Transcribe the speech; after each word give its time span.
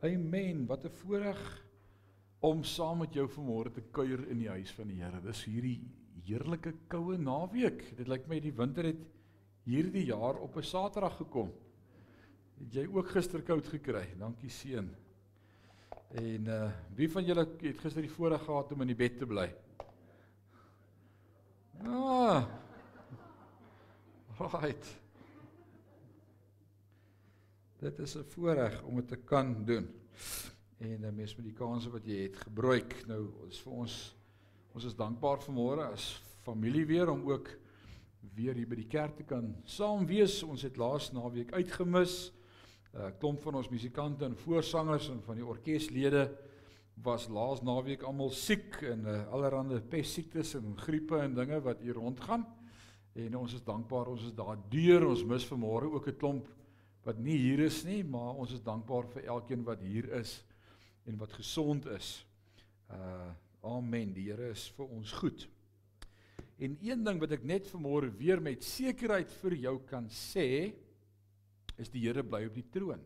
Amen. 0.00 0.66
Wat 0.66 0.84
'n 0.84 0.88
voorreg 0.88 1.64
om 2.40 2.64
saam 2.64 2.98
met 2.98 3.12
jou 3.12 3.28
vanmôre 3.28 3.72
te 3.72 3.82
kuier 3.90 4.28
in 4.28 4.38
die 4.38 4.48
huis 4.48 4.72
van 4.72 4.88
die 4.88 5.02
Here. 5.02 5.20
Dis 5.20 5.44
hierdie 5.44 5.80
heerlike 6.24 6.72
koue 6.88 7.18
naweek. 7.18 7.96
Dit 7.96 8.08
lyk 8.08 8.26
my 8.26 8.40
die 8.40 8.52
winter 8.52 8.84
het 8.84 9.02
hierdie 9.64 10.04
jaar 10.04 10.40
op 10.40 10.56
'n 10.56 10.62
Saterdag 10.62 11.16
gekom. 11.16 11.52
Het 12.58 12.74
jy 12.74 12.86
ook 12.86 13.08
gister 13.08 13.42
koud 13.42 13.66
gekry? 13.66 14.06
Dankie 14.18 14.50
seun. 14.50 14.94
En 16.10 16.46
uh 16.46 16.70
wie 16.94 17.10
van 17.10 17.24
julle 17.24 17.46
het 17.60 17.78
gister 17.78 18.02
die 18.02 18.10
voorreg 18.10 18.44
gehad 18.44 18.72
om 18.72 18.80
in 18.80 18.86
die 18.86 18.96
bed 18.96 19.18
te 19.18 19.26
bly? 19.26 19.54
Ah. 21.84 22.44
Right. 24.38 25.00
Dit 27.80 27.98
is 27.98 28.14
'n 28.16 28.24
voorreg 28.28 28.82
om 28.82 28.96
dit 28.96 29.08
te 29.08 29.16
kan 29.16 29.64
doen. 29.64 29.88
En 30.76 31.00
dan 31.00 31.14
mes 31.14 31.36
met 31.36 31.44
die 31.44 31.54
kanse 31.54 31.90
wat 31.90 32.04
jy 32.04 32.22
het 32.22 32.36
gebruik. 32.36 33.06
Nou 33.06 33.30
is 33.48 33.60
vir 33.60 33.72
ons 33.72 34.16
ons 34.72 34.84
is 34.84 34.94
dankbaar 34.94 35.40
vanmôre 35.40 35.92
as 35.92 36.22
familie 36.42 36.86
weer 36.86 37.10
om 37.10 37.30
ook 37.30 37.48
weer 38.34 38.54
hier 38.54 38.68
by 38.68 38.74
die 38.74 38.86
kerk 38.86 39.16
te 39.16 39.22
kan 39.22 39.56
saam 39.64 40.06
wees. 40.06 40.42
Ons 40.42 40.62
het 40.62 40.76
laas 40.76 41.12
naweek 41.12 41.52
uitgemis. 41.52 42.32
'n 42.92 42.98
uh, 42.98 43.10
Klomp 43.18 43.40
van 43.40 43.54
ons 43.54 43.68
musikante 43.68 44.24
en 44.24 44.36
voorsangers 44.36 45.08
en 45.08 45.22
van 45.22 45.34
die 45.36 45.46
orkeslede 45.46 46.36
was 47.02 47.28
laas 47.28 47.62
naweek 47.62 48.02
almal 48.02 48.30
siek 48.30 48.82
en 48.82 49.06
uh, 49.06 49.26
allerlei 49.32 49.80
pestsiektes 49.80 50.54
en 50.54 50.76
griepe 50.76 51.16
en 51.18 51.34
dinge 51.34 51.60
wat 51.60 51.80
hier 51.80 51.94
rondgaan. 51.94 52.46
En 53.12 53.36
ons 53.36 53.54
is 53.54 53.64
dankbaar 53.64 54.06
ons 54.06 54.24
is 54.24 54.34
daar 54.34 54.58
deur. 54.68 55.08
Ons 55.08 55.24
mis 55.24 55.46
vanmôre 55.46 55.92
ook 55.92 56.08
'n 56.08 56.16
klomp 56.16 56.59
wat 57.06 57.20
nie 57.22 57.38
hier 57.40 57.62
is 57.64 57.82
nie, 57.86 58.02
maar 58.04 58.38
ons 58.40 58.52
is 58.56 58.64
dankbaar 58.64 59.08
vir 59.14 59.28
elkeen 59.32 59.64
wat 59.66 59.80
hier 59.84 60.08
is 60.20 60.38
en 61.08 61.16
wat 61.20 61.32
gesond 61.38 61.88
is. 61.96 62.18
Uh 62.92 63.30
amen. 63.60 64.14
Die 64.16 64.30
Here 64.30 64.50
is 64.54 64.70
vir 64.72 64.88
ons 64.88 65.10
goed. 65.20 65.42
En 66.60 66.78
een 66.80 67.02
ding 67.04 67.18
wat 67.20 67.34
ek 67.36 67.42
net 67.44 67.66
vanmôre 67.68 68.08
weer 68.16 68.40
met 68.40 68.64
sekerheid 68.64 69.28
vir 69.42 69.56
jou 69.66 69.74
kan 69.88 70.06
sê, 70.12 70.72
is 71.80 71.92
die 71.92 72.06
Here 72.06 72.24
bly 72.24 72.46
op 72.48 72.56
die 72.56 72.64
troon. 72.72 73.02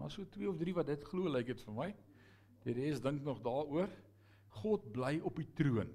Maar 0.00 0.10
so 0.10 0.24
twee 0.32 0.48
of 0.48 0.56
drie 0.60 0.74
wat 0.76 0.88
dit 0.88 1.04
glo, 1.08 1.28
lyk 1.28 1.52
dit 1.52 1.60
vir 1.66 1.76
my. 1.76 1.90
Die 2.64 2.76
res 2.76 3.02
dink 3.02 3.22
nog 3.26 3.42
daaroor. 3.44 3.90
God 4.62 4.88
bly 4.94 5.18
op 5.24 5.36
die 5.40 5.48
troon. 5.56 5.92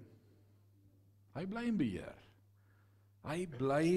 Hy 1.37 1.43
bly 1.49 1.65
in 1.69 1.77
beheer. 1.79 2.23
Hy 3.27 3.41
bly 3.57 3.87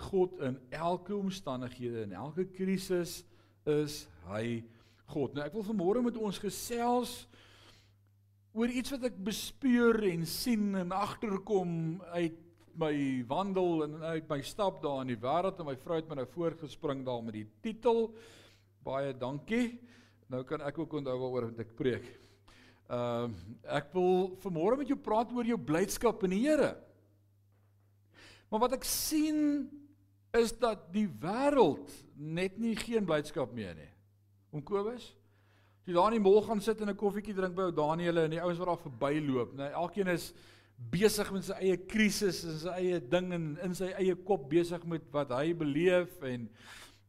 God 0.00 0.38
in 0.46 0.58
elke 0.74 1.14
omstandighede 1.16 2.06
en 2.06 2.16
elke 2.18 2.46
krisis 2.54 3.20
is 3.68 4.04
hy 4.30 4.62
God. 5.10 5.34
Nou 5.34 5.44
ek 5.44 5.56
wil 5.56 5.66
vanmôre 5.66 6.04
met 6.06 6.18
ons 6.20 6.38
gesels 6.40 7.24
oor 8.56 8.70
iets 8.70 8.94
wat 8.94 9.08
ek 9.10 9.18
bespeur 9.26 10.00
en 10.10 10.24
sien 10.26 10.72
en 10.80 10.94
agterkom 10.94 12.00
uit 12.16 12.38
my 12.80 12.94
wandel 13.28 13.84
en 13.84 13.96
uit 14.14 14.28
my 14.30 14.40
stap 14.46 14.80
daar 14.82 15.02
in 15.04 15.12
die 15.12 15.20
wêreld 15.20 15.58
en 15.60 15.68
my 15.68 15.76
vrou 15.78 15.98
het 15.98 16.08
my 16.10 16.20
nou 16.22 16.28
voorgespring 16.32 17.02
daar 17.06 17.22
met 17.26 17.36
die 17.36 17.46
titel 17.62 18.08
baie 18.86 19.12
dankie. 19.16 19.78
Nou 20.30 20.42
kan 20.46 20.62
ek 20.64 20.78
ook 20.80 20.94
onthou 21.00 21.16
waaroor 21.20 21.50
ek 21.60 21.74
preek. 21.78 22.06
Ehm 22.90 23.34
uh, 23.34 23.42
ek 23.76 23.92
wil 23.94 24.32
vanmôre 24.42 24.80
met 24.80 24.88
jou 24.90 24.98
praat 24.98 25.30
oor 25.34 25.46
jou 25.46 25.58
blydskap 25.58 26.24
in 26.26 26.34
die 26.34 26.44
Here. 26.46 26.72
Maar 28.50 28.64
wat 28.64 28.78
ek 28.80 28.86
sien 28.88 29.68
is 30.36 30.52
dat 30.58 30.92
die 30.94 31.08
wêreld 31.20 31.90
net 32.14 32.58
nie 32.58 32.76
geen 32.78 33.06
blydskap 33.06 33.52
meer 33.54 33.74
nie. 33.74 33.90
Om 34.54 34.62
Kobus, 34.66 35.10
jy 35.86 35.94
daar 35.96 36.12
in 36.12 36.20
die 36.20 36.24
mall 36.24 36.42
gaan 36.46 36.60
sit 36.62 36.80
en 36.80 36.90
'n 36.90 36.96
koffietjie 36.96 37.34
drink 37.34 37.54
by 37.54 37.70
ou 37.70 37.74
Daniel 37.74 38.18
en 38.18 38.30
die 38.30 38.42
ouens 38.42 38.58
wat 38.58 38.66
daar 38.66 38.84
verbyloop, 38.86 39.54
nee, 39.56 39.70
elkeen 39.70 40.08
is 40.08 40.32
besig 40.90 41.30
met 41.32 41.44
sy 41.44 41.56
eie 41.60 41.76
krisis 41.76 42.44
en 42.44 42.58
sy 42.58 42.74
eie 42.80 43.00
ding 43.00 43.32
en 43.32 43.58
in 43.66 43.74
sy 43.74 43.90
eie 43.98 44.14
kop 44.14 44.48
besig 44.50 44.84
met 44.88 45.02
wat 45.12 45.30
hy 45.36 45.52
beleef 45.52 46.22
en 46.22 46.48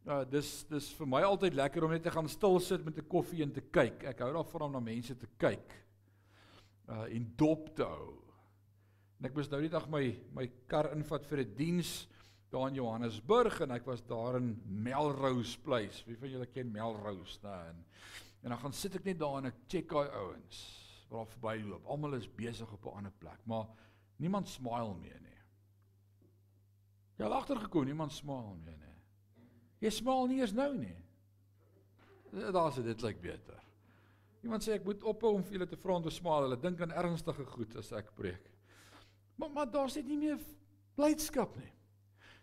uh, 0.08 0.24
dis 0.28 0.50
dis 0.70 0.90
vir 0.98 1.08
my 1.08 1.22
altyd 1.24 1.56
lekker 1.56 1.86
om 1.86 1.92
net 1.92 2.04
te 2.04 2.12
gaan 2.12 2.28
stil 2.28 2.60
sit 2.60 2.84
met 2.86 2.98
'n 2.98 3.08
koffie 3.08 3.44
en 3.44 3.52
te 3.52 3.62
kyk. 3.62 4.04
Ek 4.04 4.20
hou 4.20 4.34
daarvan 4.34 4.62
om 4.62 4.72
na 4.72 4.80
mense 4.80 5.16
te 5.16 5.28
kyk. 5.38 5.78
Uh 6.90 7.06
en 7.16 7.34
dop 7.38 7.76
te 7.76 7.84
hou. 7.84 8.18
En 9.20 9.26
ek 9.26 9.36
moes 9.36 9.50
nou 9.50 9.62
die 9.62 9.70
dag 9.70 9.88
my 9.90 10.18
my 10.34 10.50
kar 10.68 10.92
invat 10.92 11.26
vir 11.26 11.40
'n 11.40 11.46
die 11.46 11.56
diens 11.66 12.08
daar 12.52 12.68
in 12.68 12.76
Johannesburg 12.76 13.62
en 13.64 13.72
ek 13.72 13.86
was 13.88 14.04
daar 14.08 14.36
in 14.42 14.54
Melrose 14.68 15.60
Place. 15.64 16.04
Wie 16.06 16.18
van 16.20 16.30
julle 16.34 16.48
ken 16.52 16.72
Melrose 16.72 17.40
daar 17.40 17.70
in? 17.72 17.80
En 18.42 18.50
dan 18.50 18.60
gaan 18.60 18.74
sit 18.76 18.96
ek 19.00 19.08
net 19.08 19.20
daar 19.22 19.38
en 19.40 19.52
ek 19.52 19.62
check 19.72 19.88
daai 19.92 20.10
ouens 20.10 20.60
wat 21.08 21.22
daar 21.22 21.32
verbyloop. 21.36 21.88
Almal 21.92 22.18
is 22.20 22.28
besig 22.36 22.72
op 22.72 22.86
'n 22.86 22.98
ander 22.98 23.14
plek, 23.20 23.40
maar 23.46 23.68
niemand 24.16 24.48
smile 24.48 24.96
meer 24.96 25.20
nie. 25.22 25.40
Jy 27.18 27.24
het 27.24 27.34
agtergekom, 27.34 27.86
niemand 27.86 28.12
smile 28.12 28.56
meer 28.56 28.78
nie. 28.78 28.98
Jy 29.80 29.90
smile 29.90 30.28
nie 30.28 30.42
eens 30.42 30.54
nou 30.54 30.78
nie. 30.78 30.98
Daar's 32.32 32.76
dit 32.76 33.02
lyk 33.02 33.22
beter. 33.22 33.64
Iemand 34.42 34.64
sê 34.64 34.74
ek 34.74 34.86
moet 34.86 35.04
ophou 35.04 35.36
om 35.36 35.44
vir 35.44 35.54
julle 35.54 35.68
te 35.68 35.78
vra 35.78 35.96
om 35.96 36.04
te 36.04 36.10
smile. 36.10 36.42
Hulle 36.42 36.60
dink 36.60 36.82
aan 36.82 36.92
ernstige 36.92 37.46
goed 37.46 37.76
as 37.76 37.92
ek 37.92 38.16
preek. 38.16 38.52
Maar 39.36 39.50
maar 39.50 39.72
daar's 39.72 39.96
net 39.96 40.06
nie 40.06 40.18
meer 40.18 40.40
blydskap 40.96 41.56
nie. 41.56 41.72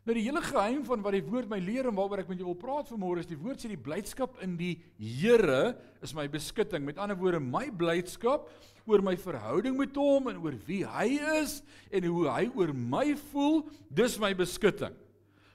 Nou 0.09 0.15
die 0.17 0.25
hele 0.25 0.41
geheim 0.41 0.87
van 0.89 1.03
wat 1.05 1.13
die 1.19 1.27
woord 1.27 1.51
my 1.51 1.59
leer 1.61 1.91
en 1.91 1.97
waaroor 1.99 2.23
ek 2.23 2.31
met 2.31 2.39
jou 2.41 2.47
wil 2.49 2.57
praat 2.57 2.89
vanmôre 2.89 3.21
is 3.21 3.27
die 3.29 3.37
woord 3.37 3.61
sê 3.61 3.69
die 3.69 3.77
blydskap 3.77 4.39
in 4.41 4.55
die 4.57 4.79
Here 4.97 5.75
is 6.01 6.15
my 6.17 6.25
beskutting. 6.33 6.87
Met 6.87 6.97
ander 6.97 7.19
woorde, 7.21 7.43
my 7.45 7.67
blydskap 7.69 8.47
oor 8.89 9.05
my 9.05 9.19
verhouding 9.21 9.77
met 9.77 10.01
hom 10.01 10.31
en 10.33 10.41
oor 10.41 10.57
wie 10.65 10.81
hy 10.89 11.19
is 11.43 11.59
en 11.93 12.09
hoe 12.09 12.25
hy 12.25 12.47
oor 12.57 12.73
my 12.73 13.05
voel, 13.35 13.61
dis 13.93 14.17
my 14.17 14.33
beskutting. 14.33 14.97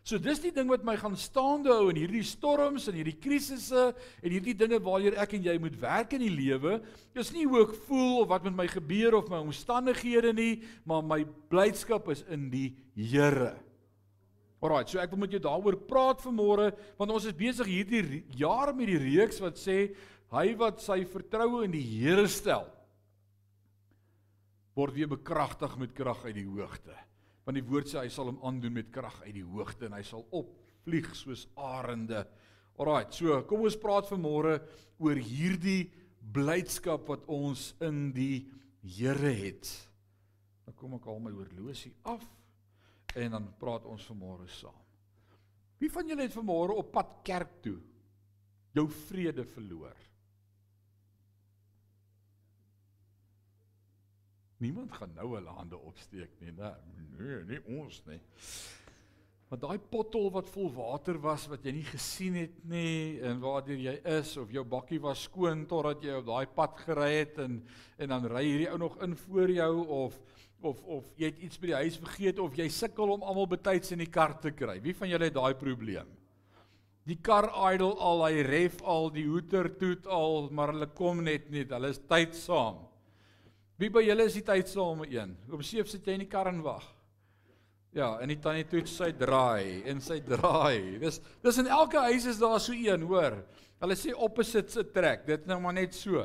So 0.06 0.22
dis 0.22 0.44
die 0.46 0.54
ding 0.54 0.70
wat 0.70 0.86
my 0.86 1.00
gaan 1.02 1.18
staande 1.18 1.74
hou 1.74 1.90
in 1.90 2.04
hierdie 2.04 2.22
storms 2.28 2.86
en 2.92 3.02
hierdie 3.02 3.18
krisisse 3.26 3.90
en 3.90 4.30
hierdie 4.30 4.54
dinge 4.54 4.78
waartoe 4.86 5.18
ek 5.18 5.34
en 5.34 5.50
jy 5.50 5.60
moet 5.66 5.82
werk 5.82 6.14
in 6.14 6.28
die 6.28 6.34
lewe. 6.38 6.78
Dis 7.18 7.34
nie 7.34 7.50
hoe 7.50 7.66
ek 7.66 7.78
voel 7.90 8.20
of 8.22 8.30
wat 8.38 8.46
met 8.46 8.62
my 8.62 8.70
gebeur 8.70 9.18
of 9.18 9.34
my 9.34 9.42
omstandighede 9.42 10.38
nie, 10.38 10.56
maar 10.86 11.02
my 11.02 11.24
blydskap 11.50 12.14
is 12.14 12.22
in 12.30 12.52
die 12.54 12.68
Here. 12.94 13.56
Alraai, 14.64 14.86
so 14.88 15.02
ek 15.04 15.12
wil 15.12 15.26
met 15.26 15.34
jou 15.36 15.42
daaroor 15.44 15.76
praat 15.90 16.22
vanmôre 16.24 16.70
want 17.00 17.12
ons 17.12 17.26
is 17.28 17.36
besig 17.36 17.68
hierdie 17.68 18.22
jaar 18.40 18.72
met 18.76 18.88
die 18.88 19.02
reeks 19.02 19.42
wat 19.44 19.60
sê 19.60 19.90
hy 20.34 20.46
wat 20.60 20.80
sy 20.82 21.02
vertroue 21.06 21.66
in 21.68 21.76
die 21.76 21.84
Here 21.84 22.26
stel 22.32 22.70
word 24.74 24.96
weer 24.96 25.10
bekragtig 25.12 25.76
met 25.78 25.94
krag 25.94 26.24
uit 26.26 26.38
die 26.40 26.48
hoogte. 26.48 26.96
Want 27.46 27.60
die 27.60 27.66
woord 27.68 27.92
sê 27.92 28.02
hy 28.02 28.12
sal 28.12 28.32
hom 28.32 28.40
aandoen 28.46 28.78
met 28.80 28.92
krag 28.94 29.20
uit 29.26 29.36
die 29.36 29.46
hoogte 29.46 29.88
en 29.88 29.98
hy 29.98 30.04
sal 30.08 30.24
opvlieg 30.34 31.12
soos 31.18 31.46
arende. 31.60 32.24
Alraai, 32.82 33.12
so 33.14 33.38
kom 33.50 33.68
ons 33.68 33.78
praat 33.78 34.10
vanmôre 34.10 34.58
oor 35.04 35.20
hierdie 35.20 35.92
blydskap 36.34 37.06
wat 37.12 37.28
ons 37.32 37.72
in 37.84 38.08
die 38.16 38.46
Here 38.84 39.32
het. 39.32 39.70
Dan 40.66 40.76
kom 40.76 40.98
ek 40.98 41.06
al 41.08 41.22
my 41.24 41.32
horlosie 41.32 41.94
af 42.10 42.24
en 43.16 43.36
dan 43.38 43.50
praat 43.60 43.86
ons 43.90 44.06
vanmôre 44.10 44.48
saam. 44.50 44.80
Wie 45.82 45.92
van 45.92 46.08
julle 46.08 46.26
het 46.26 46.36
vanmôre 46.36 46.78
op 46.80 46.94
pad 46.96 47.20
kerk 47.28 47.60
toe 47.66 47.80
jou 48.74 48.88
vrede 49.08 49.46
verloor? 49.46 49.98
Niemand 54.64 54.94
gaan 54.96 55.12
nou 55.18 55.34
hulle 55.34 55.58
hande 55.58 55.78
opsteek 55.78 56.38
nie, 56.40 56.54
né? 56.56 56.72
Nee, 57.18 57.42
nie 57.50 57.60
ons 57.82 58.00
nie. 58.08 58.20
Want 59.52 59.62
daai 59.62 59.90
pothol 59.92 60.32
wat 60.34 60.48
vol 60.50 60.72
water 60.74 61.20
was 61.22 61.44
wat 61.52 61.66
jy 61.68 61.76
nie 61.76 61.86
gesien 61.86 62.38
het 62.40 62.56
nie 62.66 63.20
en 63.28 63.42
waardeur 63.44 63.78
jy 63.78 63.98
is 64.16 64.32
of 64.42 64.54
jou 64.56 64.64
bakkie 64.66 65.02
was 65.04 65.28
skoon 65.28 65.68
totdat 65.70 66.02
jy 66.08 66.16
op 66.18 66.26
daai 66.26 66.48
pad 66.56 66.80
gery 66.86 67.12
het 67.20 67.38
en 67.44 67.60
en 68.02 68.16
dan 68.16 68.26
ry 68.32 68.42
hierdie 68.48 68.72
ou 68.72 68.80
nog 68.82 68.98
in 69.06 69.14
voor 69.28 69.54
jou 69.54 69.74
of 70.00 70.18
of 70.64 70.80
of 70.88 71.08
jy 71.20 71.30
het 71.30 71.40
iets 71.44 71.60
by 71.60 71.72
die 71.72 71.80
huis 71.84 72.00
vergeet 72.02 72.40
of 72.40 72.56
jy 72.58 72.70
sukkel 72.72 73.14
om 73.16 73.24
almal 73.24 73.48
betyds 73.52 73.94
in 73.96 74.02
die 74.04 74.12
kar 74.12 74.38
te 74.42 74.52
kry. 74.56 74.80
Wie 74.84 74.96
van 74.98 75.12
julle 75.12 75.30
het 75.30 75.36
daai 75.36 75.54
probleem? 75.60 76.10
Die 77.04 77.20
kar 77.20 77.50
idle 77.74 77.92
al, 78.00 78.24
hy 78.24 78.44
ref 78.48 78.80
al, 78.88 79.10
die 79.12 79.26
hoeter 79.28 79.68
toet 79.76 80.08
al, 80.08 80.48
maar 80.56 80.72
hulle 80.72 80.88
kom 80.96 81.20
net 81.26 81.50
nie. 81.52 81.66
Hulle 81.68 81.92
is 81.92 82.00
tydsaam. 82.08 82.80
Wie 83.82 83.90
by 83.92 84.06
julle 84.06 84.28
is 84.30 84.38
die 84.38 84.46
tydsame 84.48 85.10
een? 85.12 85.34
Om 85.52 85.64
7 85.66 85.90
sit 85.92 86.08
jy 86.08 86.16
in 86.16 86.24
die 86.24 86.32
kar 86.32 86.48
en 86.48 86.62
wag. 86.64 86.86
Ja, 87.94 88.16
en 88.24 88.32
die 88.32 88.40
tannie 88.42 88.66
toet 88.66 88.88
sy 88.90 89.12
draai 89.18 89.84
en 89.90 90.00
sy 90.02 90.18
draai. 90.26 90.98
Dis 91.02 91.20
dis 91.44 91.60
in 91.62 91.70
elke 91.70 92.02
huis 92.08 92.26
is 92.32 92.40
daar 92.42 92.62
so 92.64 92.74
een, 92.74 93.04
hoor. 93.10 93.36
Hulle 93.84 93.98
sê 94.00 94.14
opposites 94.16 94.80
attract. 94.80 95.28
Dit 95.28 95.50
nou 95.50 95.60
maar 95.62 95.76
net 95.76 95.94
so. 95.98 96.24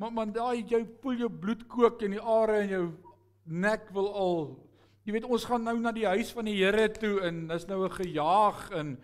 Maar 0.00 0.12
man 0.16 0.34
daai 0.34 0.64
jy 0.68 0.82
voel 1.04 1.22
jou 1.24 1.30
bloed 1.30 1.66
kook 1.70 2.02
in 2.02 2.16
die 2.16 2.20
are 2.20 2.58
en 2.64 2.74
jou 2.74 2.84
nek 3.44 3.88
wil 3.92 4.10
al 4.14 4.36
jy 5.04 5.12
weet 5.12 5.24
ons 5.24 5.44
gaan 5.44 5.64
nou 5.64 5.78
na 5.80 5.92
die 5.92 6.06
huis 6.06 6.30
van 6.32 6.44
die 6.44 6.58
Here 6.58 6.88
toe 6.92 7.20
en 7.26 7.46
dis 7.48 7.66
nou 7.66 7.84
'n 7.84 7.98
gejaag 8.02 8.70
en 8.70 8.98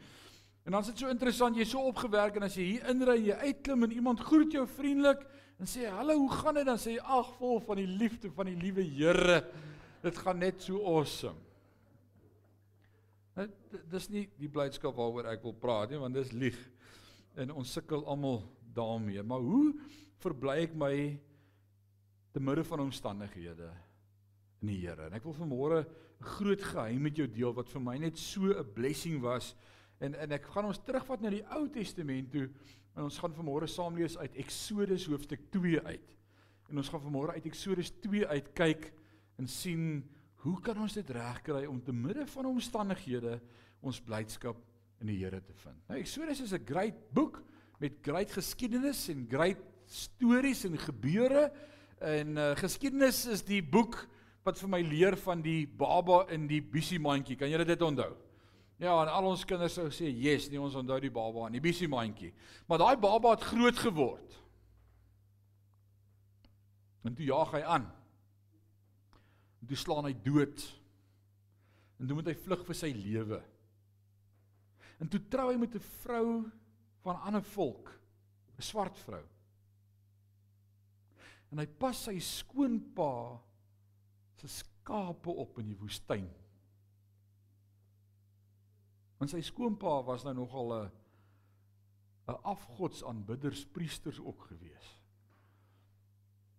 En 0.66 0.72
dan 0.72 0.80
is 0.80 0.86
dit 0.86 0.98
so 0.98 1.08
interessant, 1.08 1.54
jy's 1.54 1.70
so 1.70 1.86
opgewerk 1.86 2.40
en 2.40 2.42
as 2.48 2.56
jy 2.58 2.64
hier 2.72 2.86
inry 2.90 3.20
jy 3.28 3.34
uitklim 3.38 3.86
en 3.86 3.92
iemand 3.94 4.22
groet 4.26 4.50
jou 4.56 4.64
vriendelik 4.66 5.20
en 5.62 5.70
sê 5.70 5.84
hallo, 5.86 6.16
hoe 6.24 6.32
gaan 6.40 6.58
dit 6.58 6.66
dan 6.66 6.80
sê 6.82 6.96
jy 6.96 7.04
ag 7.16 7.28
vol 7.38 7.60
van 7.68 7.78
die 7.78 7.86
liefde 7.86 8.32
van 8.34 8.50
die 8.50 8.56
liewe 8.58 8.82
Here. 8.82 9.44
Dit 10.02 10.18
gaan 10.18 10.42
net 10.42 10.66
so 10.66 10.82
awesome. 10.82 11.38
Dit 13.38 13.78
dis 13.92 14.10
nie 14.10 14.24
die 14.40 14.50
blydskap 14.50 14.98
waaroor 14.98 15.30
ek 15.36 15.46
wil 15.46 15.54
praat 15.54 15.94
nie, 15.94 16.02
want 16.02 16.18
dis 16.18 16.34
lieg. 16.34 16.58
En 17.38 17.54
ons 17.62 17.76
sukkel 17.78 18.02
almal 18.02 18.40
daarmee. 18.74 19.22
Maar 19.22 19.46
hoe 19.46 19.70
verbly 20.24 20.64
ek 20.64 20.74
my 20.74 20.94
te 22.34 22.42
midde 22.42 22.66
van 22.66 22.88
omstandighede 22.88 23.70
in 24.66 24.72
die 24.74 24.82
Here? 24.82 25.06
En 25.06 25.14
ek 25.16 25.24
wil 25.26 25.36
vanmôre 25.38 25.84
'n 25.84 26.24
groot 26.24 26.62
geheim 26.62 27.02
met 27.02 27.16
jou 27.16 27.26
deel 27.28 27.54
wat 27.54 27.68
vir 27.70 27.80
my 27.80 27.96
net 27.98 28.18
so 28.18 28.50
'n 28.50 28.72
blessing 28.74 29.20
was. 29.20 29.54
En 30.00 30.14
en 30.14 30.32
ek 30.32 30.44
gaan 30.44 30.66
ons 30.66 30.82
terugvat 30.82 31.20
na 31.20 31.30
die 31.30 31.44
Ou 31.54 31.68
Testament 31.68 32.30
toe 32.30 32.50
en 32.96 33.02
ons 33.04 33.18
gaan 33.18 33.32
vanmôre 33.32 33.68
saam 33.68 33.96
lees 33.96 34.16
uit 34.18 34.34
Eksodus 34.34 35.06
hoofstuk 35.06 35.50
2 35.50 35.80
uit. 35.80 36.16
En 36.70 36.76
ons 36.76 36.88
gaan 36.88 37.00
vanmôre 37.00 37.34
uit 37.34 37.46
Eksodus 37.46 37.92
2 38.00 38.26
uit 38.26 38.52
kyk 38.54 38.92
en 39.38 39.46
sien 39.46 40.04
hoe 40.34 40.60
kan 40.60 40.78
ons 40.78 40.94
dit 40.94 41.10
regkry 41.10 41.64
om 41.66 41.82
te 41.82 41.92
midde 41.92 42.26
van 42.26 42.46
omstandighede 42.46 43.40
ons 43.80 44.00
blydskap 44.00 44.56
in 45.00 45.06
die 45.06 45.18
Here 45.24 45.40
te 45.40 45.54
vind. 45.54 45.76
Nou 45.88 46.00
Eksodus 46.00 46.40
is 46.40 46.52
'n 46.52 46.64
great 46.64 47.12
boek 47.12 47.42
met 47.78 47.98
great 48.02 48.32
geskiedenis 48.32 49.08
en 49.08 49.26
great 49.28 49.60
stories 49.86 50.64
en 50.64 50.78
gebeure 50.78 51.52
en 52.00 52.36
uh, 52.36 52.52
geskiedenis 52.56 53.26
is 53.26 53.42
die 53.42 53.62
boek 53.62 54.08
wat 54.46 54.60
vir 54.62 54.70
my 54.70 54.80
leer 54.86 55.16
van 55.18 55.42
die 55.42 55.66
baba 55.66 56.22
in 56.34 56.46
die 56.50 56.62
bisie 56.62 57.00
mandjie. 57.02 57.36
Kan 57.38 57.50
julle 57.50 57.66
dit 57.66 57.82
onthou? 57.82 58.12
Ja, 58.78 58.92
en 59.00 59.08
al 59.08 59.30
ons 59.30 59.44
kinders 59.48 59.74
sou 59.74 59.88
sê, 59.90 60.06
"Yes, 60.12 60.50
nee, 60.50 60.60
ons 60.60 60.74
onthou 60.74 61.00
die 61.00 61.10
baba 61.10 61.46
in 61.46 61.52
die 61.52 61.60
bisie 61.60 61.88
mandjie." 61.88 62.32
Maar 62.68 62.78
daai 62.78 62.96
baba 62.96 63.30
het 63.30 63.42
groot 63.42 63.76
geword. 63.76 64.42
En 67.04 67.14
toe 67.14 67.24
jaag 67.24 67.52
hy 67.52 67.62
aan. 67.62 67.86
En 69.62 69.66
toe 69.66 69.76
slaan 69.76 70.04
hy 70.04 70.14
dood. 70.22 70.80
En 72.00 72.06
toe 72.06 72.14
moet 72.14 72.26
hy 72.26 72.34
vlug 72.34 72.64
vir 72.66 72.74
sy 72.74 72.92
lewe. 72.92 73.42
En 75.00 75.08
toe 75.08 75.20
trou 75.28 75.50
hy 75.52 75.56
met 75.56 75.74
'n 75.74 75.80
vrou 76.02 76.50
van 77.02 77.16
'n 77.16 77.26
ander 77.26 77.42
volk, 77.42 77.90
'n 78.58 78.62
swart 78.62 78.98
vrou. 78.98 79.24
En 81.52 81.58
hy 81.58 81.66
pas 81.66 81.96
sy 81.96 82.18
skoonpa 82.18 83.40
se 84.36 84.48
skape 84.48 85.30
op 85.30 85.58
in 85.58 85.70
die 85.72 85.78
woestyn. 85.78 86.28
Want 89.16 89.32
sy 89.32 89.40
skoonpa 89.40 90.02
was 90.04 90.24
nou 90.24 90.34
nogal 90.34 90.72
'n 90.74 90.90
'n 92.26 92.42
afgodsaanbidderspriesters 92.42 94.20
ook 94.20 94.40
gewees. 94.50 94.88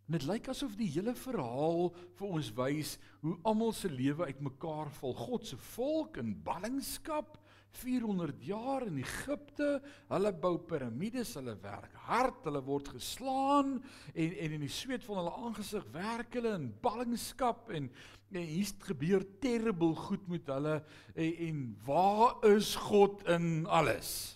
En 0.08 0.16
dit 0.16 0.24
lyk 0.24 0.48
asof 0.48 0.78
die 0.80 0.88
hele 0.88 1.12
verhaal 1.20 1.90
vir 2.16 2.28
ons 2.28 2.54
wys 2.56 2.94
hoe 3.20 3.36
almal 3.44 3.74
se 3.76 3.90
lewe 3.92 4.30
uitmekaar 4.30 4.92
val. 4.92 5.14
God 5.14 5.48
se 5.48 5.58
volk 5.58 6.18
in 6.18 6.44
ballingskap 6.44 7.36
400 7.78 8.44
jaar 8.48 8.88
in 8.88 8.98
Egipte, 8.98 9.82
hulle 10.10 10.32
bou 10.34 10.56
piramides, 10.70 11.36
hulle 11.38 11.54
werk 11.62 11.94
hard, 12.08 12.44
hulle 12.48 12.62
word 12.66 12.90
geslaan 12.96 13.78
en 14.14 14.38
en 14.46 14.58
in 14.58 14.66
die 14.66 14.72
sweet 14.72 15.06
van 15.06 15.22
hulle 15.22 15.34
aangesig 15.46 15.86
werk 15.94 16.34
hulle 16.40 16.56
in 16.58 16.70
ballingskap 16.82 17.70
en 17.70 17.92
en 18.28 18.44
hier's 18.44 18.74
gebeur 18.84 19.24
terrible 19.40 19.96
goed 19.96 20.26
met 20.28 20.50
hulle 20.52 20.82
en, 21.16 21.34
en 21.48 21.62
waar 21.86 22.42
is 22.50 22.74
God 22.90 23.24
in 23.32 23.66
alles? 23.72 24.36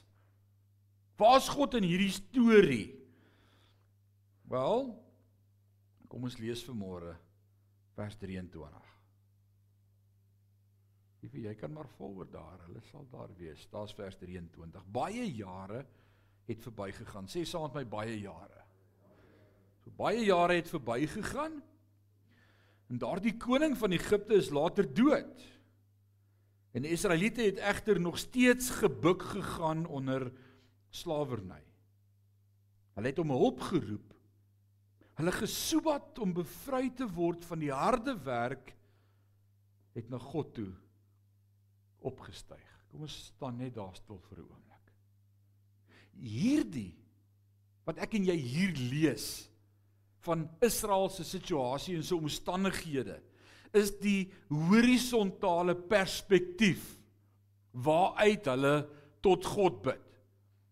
Waar's 1.19 1.49
God 1.51 1.75
in 1.77 1.83
hierdie 1.83 2.13
storie? 2.15 2.85
Wel, 4.47 4.87
Kom 6.11 6.27
ons 6.27 6.35
lees 6.43 6.59
vanmôre 6.67 7.13
vers 7.95 8.17
23. 8.19 8.90
Liefie, 11.21 11.45
jy 11.45 11.53
kan 11.57 11.73
maar 11.73 11.89
volword 11.97 12.31
daar. 12.33 12.59
Hulle 12.65 12.81
sal 12.89 13.05
daar 13.11 13.29
wees. 13.37 13.67
Daar's 13.71 13.93
vers 13.93 14.17
23. 14.17 14.85
Baie 14.91 15.27
jare 15.29 15.83
het 16.49 16.63
verbygegaan. 16.65 17.29
Sê 17.29 17.43
saam 17.45 17.69
met 17.69 17.81
my 17.81 17.85
baie 17.95 18.17
jare. 18.19 18.65
So 19.83 19.93
baie 19.97 20.23
jare 20.25 20.57
het 20.59 20.69
verbygegaan. 20.69 21.59
En 22.91 23.01
daardie 23.01 23.37
koning 23.37 23.77
van 23.77 23.93
Egipte 23.95 24.35
is 24.41 24.49
later 24.49 24.87
dood. 24.93 25.45
En 26.71 26.85
die 26.85 26.91
Israeliete 26.91 27.45
het 27.45 27.59
egter 27.59 27.99
nog 28.01 28.17
steeds 28.17 28.69
gebuk 28.81 29.23
gegaan 29.35 29.85
onder 29.85 30.31
slawerny. 30.89 31.61
Hulle 32.95 33.13
het 33.13 33.19
om 33.19 33.29
hulp 33.29 33.61
geroep 33.69 34.11
hulle 35.21 35.33
gesoebat 35.35 36.19
om 36.23 36.33
bevry 36.33 36.87
te 36.97 37.05
word 37.05 37.43
van 37.45 37.61
die 37.61 37.71
harde 37.73 38.15
werk 38.25 38.73
het 39.93 40.07
na 40.09 40.17
God 40.21 40.53
toe 40.55 40.71
opgestyg. 42.07 42.63
Kom 42.91 43.05
ons 43.07 43.17
staan 43.31 43.57
net 43.61 43.75
daar 43.75 43.95
stil 43.95 44.19
vir 44.29 44.39
'n 44.39 44.47
oomblik. 44.49 44.91
Hierdie 46.21 46.95
wat 47.85 47.97
ek 47.97 48.15
en 48.15 48.25
jy 48.25 48.35
hier 48.35 48.73
lees 48.91 49.49
van 50.19 50.49
Israel 50.61 51.09
se 51.09 51.23
situasie 51.23 51.95
en 51.95 52.03
sy 52.03 52.15
omstandighede 52.15 53.21
is 53.73 53.91
die 54.03 54.29
horisontale 54.49 55.75
perspektief 55.75 56.97
waaruit 57.71 58.45
hulle 58.45 58.75
tot 59.23 59.45
God 59.45 59.81
bid. 59.85 60.01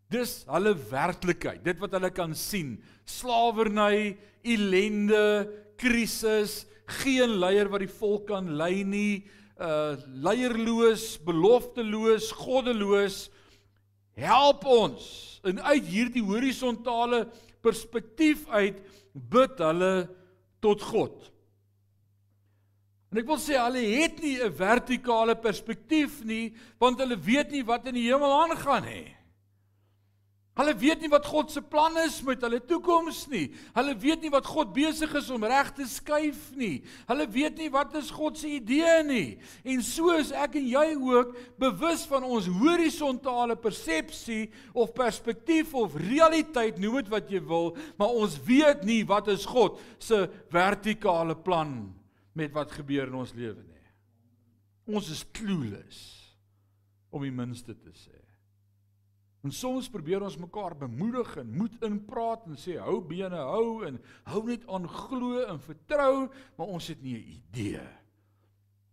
Dis 0.09 0.43
hulle 0.49 0.73
werklikheid, 0.89 1.61
dit 1.63 1.77
wat 1.79 1.93
hulle 1.93 2.09
kan 2.11 2.33
sien. 2.35 2.75
Slawerny, 3.05 4.17
ellende, 4.43 5.47
krisis, 5.79 6.65
geen 6.99 7.37
leier 7.39 7.69
wat 7.69 7.85
die 7.85 7.93
volk 7.99 8.27
kan 8.31 8.49
lei 8.57 8.81
nie, 8.83 9.21
uh 9.59 9.97
leierloos, 10.23 11.17
belofteloos, 11.23 12.31
goddeloos. 12.31 13.17
Help 14.15 14.63
ons. 14.65 15.03
En 15.43 15.59
uit 15.61 15.85
hierdie 15.87 16.23
horisontale 16.23 17.25
perspektief 17.63 18.47
uit 18.47 18.79
bid 19.13 19.59
hulle 19.59 19.93
tot 20.63 20.83
God. 20.83 21.29
En 23.09 23.19
ek 23.19 23.27
wil 23.27 23.39
sê 23.41 23.57
hulle 23.57 23.81
het 23.99 24.19
nie 24.21 24.37
'n 24.37 24.53
vertikale 24.53 25.35
perspektief 25.35 26.23
nie, 26.23 26.53
want 26.77 26.99
hulle 26.99 27.17
weet 27.17 27.51
nie 27.51 27.63
wat 27.63 27.87
in 27.87 27.95
die 27.95 28.07
hemel 28.07 28.31
aangaan 28.45 28.85
nie. 28.85 29.18
Hulle 30.59 30.73
weet 30.75 30.99
nie 30.99 31.09
wat 31.11 31.27
God 31.29 31.53
se 31.53 31.61
plan 31.63 31.95
is 32.01 32.17
met 32.27 32.41
hulle 32.43 32.59
toekoms 32.67 33.21
nie. 33.31 33.45
Hulle 33.77 33.93
weet 33.95 34.25
nie 34.25 34.31
wat 34.33 34.47
God 34.49 34.73
besig 34.75 35.13
is 35.15 35.29
om 35.31 35.45
reg 35.47 35.69
te 35.77 35.87
skuif 35.87 36.49
nie. 36.59 36.81
Hulle 37.07 37.27
weet 37.31 37.61
nie 37.61 37.69
wat 37.71 37.95
is 37.95 38.09
God 38.11 38.35
se 38.39 38.49
idee 38.57 38.97
nie. 39.07 39.29
En 39.63 39.79
so 39.85 40.11
is 40.19 40.33
ek 40.35 40.57
en 40.59 40.67
jy 40.67 40.83
ook 40.97 41.31
bewus 41.63 42.03
van 42.11 42.27
ons 42.27 42.51
horisontale 42.59 43.55
persepsie 43.55 44.49
of 44.75 44.91
perspektief 44.97 45.71
of 45.79 45.95
realiteit, 45.95 46.75
noem 46.75 46.99
dit 46.99 47.15
wat 47.15 47.31
jy 47.31 47.39
wil, 47.39 47.71
maar 47.95 48.19
ons 48.19 48.35
weet 48.43 48.83
nie 48.83 49.05
wat 49.07 49.31
is 49.31 49.47
God 49.47 49.79
se 49.95 50.25
vertikale 50.51 51.39
plan 51.39 51.77
met 52.35 52.51
wat 52.55 52.75
gebeur 52.75 53.07
in 53.07 53.21
ons 53.23 53.31
lewe 53.37 53.61
nie. 53.63 53.85
Ons 54.91 55.07
is 55.15 55.23
clueless 55.31 56.07
om 57.15 57.23
die 57.23 57.31
minste 57.31 57.71
te 57.79 57.95
sê. 57.95 58.18
En 59.43 59.53
soms 59.55 59.87
probeer 59.89 60.23
ons 60.25 60.35
mekaar 60.37 60.75
bemoedig 60.77 61.37
en 61.39 61.51
moed 61.55 61.77
inpraat 61.87 62.43
en 62.49 62.57
sê 62.59 62.75
hou 62.83 62.97
bene 63.07 63.39
hou 63.39 63.85
en 63.87 63.99
hou 64.27 64.41
net 64.49 64.65
aan 64.67 64.87
glo 64.91 65.45
en 65.45 65.61
vertrou, 65.63 66.27
maar 66.57 66.73
ons 66.75 66.89
het 66.91 67.01
nie 67.01 67.15
'n 67.15 67.29
idee 67.39 67.87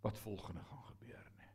wat 0.03 0.19
volgende 0.19 0.63
gaan 0.63 0.85
gebeur 0.93 1.27
nie. 1.39 1.51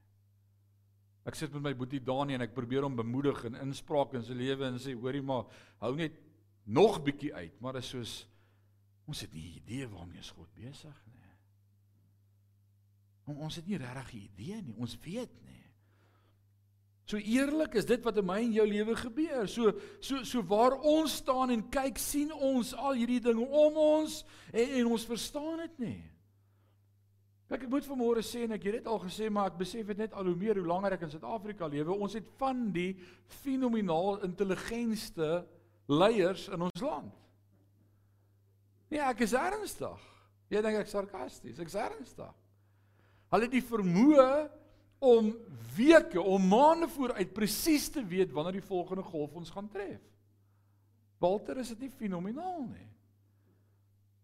Ek 1.26 1.36
sit 1.36 1.54
met 1.54 1.62
my 1.62 1.76
boetie 1.76 2.04
Dani 2.04 2.34
en 2.34 2.42
ek 2.42 2.54
probeer 2.54 2.84
hom 2.84 2.96
bemoedig 2.96 3.46
en 3.46 3.56
inspraak 3.56 4.14
in 4.14 4.24
sy 4.24 4.34
lewe 4.34 4.66
en 4.66 4.80
sê 4.80 4.94
hoorie 4.94 5.22
maar 5.22 5.46
hou 5.80 5.96
net 5.96 6.20
nog 6.66 7.04
bietjie 7.04 7.34
uit, 7.34 7.62
maar 7.62 7.74
dit 7.74 7.84
is 7.84 7.90
soos 7.90 8.28
ons 9.08 9.22
het 9.22 9.34
nie 9.34 9.42
'n 9.42 9.58
idee 9.58 9.88
waarmee 9.88 10.18
ons 10.18 10.32
God 10.32 10.54
besig 10.54 11.06
nie. 11.06 11.22
Ons 13.26 13.56
het 13.56 13.68
nie 13.68 13.78
regtig 13.78 14.14
'n 14.14 14.18
idee 14.18 14.62
nie, 14.62 14.76
ons 14.78 14.98
weet 15.00 15.32
nie. 15.46 15.61
So 17.12 17.20
eerlik 17.20 17.74
is 17.75 17.88
dit 17.89 18.00
wat 18.08 18.22
in 18.22 18.27
my 18.27 18.38
en 18.39 18.53
jou 18.56 18.63
lewe 18.70 18.96
gebeur. 18.96 19.50
So 19.51 19.74
so 20.00 20.22
so 20.24 20.44
waar 20.48 20.77
ons 20.80 21.18
staan 21.20 21.51
en 21.51 21.65
kyk, 21.74 22.00
sien 22.00 22.32
ons 22.32 22.72
al 22.80 22.96
hierdie 23.01 23.20
dinge 23.24 23.44
om 23.44 23.80
ons 23.82 24.22
en, 24.53 24.77
en 24.80 24.91
ons 24.96 25.08
verstaan 25.10 25.60
dit 25.65 25.82
nie. 25.84 26.00
Ek 27.51 27.65
moet 27.68 27.84
vanmôre 27.84 28.24
sê 28.24 28.46
en 28.46 28.56
ek 28.56 28.63
het 28.70 28.77
dit 28.77 28.86
al 28.88 29.01
gesê, 29.03 29.27
maar 29.27 29.50
ek 29.51 29.58
besef 29.60 29.89
dit 29.91 30.00
net 30.00 30.13
al 30.15 30.30
hoe 30.30 30.38
meer 30.39 30.56
hoe 30.62 30.70
langer 30.70 30.96
ek 30.96 31.03
in 31.03 31.12
Suid-Afrika 31.12 31.68
lewe. 31.68 31.91
Ons 31.91 32.15
het 32.15 32.30
van 32.39 32.70
die 32.72 32.94
fenomenaal 33.41 34.22
intelligentste 34.30 35.41
leiers 35.91 36.46
in 36.48 36.63
ons 36.63 36.86
land. 36.86 37.12
Ja, 38.88 39.10
ek 39.10 39.25
is 39.27 39.36
ernstig. 39.36 40.08
Jy 40.51 40.63
dink 40.63 40.80
ek 40.80 40.91
sarkasties, 40.91 41.60
ek 41.60 41.68
is 41.68 41.75
ernstig. 41.80 42.32
Hulle 43.32 43.48
het 43.48 43.56
die 43.60 43.68
vermoë 43.68 44.32
om 45.01 45.31
weke, 45.75 46.22
om 46.22 46.43
maande 46.48 46.88
vooruit 46.93 47.34
presies 47.34 47.89
te 47.89 48.03
weet 48.05 48.34
wanneer 48.36 48.60
die 48.60 48.67
volgende 48.67 49.03
golf 49.03 49.34
ons 49.39 49.50
gaan 49.50 49.70
tref. 49.72 50.01
Walter, 51.22 51.58
is 51.62 51.72
dit 51.74 51.88
nie 51.88 51.93
fenomenaal 51.96 52.67
nie? 52.70 52.89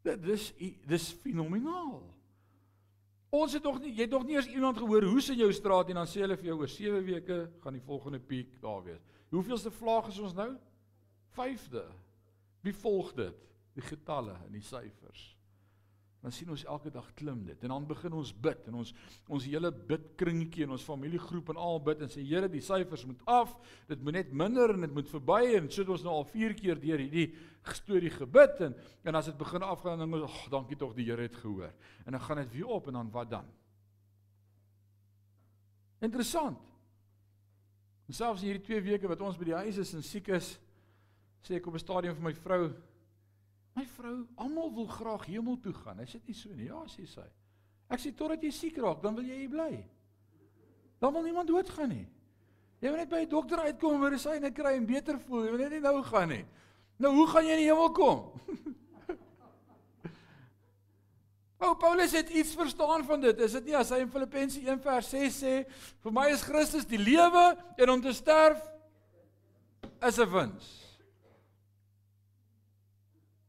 Dit 0.05 0.21
dis 0.21 0.51
dis 0.87 1.07
fenomenaal. 1.23 2.03
Ons 3.33 3.57
het 3.57 3.65
nog 3.65 3.79
nie 3.81 3.91
jy 3.91 4.05
het 4.05 4.13
nog 4.13 4.25
nie 4.27 4.37
eens 4.37 4.49
iemand 4.53 4.77
gehoor 4.79 5.07
hoe's 5.09 5.31
in 5.33 5.41
jou 5.41 5.49
straat 5.53 5.89
en 5.91 6.01
dan 6.01 6.09
sê 6.09 6.21
hulle 6.23 6.37
vir 6.39 6.51
jou 6.51 6.59
oor 6.61 6.71
7 6.71 7.01
weke 7.09 7.39
gaan 7.63 7.75
die 7.75 7.85
volgende 7.89 8.21
piek 8.21 8.53
daar 8.61 8.85
wees. 8.85 9.01
Hoeveelste 9.33 9.73
vlaag 9.73 10.11
is 10.13 10.21
ons 10.23 10.37
nou? 10.37 10.51
5de. 11.37 11.83
Wie 12.63 12.75
volg 12.85 13.11
dit? 13.17 13.49
Die 13.77 13.85
getalle 13.85 14.37
en 14.45 14.53
die 14.53 14.65
syfers 14.65 15.36
dan 16.21 16.33
sien 16.33 16.49
ons 16.49 16.63
elke 16.65 16.89
dag 16.91 17.05
klim 17.15 17.43
dit. 17.45 17.61
En 17.63 17.71
dan 17.75 17.85
begin 17.87 18.15
ons 18.17 18.31
bid 18.33 18.69
en 18.71 18.79
ons 18.81 18.93
ons 19.29 19.45
hele 19.45 19.69
bidkringetjie 19.89 20.65
en 20.65 20.73
ons 20.75 20.87
familiegroep 20.89 21.51
en 21.53 21.59
al 21.61 21.79
bid 21.85 22.01
en 22.01 22.11
sê 22.11 22.23
Here 22.25 22.49
die 22.51 22.63
syfers 22.65 23.05
moet 23.05 23.21
af. 23.29 23.53
Dit 23.87 24.01
moet 24.03 24.17
net 24.17 24.33
minder 24.33 24.73
en 24.73 24.87
dit 24.87 24.95
moet 24.95 25.11
verby. 25.11 25.41
En 25.59 25.69
so 25.69 25.83
het 25.83 25.93
ons 25.93 26.05
nou 26.07 26.15
al 26.17 26.27
4 26.31 26.57
keer 26.57 26.81
deur 26.81 27.03
hierdie 27.05 27.29
storie 27.77 28.11
gebid 28.13 28.61
en 28.65 28.75
en 29.07 29.19
as 29.19 29.29
dit 29.29 29.37
begin 29.37 29.63
afgaan 29.63 30.01
dan 30.01 30.17
ag 30.23 30.25
oh, 30.25 30.49
dankie 30.51 30.77
tog 30.79 30.95
die 30.97 31.05
Here 31.05 31.27
het 31.27 31.37
gehoor. 31.37 31.71
En 32.05 32.17
dan 32.17 32.21
gaan 32.21 32.41
dit 32.41 32.57
weer 32.57 32.73
op 32.79 32.87
en 32.87 32.99
dan 32.99 33.11
wat 33.11 33.29
dan? 33.29 33.45
Interessant. 36.01 36.59
En 38.07 38.13
selfs 38.13 38.41
in 38.41 38.53
hierdie 38.53 38.65
2 38.65 38.81
weke 38.81 39.07
wat 39.07 39.21
ons 39.21 39.37
by 39.37 39.51
die 39.51 39.57
huis 39.61 39.77
is 39.77 39.93
en 39.93 40.03
siek 40.05 40.29
is 40.33 40.55
sê 41.43 41.55
ek 41.59 41.67
op 41.67 41.75
'n 41.75 41.79
stadium 41.79 42.15
vir 42.15 42.23
my 42.23 42.33
vrou 42.33 42.73
vrou, 43.97 44.15
almal 44.35 44.73
wil 44.73 44.87
graag 44.87 45.25
hemel 45.25 45.57
toe 45.63 45.73
gaan. 45.73 45.99
Is 46.05 46.15
dit 46.17 46.31
nie 46.31 46.37
so 46.37 46.53
nie? 46.53 46.69
Ja, 46.69 46.83
sê 46.91 47.07
sy. 47.09 47.25
Ek 47.89 48.01
sê 48.03 48.11
totdat 48.15 48.43
jy 48.43 48.51
siek 48.51 48.77
raak, 48.83 49.01
dan 49.03 49.15
wil 49.17 49.27
jy 49.27 49.41
hier 49.43 49.51
bly. 49.51 49.71
Dan 51.01 51.13
wil 51.13 51.25
niemand 51.25 51.49
doodgaan 51.49 51.89
nie. 51.93 52.05
Jy 52.81 52.91
wil 52.91 52.97
net 53.01 53.09
by 53.09 53.21
'n 53.25 53.29
dokter 53.29 53.59
uitkom 53.59 53.99
medisyne 53.99 54.51
kry 54.53 54.77
en 54.77 54.85
beter 54.85 55.19
voel. 55.19 55.45
Jy 55.45 55.51
wil 55.51 55.63
net 55.65 55.71
nie 55.71 55.79
nou 55.79 56.03
gaan 56.03 56.29
nie. 56.29 56.45
Nou 56.99 57.13
hoe 57.15 57.27
gaan 57.27 57.45
jy 57.45 57.51
in 57.51 57.63
die 57.65 57.71
hemel 57.71 57.91
kom? 57.91 58.31
O 61.59 61.73
Paulus 61.73 62.11
het 62.11 62.29
iets 62.29 62.53
verstaan 62.53 63.03
van 63.03 63.21
dit. 63.21 63.39
Is 63.39 63.51
dit 63.51 63.65
nie 63.65 63.75
as 63.75 63.89
hy 63.89 64.03
in 64.03 64.11
Filippense 64.13 64.59
1:6 64.61 65.39
sê, 65.41 65.65
vir 66.03 66.11
my 66.11 66.29
is 66.29 66.43
Christus 66.45 66.85
die 66.85 67.01
lewe 67.01 67.57
en 67.77 67.89
om 67.89 68.01
te 68.01 68.13
sterf 68.13 68.61
is 70.05 70.19
'n 70.19 70.29
wins. 70.29 70.86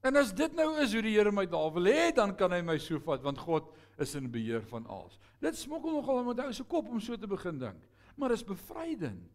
En 0.06 0.16
as 0.16 0.30
dit 0.34 0.52
nou 0.54 0.68
is 0.82 0.92
hoe 0.94 1.02
die 1.02 1.16
Here 1.16 1.32
my 1.34 1.46
daar 1.50 1.72
wil 1.74 1.88
hê, 1.90 2.10
dan 2.14 2.34
kan 2.38 2.52
hy 2.54 2.60
my 2.62 2.76
so 2.78 3.00
vat 3.02 3.24
want 3.24 3.40
God 3.42 3.72
is 3.98 4.14
in 4.14 4.30
beheer 4.30 4.62
van 4.70 4.86
alles. 4.86 5.18
Dit 5.42 5.58
smokkel 5.58 5.96
nogal 5.98 6.22
met 6.28 6.44
ou 6.44 6.52
se 6.54 6.64
kop 6.64 6.90
om 6.90 7.00
so 7.02 7.18
te 7.18 7.30
begin 7.30 7.58
dink. 7.58 7.88
Maar 8.18 8.36
is 8.36 8.46
bevrydend. 8.46 9.26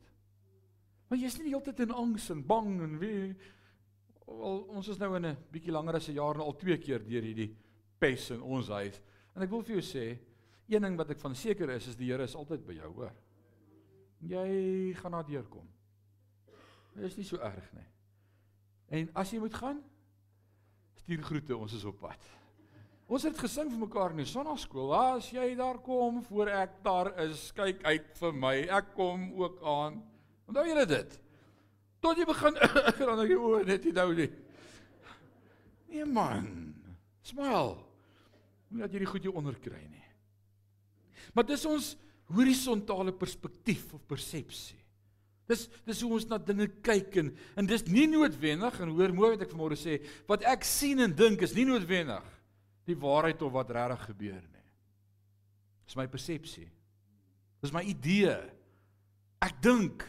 Want 1.09 1.21
jy's 1.21 1.35
nie 1.37 1.49
die 1.49 1.53
hele 1.55 1.65
tyd 1.67 1.83
in 1.83 1.91
angs 1.91 2.29
en 2.31 2.45
bang 2.47 2.71
en 2.83 2.95
wie 3.01 3.17
al 4.23 4.63
ons 4.71 4.87
is 4.87 4.99
nou 4.99 5.11
in 5.17 5.25
'n 5.25 5.37
bietjie 5.51 5.71
langer 5.71 5.95
as 5.95 6.07
'n 6.07 6.15
jaar 6.15 6.37
nou 6.37 6.47
al 6.47 6.55
twee 6.55 6.77
keer 6.77 7.03
deur 7.03 7.21
hierdie 7.21 7.55
pes 7.99 8.31
in 8.31 8.41
ons 8.41 8.67
huis. 8.67 9.01
En 9.35 9.41
ek 9.41 9.49
wil 9.49 9.63
vir 9.63 9.75
jou 9.75 9.81
sê, 9.81 10.19
een 10.67 10.81
ding 10.81 10.97
wat 10.97 11.09
ek 11.09 11.19
van 11.19 11.35
seker 11.35 11.69
is, 11.69 11.87
is 11.87 11.95
die 11.95 12.11
Here 12.11 12.23
is 12.23 12.35
altyd 12.35 12.65
by 12.65 12.73
jou, 12.73 12.93
hoor. 12.93 13.13
Jy 14.21 14.93
gaan 14.93 15.11
na 15.11 15.23
deurkom. 15.23 15.67
Dit 16.95 17.03
is 17.03 17.17
nie 17.17 17.25
so 17.25 17.37
erg 17.37 17.73
nie. 17.73 17.87
En 18.87 19.09
as 19.15 19.31
jy 19.31 19.39
moet 19.39 19.53
gaan, 19.53 19.83
Stuur 21.01 21.23
groete, 21.23 21.57
ons 21.57 21.73
is 21.73 21.85
op 21.89 21.99
pad. 22.03 22.29
Ons 23.13 23.25
het 23.27 23.37
gesing 23.37 23.69
vir 23.71 23.81
mekaar 23.81 24.13
in 24.15 24.21
die 24.23 24.29
sonnaskool. 24.29 24.93
As 24.95 25.27
jy 25.33 25.49
daar 25.59 25.79
kom 25.83 26.21
voor 26.29 26.51
ek 26.53 26.77
daar 26.85 27.11
is, 27.25 27.49
kyk 27.55 27.83
uit 27.85 28.13
vir 28.19 28.37
my. 28.39 28.53
Ek 28.79 28.93
kom 28.95 29.27
ook 29.41 29.59
aan. 29.67 29.99
Onthou 30.49 30.65
julle 30.67 30.85
dit? 30.89 31.17
Tot 32.03 32.19
jy 32.19 32.27
begin 32.27 32.57
dan 33.07 33.23
ek 33.23 33.33
o, 33.37 33.57
net 33.67 33.87
nie 33.87 33.95
nou 33.95 34.09
nie. 34.17 34.29
Nee 35.93 36.07
man. 36.09 36.47
Smile. 37.23 37.77
Moet 38.69 38.87
dat 38.87 38.95
jy 38.95 39.03
die 39.03 39.11
goed 39.11 39.27
jou 39.27 39.35
onderkry 39.39 39.83
nie. 39.85 40.07
Maar 41.33 41.47
dis 41.47 41.65
ons 41.69 41.93
horisontale 42.33 43.13
perspektief 43.15 43.91
of 43.93 44.03
persepsie. 44.09 44.82
Dis 45.49 45.65
dis 45.83 46.01
hoe 46.05 46.13
ons 46.15 46.25
na 46.29 46.39
dinge 46.39 46.69
kyk 46.85 47.17
en 47.19 47.33
en 47.59 47.67
dis 47.67 47.83
nie 47.89 48.05
noodwendig 48.07 48.79
en 48.79 48.93
hoor 48.95 49.15
mooi 49.15 49.33
wat 49.33 49.43
ek 49.43 49.51
vanmôre 49.51 49.77
sê, 49.79 49.97
wat 50.29 50.45
ek 50.47 50.63
sien 50.67 51.03
en 51.03 51.15
dink 51.15 51.43
is 51.43 51.55
nie 51.57 51.67
noodwendig 51.67 52.23
die 52.87 52.97
waarheid 52.99 53.41
of 53.43 53.53
wat 53.55 53.71
regtig 53.75 54.07
gebeur 54.11 54.41
nie. 54.41 54.65
Dis 55.87 55.99
my 55.99 56.07
persepsie. 56.11 56.69
Dis 57.63 57.73
my 57.75 57.83
idee. 57.87 58.35
Ek 59.43 59.59
dink 59.63 60.03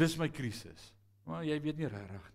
dis 0.00 0.16
my 0.20 0.28
krisis. 0.32 0.92
Maar 1.26 1.44
jy 1.48 1.56
weet 1.64 1.80
nie 1.80 1.90
regtig 1.90 2.32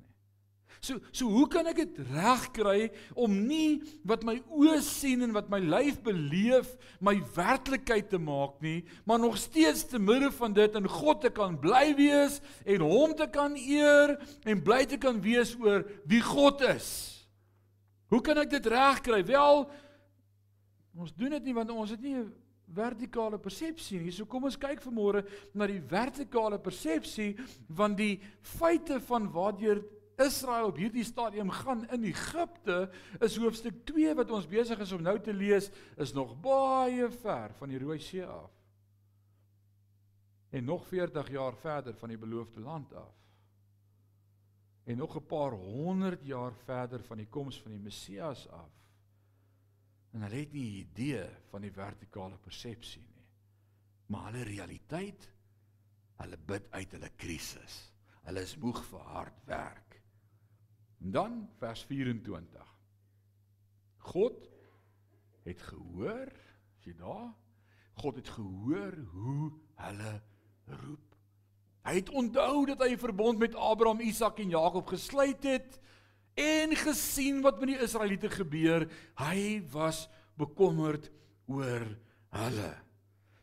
So 0.81 0.97
so 1.13 1.27
hoe 1.29 1.45
kan 1.45 1.67
ek 1.69 1.77
dit 1.77 1.97
regkry 2.09 2.87
om 3.13 3.35
nie 3.45 3.83
wat 4.07 4.23
my 4.25 4.39
oë 4.49 4.79
sien 4.81 5.21
en 5.21 5.35
wat 5.35 5.51
my 5.53 5.59
lyf 5.61 5.99
beleef 6.01 6.71
my 7.05 7.13
werklikheid 7.35 8.09
te 8.09 8.17
maak 8.17 8.55
nie, 8.65 8.79
maar 9.05 9.21
nog 9.21 9.37
steeds 9.37 9.85
te 9.91 10.01
midde 10.01 10.31
van 10.33 10.57
dit 10.57 10.79
in 10.79 10.89
God 10.89 11.21
te 11.21 11.29
kan 11.29 11.59
bly 11.61 11.91
wees 11.99 12.39
en 12.65 12.81
hom 12.81 13.13
te 13.13 13.29
kan 13.29 13.53
eer 13.61 14.15
en 14.41 14.65
bly 14.65 14.81
te 14.89 14.97
kan 14.97 15.21
wees 15.21 15.53
oor 15.61 15.85
wie 16.09 16.23
God 16.25 16.65
is. 16.71 16.89
Hoe 18.09 18.23
kan 18.25 18.41
ek 18.41 18.49
dit 18.57 18.73
regkry? 18.73 19.21
Wel 19.29 19.67
ons 20.97 21.13
doen 21.13 21.37
dit 21.37 21.45
nie 21.45 21.57
want 21.61 21.77
ons 21.77 21.93
het 21.93 22.01
nie 22.01 22.17
'n 22.17 22.33
vertikale 22.73 23.37
persepsie 23.37 23.99
nie. 23.99 24.11
So 24.11 24.25
kom 24.25 24.49
ons 24.49 24.57
kyk 24.57 24.81
vanmôre 24.81 25.27
na 25.53 25.67
die 25.67 25.81
vertikale 25.81 26.57
persepsie 26.57 27.35
van 27.69 27.95
die 27.95 28.19
feite 28.41 28.99
van 28.99 29.29
waardeur 29.31 29.83
Israel 30.17 30.65
op 30.65 30.75
hierdie 30.75 31.03
stadium 31.03 31.49
gaan 31.49 31.89
in 31.89 32.03
Egipte 32.03 32.89
is 33.19 33.37
hoofstuk 33.37 33.85
2 33.85 34.15
wat 34.15 34.31
ons 34.31 34.47
besig 34.47 34.79
is 34.79 34.91
om 34.91 35.01
nou 35.01 35.19
te 35.19 35.33
lees 35.33 35.69
is 35.97 36.13
nog 36.13 36.33
baie 36.41 37.09
ver 37.21 37.53
van 37.59 37.69
die 37.69 37.79
Rooi 37.79 37.99
See 37.99 38.25
af. 38.25 38.51
En 40.49 40.63
nog 40.63 40.87
40 40.87 41.29
jaar 41.31 41.55
verder 41.55 41.95
van 41.95 42.09
die 42.09 42.17
beloofde 42.17 42.59
land 42.59 42.93
af. 42.93 43.15
En 44.83 44.97
nog 44.97 45.15
'n 45.15 45.25
paar 45.25 45.51
honderd 45.51 46.25
jaar 46.25 46.53
verder 46.53 47.03
van 47.03 47.17
die 47.17 47.27
koms 47.27 47.61
van 47.61 47.71
die 47.71 47.79
Messias 47.79 48.47
af. 48.49 48.71
En 50.11 50.21
hulle 50.21 50.35
het 50.35 50.51
nie 50.51 50.71
'n 50.71 50.79
idee 50.89 51.29
van 51.49 51.61
die 51.61 51.71
vertikale 51.71 52.37
persepsie 52.37 53.01
nie. 53.01 53.25
Maar 54.05 54.31
hulle 54.31 54.43
realiteit, 54.43 55.29
hulle 56.15 56.37
bid 56.37 56.71
uit 56.71 56.91
hulle 56.91 57.09
krisis. 57.15 57.93
Hulle 58.21 58.41
is 58.41 58.57
moeg 58.57 58.83
vir 58.85 58.99
hard 58.99 59.45
werk. 59.45 59.90
En 61.01 61.11
dan 61.11 61.49
vers 61.57 61.83
24. 61.83 62.75
God 63.97 64.49
het 65.43 65.61
gehoor, 65.61 66.29
as 66.77 66.85
jy 66.85 66.93
daar, 66.97 67.31
God 68.01 68.15
het 68.21 68.29
gehoor 68.29 68.97
hoe 69.13 69.51
hulle 69.81 70.13
roep. 70.65 71.07
Hy 71.81 71.95
het 71.97 72.09
onthou 72.13 72.65
dat 72.69 72.83
hy 72.85 72.93
'n 72.93 73.01
verbond 73.01 73.39
met 73.39 73.55
Abraham, 73.55 73.99
Isak 73.99 74.39
en 74.39 74.49
Jakob 74.49 74.87
gesluit 74.87 75.43
het 75.43 75.79
en 76.33 76.75
gesien 76.75 77.41
wat 77.41 77.59
met 77.59 77.73
die 77.73 77.81
Israeliete 77.81 78.29
gebeur. 78.29 78.85
Hy 79.17 79.63
was 79.71 80.09
bekommerd 80.37 81.11
oor 81.45 81.97
hulle. 82.29 82.73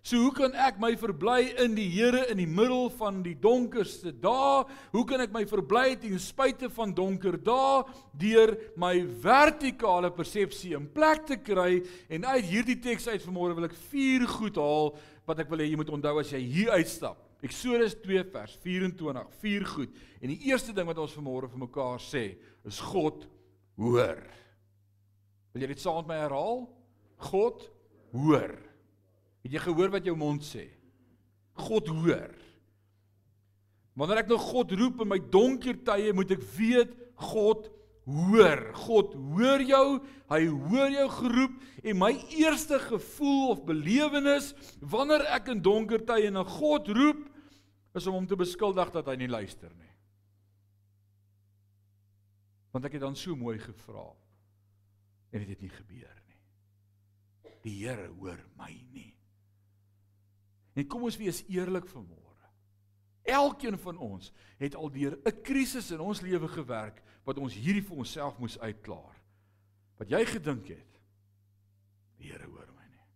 So 0.08 0.16
hoe 0.22 0.32
kan 0.32 0.54
ek 0.56 0.78
my 0.80 0.94
verbly 0.96 1.50
in 1.60 1.74
die 1.76 1.84
Here 1.92 2.22
in 2.32 2.38
die 2.40 2.48
middel 2.48 2.86
van 2.96 3.18
die 3.20 3.34
donkerste 3.36 4.08
dae? 4.16 4.62
Hoe 4.94 5.02
kan 5.04 5.20
ek 5.20 5.34
my 5.34 5.42
verbly 5.44 5.98
ten 6.00 6.14
spyte 6.22 6.70
van 6.72 6.94
donker 6.96 7.34
dae 7.36 7.82
deur 8.16 8.54
my 8.80 8.94
vertikale 9.20 10.08
persepsie 10.16 10.72
in 10.78 10.86
plek 10.94 11.26
te 11.28 11.36
kry? 11.36 11.82
En 12.08 12.24
uit 12.24 12.46
hierdie 12.48 12.78
teks 12.86 13.10
uit 13.10 13.26
vanmôre 13.26 13.58
wil 13.58 13.68
ek 13.68 13.76
vier 13.90 14.24
goed 14.30 14.56
haal 14.56 14.94
wat 15.28 15.42
ek 15.44 15.52
wil 15.52 15.60
hê 15.60 15.66
jy 15.68 15.80
moet 15.82 15.92
onthou 15.98 16.14
as 16.22 16.32
jy 16.32 16.40
hier 16.40 16.72
uitstap. 16.78 17.20
Eksodus 17.44 17.98
2 18.00 18.22
vers 18.32 18.54
24, 18.64 19.28
vier 19.42 19.66
goed. 19.74 20.00
En 20.22 20.32
die 20.32 20.40
eerste 20.48 20.72
ding 20.72 20.88
wat 20.88 21.02
ons 21.04 21.18
vanmôre 21.18 21.52
vir 21.52 21.66
mekaar 21.66 22.00
sê, 22.00 22.30
is 22.64 22.80
God 22.94 23.28
hoor. 23.76 24.24
Wil 25.52 25.66
jy 25.66 25.70
dit 25.74 25.84
saam 25.84 26.00
met 26.00 26.14
my 26.14 26.22
herhaal? 26.22 26.64
God 27.28 27.68
hoor. 28.16 28.56
Het 29.48 29.56
jy 29.56 29.64
gehoor 29.64 29.94
wat 29.94 30.04
jou 30.04 30.12
mond 30.12 30.44
sê? 30.44 30.66
God 31.56 31.88
hoor. 31.88 32.34
Wanneer 33.96 34.20
ek 34.20 34.28
nou 34.28 34.36
God 34.42 34.74
roep 34.76 35.00
in 35.00 35.08
my 35.08 35.16
donker 35.32 35.78
tye, 35.88 36.12
moet 36.12 36.34
ek 36.36 36.44
weet 36.52 36.92
God 37.32 37.70
hoor. 38.04 38.60
God 38.76 39.16
hoor 39.16 39.64
jou. 39.64 39.86
Hy 40.28 40.42
hoor 40.68 40.92
jou 40.92 41.08
geroep 41.16 41.56
en 41.80 42.00
my 42.04 42.12
eerste 42.36 42.76
gevoel 42.90 43.54
of 43.54 43.64
belewenis 43.64 44.52
wanneer 44.84 45.24
ek 45.32 45.48
in 45.56 45.64
donker 45.64 46.04
tye 46.04 46.28
na 46.28 46.44
God 46.44 46.92
roep, 46.92 47.24
is 47.96 48.06
om 48.06 48.20
hom 48.20 48.28
te 48.28 48.36
beskuldig 48.36 48.92
dat 48.92 49.08
hy 49.08 49.16
nie 49.16 49.32
luister 49.32 49.72
nie. 49.72 49.94
Want 52.76 52.84
ek 52.84 52.98
het 52.98 53.08
dan 53.08 53.16
so 53.16 53.32
mooi 53.32 53.56
gevra 53.64 54.10
en 55.32 55.40
dit 55.40 55.56
het 55.56 55.64
nie 55.64 55.72
gebeur 55.72 56.18
nie. 56.28 56.42
Die 57.64 57.78
Here 57.80 58.12
hoor 58.20 58.44
my 58.60 58.76
nie. 58.92 59.17
En 60.78 60.86
kom 60.86 61.08
ons 61.08 61.18
wees 61.18 61.42
eerlik 61.50 61.88
vanmôre. 61.90 62.26
Elkeen 63.28 63.76
van 63.82 63.98
ons 63.98 64.30
het 64.60 64.76
al 64.78 64.90
deur 64.94 65.18
'n 65.18 65.42
krisis 65.42 65.90
in 65.90 66.00
ons 66.00 66.20
lewe 66.20 66.48
gewerk 66.48 67.02
wat 67.24 67.38
ons 67.38 67.54
hierdie 67.54 67.82
vir 67.82 67.96
onsself 67.96 68.38
moes 68.38 68.58
uitklaar. 68.58 69.16
Wat 69.98 70.08
jy 70.08 70.24
gedink 70.24 70.68
het. 70.68 71.00
Die 72.16 72.30
Here 72.30 72.46
hoor 72.46 72.70
my 72.76 72.86
nie. 72.86 73.06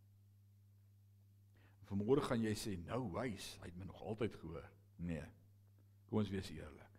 Vanmôre 1.89 2.21
gaan 2.21 2.43
jy 2.43 2.55
sê 2.55 2.77
nou 2.87 3.13
wys, 3.13 3.59
hy 3.61 3.67
het 3.67 3.77
my 3.77 3.85
nog 3.85 4.03
altyd 4.03 4.37
gehoor. 4.37 4.71
Nee. 4.97 5.25
Kom 6.09 6.19
ons 6.19 6.31
wees 6.31 6.51
eerlik. 6.51 6.91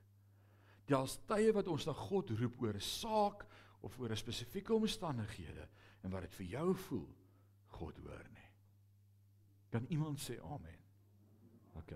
Daar's 0.86 1.20
tye 1.28 1.52
wat 1.54 1.68
ons 1.68 1.86
na 1.86 1.94
God 1.94 2.30
roep 2.30 2.62
oor 2.62 2.74
'n 2.74 2.80
saak 2.80 3.46
of 3.82 4.00
oor 4.00 4.12
'n 4.12 4.18
spesifieke 4.18 4.74
omstandighede 4.74 5.68
en 6.04 6.12
wat 6.12 6.22
dit 6.22 6.34
vir 6.34 6.46
jou 6.46 6.76
voel 6.76 7.16
God 7.68 7.98
hoor 7.98 8.26
nie. 8.34 8.43
Kan 9.74 9.88
iemand 9.90 10.22
sê 10.22 10.38
amen? 10.38 10.78
OK. 11.82 11.96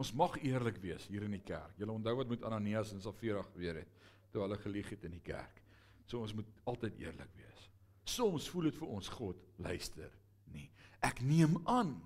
Ons 0.00 0.12
mag 0.14 0.36
eerlik 0.46 0.78
wees 0.80 1.08
hier 1.10 1.26
in 1.26 1.34
die 1.34 1.42
kerk. 1.42 1.74
Julle 1.80 1.96
onthou 1.96 2.14
wat 2.20 2.30
met 2.30 2.44
Ananias 2.46 2.94
en 2.94 3.02
Safira 3.02 3.42
gebeur 3.50 3.82
het 3.82 3.98
toe 4.30 4.44
hulle 4.44 4.58
gelieg 4.62 4.92
het 4.94 5.02
in 5.08 5.16
die 5.16 5.24
kerk. 5.26 5.58
So 6.06 6.22
ons 6.22 6.36
moet 6.38 6.46
altyd 6.70 7.00
eerlik 7.02 7.32
wees. 7.34 7.66
Soms 8.06 8.46
voel 8.50 8.70
dit 8.70 8.78
vir 8.78 8.92
ons 8.94 9.10
God 9.18 9.42
luister 9.58 10.12
nie. 10.54 10.68
Ek 11.02 11.18
neem 11.26 11.58
aan. 11.66 11.96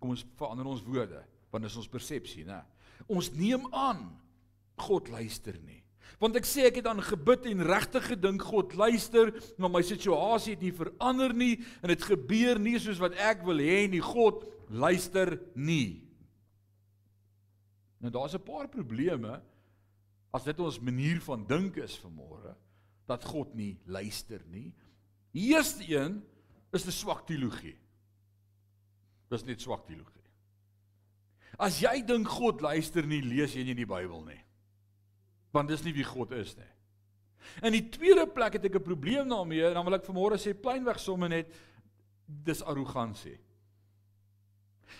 Kom 0.00 0.14
ons 0.14 0.24
verander 0.40 0.68
ons 0.72 0.82
woorde, 0.88 1.20
want 1.52 1.64
dit 1.64 1.72
is 1.72 1.78
ons 1.80 1.92
persepsie, 1.92 2.46
né? 2.48 2.62
Ons 3.12 3.30
neem 3.36 3.68
aan 3.76 4.06
God 4.80 5.12
luister 5.12 5.60
nie. 5.68 5.83
Want 6.22 6.38
ek 6.38 6.46
sê 6.46 6.68
ek 6.68 6.78
het 6.78 6.88
aan 6.88 7.02
gebid 7.02 7.48
en 7.50 7.64
regtig 7.66 8.06
gedink 8.12 8.44
God 8.46 8.74
luister, 8.78 9.32
maar 9.58 9.72
my 9.72 9.82
situasie 9.84 10.54
het 10.54 10.62
nie 10.62 10.74
verander 10.74 11.34
nie 11.34 11.54
en 11.82 11.90
dit 11.90 12.06
gebeur 12.06 12.60
nie 12.62 12.76
soos 12.82 13.02
wat 13.02 13.16
ek 13.18 13.42
wil 13.46 13.58
hê 13.62 13.84
nie. 13.90 14.02
God 14.04 14.44
luister 14.70 15.36
nie. 15.54 16.04
Nou 17.98 18.12
daar's 18.14 18.34
'n 18.34 18.44
paar 18.44 18.68
probleme 18.68 19.42
as 20.32 20.44
dit 20.44 20.60
ons 20.60 20.80
manier 20.80 21.20
van 21.20 21.46
dink 21.46 21.76
is 21.76 21.98
vanmôre 21.98 22.54
dat 23.06 23.24
God 23.24 23.54
nie 23.54 23.78
luister 23.86 24.40
nie. 24.50 24.72
Die 25.32 25.52
eerste 25.54 25.82
een 25.88 26.22
is 26.72 26.86
'n 26.86 26.92
swak 26.92 27.26
teologie. 27.26 27.76
Dis 29.30 29.44
net 29.44 29.60
swak 29.60 29.86
teologie. 29.86 30.22
As 31.58 31.80
jy 31.80 32.02
dink 32.02 32.28
God 32.28 32.60
luister 32.60 33.06
nie, 33.06 33.22
lees 33.22 33.54
jy 33.54 33.64
nie 33.64 33.74
die 33.74 33.86
Bybel 33.86 34.24
nie 34.24 34.44
want 35.54 35.70
dis 35.70 35.84
nie 35.86 35.94
wie 35.94 36.06
God 36.06 36.34
is 36.34 36.56
nie. 36.58 36.70
In 37.62 37.74
die 37.76 37.84
tweede 37.92 38.26
plek 38.26 38.56
het 38.58 38.64
ek 38.64 38.76
'n 38.80 38.88
probleem 38.88 39.28
daarmee 39.28 39.68
en 39.68 39.74
dan 39.74 39.84
wil 39.84 39.94
ek 39.94 40.06
vanmôre 40.06 40.38
sê 40.38 40.54
pleinweg 40.54 40.98
sommer 40.98 41.28
net 41.28 41.52
dis 42.26 42.62
arrogansie. 42.62 43.38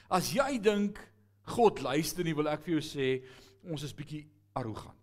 As 0.09 0.33
jy 0.33 0.59
dink 0.59 0.99
God 1.47 1.81
luister 1.81 2.25
nie, 2.25 2.35
wil 2.35 2.49
ek 2.49 2.63
vir 2.63 2.79
jou 2.79 2.85
sê 2.85 3.25
ons 3.65 3.83
is 3.83 3.93
bietjie 3.93 4.29
arrogant. 4.55 4.95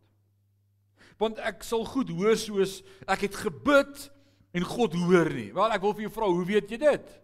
Want 1.18 1.40
ek 1.40 1.64
sal 1.64 1.86
goed 1.86 2.10
hoor 2.10 2.38
soos 2.38 2.82
ek 3.08 3.22
het 3.22 3.36
gebid 3.36 4.12
en 4.54 4.64
God 4.64 4.94
hoor 4.94 5.30
nie. 5.30 5.52
Wel 5.54 5.72
ek 5.72 5.82
wil 5.82 5.94
vir 5.94 6.08
jou 6.08 6.14
vra, 6.16 6.26
hoe 6.26 6.46
weet 6.46 6.72
jy 6.72 6.78
dit? 6.78 7.22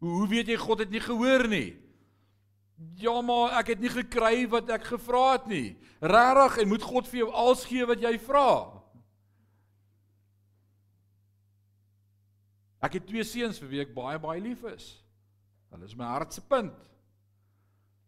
Hoe 0.00 0.10
hoe 0.18 0.28
weet 0.28 0.48
jy 0.48 0.56
God 0.56 0.78
het 0.78 0.90
nie 0.90 1.00
gehoor 1.00 1.48
nie? 1.48 1.85
Ja, 2.76 3.20
maar 3.24 3.56
ek 3.60 3.72
het 3.72 3.80
nie 3.80 3.92
gekry 3.92 4.44
wat 4.52 4.68
ek 4.72 4.90
gevra 4.90 5.24
het 5.32 5.46
nie. 5.48 5.76
Regtig, 6.04 6.58
en 6.62 6.68
moet 6.68 6.84
God 6.84 7.08
vir 7.08 7.22
jou 7.22 7.28
alles 7.32 7.64
gee 7.64 7.86
wat 7.88 8.02
jy 8.04 8.12
vra? 8.20 8.48
Ek 12.84 12.98
het 12.98 13.06
twee 13.08 13.24
seuns 13.24 13.58
vir 13.62 13.70
wie 13.70 13.82
ek 13.82 13.94
baie 13.96 14.18
baie 14.20 14.42
lief 14.42 14.64
is. 14.68 14.90
Hulle 15.72 15.88
is 15.88 15.96
my 15.96 16.08
hart 16.10 16.36
se 16.36 16.44
punt. 16.44 16.76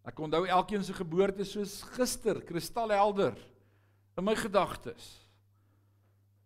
Ek 0.09 0.21
onthou 0.21 0.45
elkeen 0.47 0.85
se 0.85 0.95
geboorte 0.97 1.45
soos 1.49 1.81
gister, 1.97 2.41
kristalhelder 2.45 3.37
in 4.19 4.25
my 4.25 4.37
gedagtes. 4.39 5.09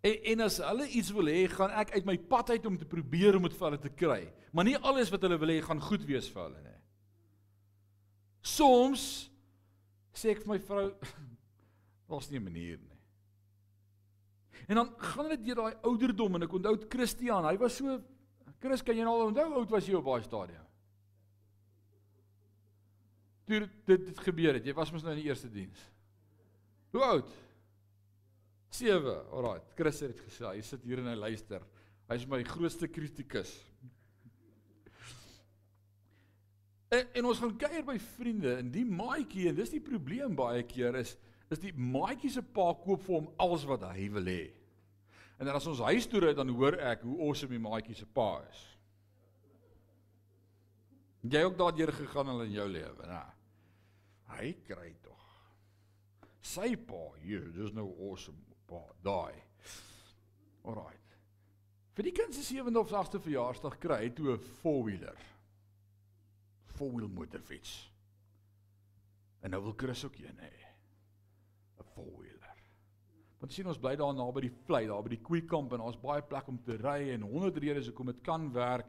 En 0.03 0.31
en 0.33 0.47
as 0.47 0.59
hulle 0.63 0.89
iets 0.99 1.13
wil 1.15 1.31
hê, 1.31 1.45
gaan 1.51 1.75
ek 1.83 1.95
uit 1.99 2.07
my 2.07 2.17
pad 2.31 2.55
uit 2.55 2.67
om 2.67 2.79
te 2.79 2.89
probeer 2.89 3.39
om 3.39 3.47
dit 3.47 3.55
vir 3.59 3.69
hulle 3.69 3.83
te 3.83 3.93
kry. 3.95 4.23
Maar 4.55 4.67
nie 4.71 4.79
alles 4.79 5.11
wat 5.15 5.23
hulle 5.27 5.39
wil 5.43 5.53
hê 5.55 5.61
gaan 5.63 5.83
goed 5.83 6.07
wees 6.09 6.31
vir 6.31 6.47
hulle 6.47 6.63
nie. 6.63 6.72
Soms 8.43 9.31
sê 10.13 10.33
ek 10.35 10.43
vir 10.43 10.55
my 10.55 10.59
vrou 10.63 10.89
daar's 12.11 12.31
nie 12.31 12.39
'n 12.39 12.45
manier 12.45 12.79
nie. 12.79 12.99
En 14.69 14.77
dan 14.77 14.95
gaan 14.99 15.29
dit 15.29 15.45
deur 15.45 15.57
daai 15.63 15.77
ouderdom 15.83 16.35
en 16.35 16.43
ek 16.43 16.53
onthou 16.53 16.77
Christian, 16.89 17.45
hy 17.45 17.57
was 17.59 17.77
so 17.77 18.03
Chris, 18.63 18.83
kan 18.83 18.95
jy 18.95 19.03
nou 19.03 19.27
onthou 19.27 19.49
hoe 19.49 19.63
oud 19.63 19.73
was 19.75 19.87
jy 19.89 19.97
op 19.99 20.07
daai 20.07 20.23
stadium? 20.23 20.67
Toe 23.47 23.59
dit 23.59 24.07
dit 24.07 24.21
gebeur 24.23 24.55
het, 24.55 24.67
jy 24.67 24.75
was 24.75 24.93
mos 24.93 25.03
nou 25.03 25.17
in 25.17 25.23
die 25.23 25.29
eerste 25.29 25.51
diens. 25.51 25.81
Hoe 26.95 27.03
oud? 27.03 27.33
7. 28.73 29.17
Alraai, 29.35 29.61
Chris 29.77 30.01
het 30.01 30.21
gesê, 30.21 30.47
hy 30.47 30.63
sit 30.65 30.85
hier 30.87 31.03
en 31.03 31.11
hy 31.11 31.17
luister. 31.19 31.65
Hy 32.09 32.17
is 32.21 32.29
my 32.31 32.41
grootste 32.47 32.89
kritikus. 32.89 33.51
En, 36.93 37.07
en 37.13 37.29
ons 37.31 37.39
gaan 37.41 37.55
kuier 37.57 37.85
by 37.89 37.97
vriende 38.17 38.57
en 38.61 38.73
die 38.73 38.85
maatjie 38.85 39.49
en 39.49 39.57
dis 39.57 39.73
die 39.73 39.85
probleem 39.85 40.35
baie 40.37 40.65
keer 40.69 40.99
is 41.01 41.17
is 41.53 41.61
die 41.61 41.73
maatjie 41.77 42.31
se 42.33 42.41
pa 42.41 42.71
koop 42.81 43.03
vir 43.05 43.19
hom 43.19 43.27
alles 43.45 43.65
wat 43.69 43.83
hy 43.91 44.07
wil 44.15 44.29
hê. 44.29 44.45
En 45.37 45.45
dan 45.45 45.59
as 45.59 45.67
ons 45.69 45.83
huis 45.85 46.07
toe 46.09 46.23
ry 46.25 46.31
dan 46.37 46.49
hoor 46.49 46.79
ek 46.81 47.03
hoe 47.05 47.19
awesome 47.27 47.53
die 47.53 47.61
maatjie 47.61 47.97
se 47.99 48.07
pa 48.09 48.39
is. 48.47 48.63
Jy 51.29 51.43
ook 51.45 51.59
daardeur 51.61 51.93
gegaan 51.93 52.33
al 52.33 52.47
in 52.47 52.57
jou 52.57 52.65
lewe, 52.73 53.09
nê? 53.09 53.21
Hy 54.33 54.49
kry 54.65 54.89
tog. 55.05 55.29
Sy 56.41 56.73
pa, 56.89 57.03
hier, 57.21 57.45
dis 57.53 57.77
nou 57.77 57.85
awesome 58.09 58.57
pa, 58.67 58.81
daai. 59.05 59.37
Alraai. 60.65 60.97
Vir 61.93 62.09
die 62.09 62.17
kind 62.17 62.33
se 62.33 62.47
7de 62.49 62.81
of 62.81 62.97
8de 62.97 63.21
verjaarsdag 63.21 63.77
kry 63.83 64.01
hy 64.07 64.11
toe 64.17 64.33
'n 64.33 64.49
four-wheeler 64.63 65.32
four-wheel 66.77 67.09
motorfiets. 67.09 67.93
En 69.43 69.51
nou 69.51 69.63
wil 69.63 69.75
Chris 69.77 70.05
ook 70.05 70.19
een 70.19 70.39
hê. 70.39 70.53
'n 71.79 71.85
Four-wheeler. 71.95 72.59
Want 73.39 73.53
sien 73.53 73.67
ons 73.67 73.79
bly 73.79 73.97
daar 73.97 74.15
naby 74.15 74.41
die 74.41 74.55
vlei, 74.67 74.87
daar 74.87 75.03
by 75.03 75.09
die 75.17 75.25
Kweekamp 75.25 75.73
en 75.73 75.83
daar's 75.83 76.01
baie 76.01 76.23
plek 76.23 76.49
om 76.49 76.63
te 76.63 76.77
ry 76.77 77.11
en 77.11 77.21
100 77.27 77.57
redes 77.57 77.87
hoekom 77.87 78.07
dit 78.07 78.21
kan 78.23 78.53
werk. 78.53 78.87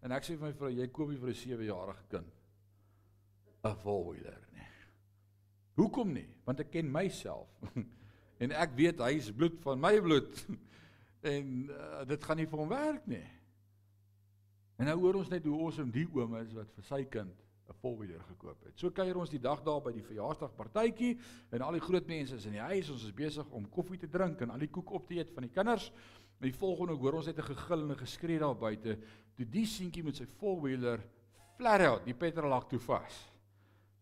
En 0.00 0.12
ek 0.12 0.24
sê 0.24 0.36
vir 0.36 0.46
my 0.46 0.52
vrou, 0.52 0.70
jy 0.70 0.86
koop 0.88 1.08
nie 1.10 1.18
vir 1.18 1.28
'n 1.28 1.34
7-jarige 1.34 2.04
kind 2.08 2.32
'n 3.64 3.76
four-wheeler 3.82 4.46
nie. 4.52 4.70
Hoekom 5.74 6.12
nie? 6.12 6.28
Want 6.44 6.60
ek 6.60 6.70
ken 6.70 6.90
myself. 6.92 7.48
en 8.42 8.52
ek 8.52 8.76
weet 8.78 9.00
hy 9.00 9.16
is 9.18 9.32
bloed 9.32 9.58
van 9.64 9.80
my 9.80 10.00
bloed. 10.00 10.46
en 11.34 11.70
uh, 11.70 12.04
dit 12.06 12.24
gaan 12.24 12.36
nie 12.36 12.46
vir 12.46 12.62
hom 12.62 12.68
werk 12.68 13.06
nie. 13.10 13.24
En 14.76 14.88
nou 14.90 14.96
hoor 15.00 15.22
ons 15.22 15.32
net 15.32 15.44
hoe 15.48 15.56
awesome 15.56 15.92
die 15.92 16.06
oom 16.12 16.36
is 16.40 16.52
wat 16.56 16.72
vir 16.76 16.84
sy 16.84 17.04
kind 17.08 17.44
'n 17.66 17.74
volwiller 17.80 18.22
gekoop 18.28 18.64
het. 18.64 18.78
So 18.78 18.90
kuier 18.90 19.16
ons 19.18 19.30
die 19.30 19.40
dag 19.42 19.62
daar 19.66 19.80
by 19.82 19.92
die 19.92 20.04
verjaarsdagpartytjie 20.04 21.18
en 21.50 21.62
al 21.62 21.72
die 21.72 21.82
groot 21.82 22.06
mense 22.06 22.36
is 22.36 22.46
in 22.46 22.52
die 22.52 22.62
huis. 22.62 22.90
Ons 22.90 23.04
is 23.04 23.14
besig 23.14 23.50
om 23.50 23.68
koffie 23.68 23.98
te 23.98 24.08
drink 24.08 24.40
en 24.40 24.50
al 24.50 24.62
die 24.62 24.70
koek 24.70 24.90
op 24.90 25.08
te 25.08 25.14
eet 25.18 25.32
van 25.34 25.42
die 25.42 25.50
kinders. 25.50 25.90
En 26.38 26.46
die 26.46 26.54
volgende 26.54 26.94
hoor 26.94 27.14
ons 27.14 27.26
net 27.26 27.38
'n 27.38 27.42
gegil 27.54 27.82
en 27.82 27.90
'n 27.90 27.98
geskree 27.98 28.38
daar 28.38 28.54
buite. 28.54 28.98
Toe 29.34 29.46
die 29.46 29.66
seentjie 29.66 30.04
met 30.04 30.16
sy 30.16 30.26
volwiller 30.26 31.00
flat 31.56 31.80
out 31.80 32.04
die 32.04 32.14
petrolak 32.14 32.68
toe 32.68 32.78
vas. 32.78 33.32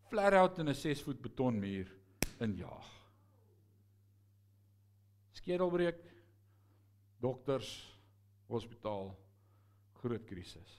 Flat 0.09 0.33
out 0.33 0.59
in 0.59 0.69
'n 0.69 0.75
6 0.75 1.01
voet 1.01 1.21
betonmuur 1.21 1.91
injaag. 2.39 2.87
Skedelbreek. 5.31 6.13
Dokters, 7.19 7.99
hospitaal 8.47 9.24
groot 10.05 10.27
krisis. 10.29 10.75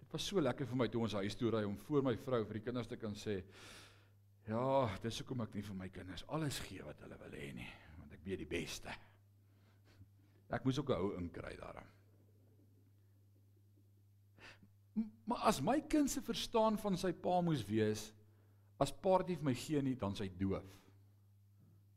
Dit 0.00 0.12
was 0.12 0.26
so 0.28 0.42
lekker 0.42 0.68
vir 0.68 0.80
my 0.80 0.88
toe 0.92 1.02
ons 1.06 1.16
huis 1.20 1.38
toe 1.38 1.50
ry 1.54 1.64
om 1.66 1.78
voor 1.86 2.04
my 2.10 2.14
vrou 2.26 2.44
vir 2.44 2.60
die 2.60 2.66
kinders 2.68 2.90
te 2.90 3.00
kan 3.00 3.16
sê 3.18 3.40
ja, 4.48 4.66
dis 5.02 5.22
hoekom 5.22 5.42
ek 5.46 5.56
nie 5.56 5.64
vir 5.64 5.78
my 5.78 5.88
kinders 5.88 6.26
alles 6.36 6.60
gee 6.66 6.84
wat 6.84 7.00
hulle 7.04 7.18
wil 7.22 7.36
hê 7.38 7.50
nie, 7.56 7.70
want 7.98 8.12
ek 8.12 8.24
weet 8.26 8.42
die 8.44 8.50
beste. 8.50 8.92
Ek 10.52 10.64
moes 10.66 10.78
ook 10.78 10.90
'n 10.90 11.00
ou 11.00 11.14
inkry 11.18 11.56
daarin. 11.56 11.88
Maar 15.26 15.48
as 15.50 15.60
my 15.60 15.80
kind 15.80 16.10
se 16.10 16.20
verstaan 16.22 16.78
van 16.78 16.96
sy 16.96 17.12
pa 17.12 17.40
moes 17.40 17.64
wees 17.66 18.12
as 18.78 18.92
paartjie 18.92 19.36
vir 19.36 19.44
my 19.44 19.54
gee 19.54 19.82
nie 19.82 19.96
dan 19.96 20.14
sy 20.14 20.28
doof. 20.28 20.68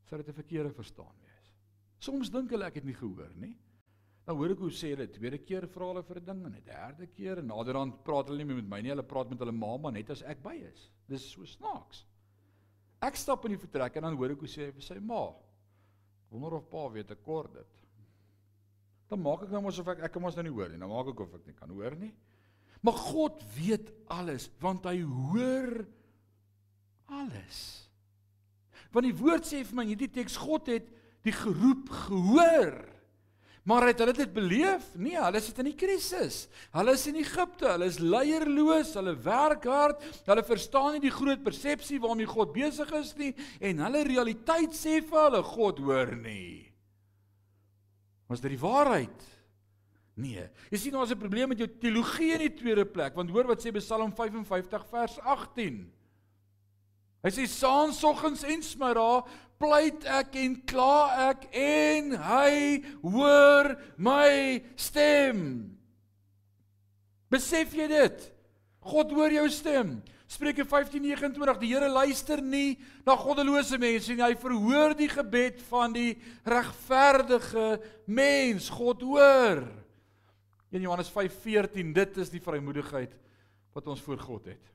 Sou 0.06 0.18
dit 0.18 0.28
'n 0.30 0.34
verkeerde 0.34 0.72
verstaan 0.72 1.16
wees. 1.22 1.52
Soms 2.00 2.30
dink 2.30 2.50
hulle 2.50 2.66
ek 2.66 2.76
het 2.76 2.86
nie 2.86 2.94
gehoor 2.94 3.34
nie. 3.36 3.58
Dan 4.28 4.36
hoor 4.36 4.52
ek 4.52 4.60
hoe 4.60 4.74
sê 4.76 4.92
hulle 4.92 5.08
tweede 5.08 5.38
keer 5.40 5.70
vra 5.72 5.88
hulle 5.94 6.04
vir 6.04 6.20
'n 6.20 6.26
ding 6.26 6.46
en 6.46 6.56
'n 6.56 6.66
derde 6.66 7.08
keer 7.16 7.40
en 7.40 7.48
naderhand 7.48 8.04
praat 8.04 8.28
hulle 8.28 8.44
nie 8.44 8.50
meer 8.50 8.62
met 8.62 8.70
my 8.70 8.82
nie, 8.82 8.92
hulle 8.92 9.04
praat 9.04 9.30
met 9.30 9.40
hulle 9.40 9.56
mamma 9.56 9.90
net 9.90 10.10
as 10.10 10.22
ek 10.22 10.44
by 10.44 10.56
is. 10.68 10.90
Dis 11.08 11.32
so 11.32 11.46
snaaks. 11.46 12.04
Ek 13.02 13.16
stap 13.16 13.46
in 13.46 13.56
die 13.56 13.62
vertrek 13.62 13.96
en 13.96 14.04
dan 14.04 14.18
hoor 14.18 14.32
ek 14.32 14.40
hoe 14.40 14.52
sê 14.52 14.66
hy 14.66 14.72
vir 14.72 14.84
sy 14.84 15.00
ma. 15.00 15.32
Wonder 16.30 16.58
of 16.58 16.68
pa 16.70 16.90
weet 16.90 17.12
ek 17.12 17.24
kort 17.24 17.54
dit. 17.54 17.74
Dan 19.08 19.22
maak 19.24 19.44
ek 19.44 19.52
nou 19.52 19.62
mos 19.62 19.80
of 19.80 19.88
ek 19.88 20.04
ek 20.04 20.12
kan 20.12 20.22
mos 20.22 20.36
nou 20.36 20.44
nie 20.44 20.52
hoor 20.52 20.70
nie. 20.70 20.82
Dan 20.82 20.90
maak 20.90 21.08
ek 21.08 21.20
of 21.24 21.36
ek 21.36 21.48
nie 21.48 21.56
kan 21.56 21.70
hoor 21.70 21.96
nie. 21.96 22.12
Maar 22.84 23.00
God 23.00 23.44
weet 23.56 23.94
alles 24.12 24.50
want 24.60 24.84
hy 24.86 25.00
hoor 25.08 25.88
alles. 27.08 27.88
Want 28.92 29.08
die 29.08 29.16
woord 29.16 29.48
sê 29.48 29.63
vir 29.63 29.76
my 29.76 29.88
in 29.88 29.96
hierdie 29.96 30.12
teks 30.20 30.36
God 30.36 30.68
het 30.68 30.92
die 31.24 31.32
geroep 31.32 31.88
gehoor. 32.08 32.97
Maar 33.68 33.90
het 33.90 34.00
hulle 34.00 34.14
dit 34.16 34.30
beleef? 34.32 34.86
Nee, 34.96 35.18
hulle 35.20 35.40
sit 35.44 35.58
in 35.60 35.68
die 35.68 35.76
krisis. 35.76 36.46
Hulle 36.72 36.94
is 36.96 37.04
in 37.10 37.18
Egipte, 37.20 37.68
hulle 37.74 37.90
is 37.92 37.98
leierloos, 38.00 38.94
hulle 38.96 39.12
werk 39.26 39.68
hard, 39.68 40.06
hulle 40.30 40.44
verstaan 40.48 40.96
nie 40.96 41.04
die 41.04 41.12
groot 41.12 41.44
persepsie 41.44 42.00
waarmee 42.00 42.30
God 42.32 42.54
besig 42.56 42.94
is 42.96 43.12
nie 43.20 43.34
en 43.60 43.84
hulle 43.84 44.06
realiteit 44.08 44.78
sê 44.78 45.02
vir 45.04 45.20
hulle 45.26 45.44
God 45.50 45.82
hoor 45.84 46.16
nie. 46.16 46.72
Was 48.32 48.44
dit 48.44 48.56
die 48.56 48.62
waarheid? 48.62 49.28
Nee. 50.18 50.48
Jy 50.72 50.80
sien 50.82 50.96
ons 50.96 51.12
het 51.12 51.18
'n 51.18 51.26
probleem 51.28 51.50
met 51.50 51.60
jou 51.60 51.68
teologie 51.68 52.34
in 52.34 52.48
die 52.48 52.56
tweede 52.56 52.86
plek, 52.86 53.16
want 53.16 53.30
hoor 53.30 53.48
wat 53.48 53.60
sê 53.60 53.72
Psalm 53.76 54.16
55 54.16 54.88
vers 54.90 55.20
18. 55.20 55.92
Hy 57.24 57.30
sê 57.30 57.46
saansoggends 57.46 58.44
en 58.44 58.64
smiddag 58.64 59.28
pleit 59.58 60.06
ek 60.06 60.36
en 60.41 60.56
kla 60.70 61.30
ek 61.30 61.48
en 61.58 62.13
hy 62.22 62.52
hoor 63.02 63.74
my 63.98 64.62
stem. 64.80 65.41
Besef 67.32 67.74
jy 67.76 67.88
dit? 67.91 68.28
God 68.88 69.12
hoor 69.12 69.34
jou 69.34 69.48
stem. 69.52 69.98
Spreuke 70.28 70.65
15:29 70.67 71.60
Die 71.62 71.72
Here 71.72 71.88
luister 71.88 72.41
nie 72.43 72.78
na 73.06 73.15
goddelose 73.15 73.80
mense 73.80 74.12
nie. 74.12 74.24
Hy 74.24 74.36
verhoor 74.36 74.96
die 74.96 75.10
gebed 75.12 75.62
van 75.70 75.96
die 75.96 76.17
regverdige 76.43 77.78
mens. 78.06 78.67
God 78.70 79.04
hoor. 79.08 79.63
In 80.72 80.84
Johannes 80.84 81.12
5:14 81.12 81.93
dit 81.96 82.17
is 82.17 82.30
die 82.30 82.43
vrymoedigheid 82.43 83.15
wat 83.74 83.88
ons 83.88 84.02
voor 84.04 84.20
God 84.20 84.52
het. 84.52 84.74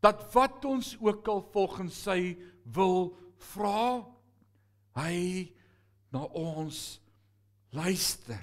Dat 0.00 0.22
wat 0.32 0.64
ons 0.64 0.94
ook 1.00 1.28
al 1.28 1.42
volgens 1.52 2.02
sy 2.06 2.36
wil 2.62 3.16
vra, 3.52 4.04
hy 4.96 5.48
na 6.14 6.24
ons 6.36 7.00
luister. 7.76 8.42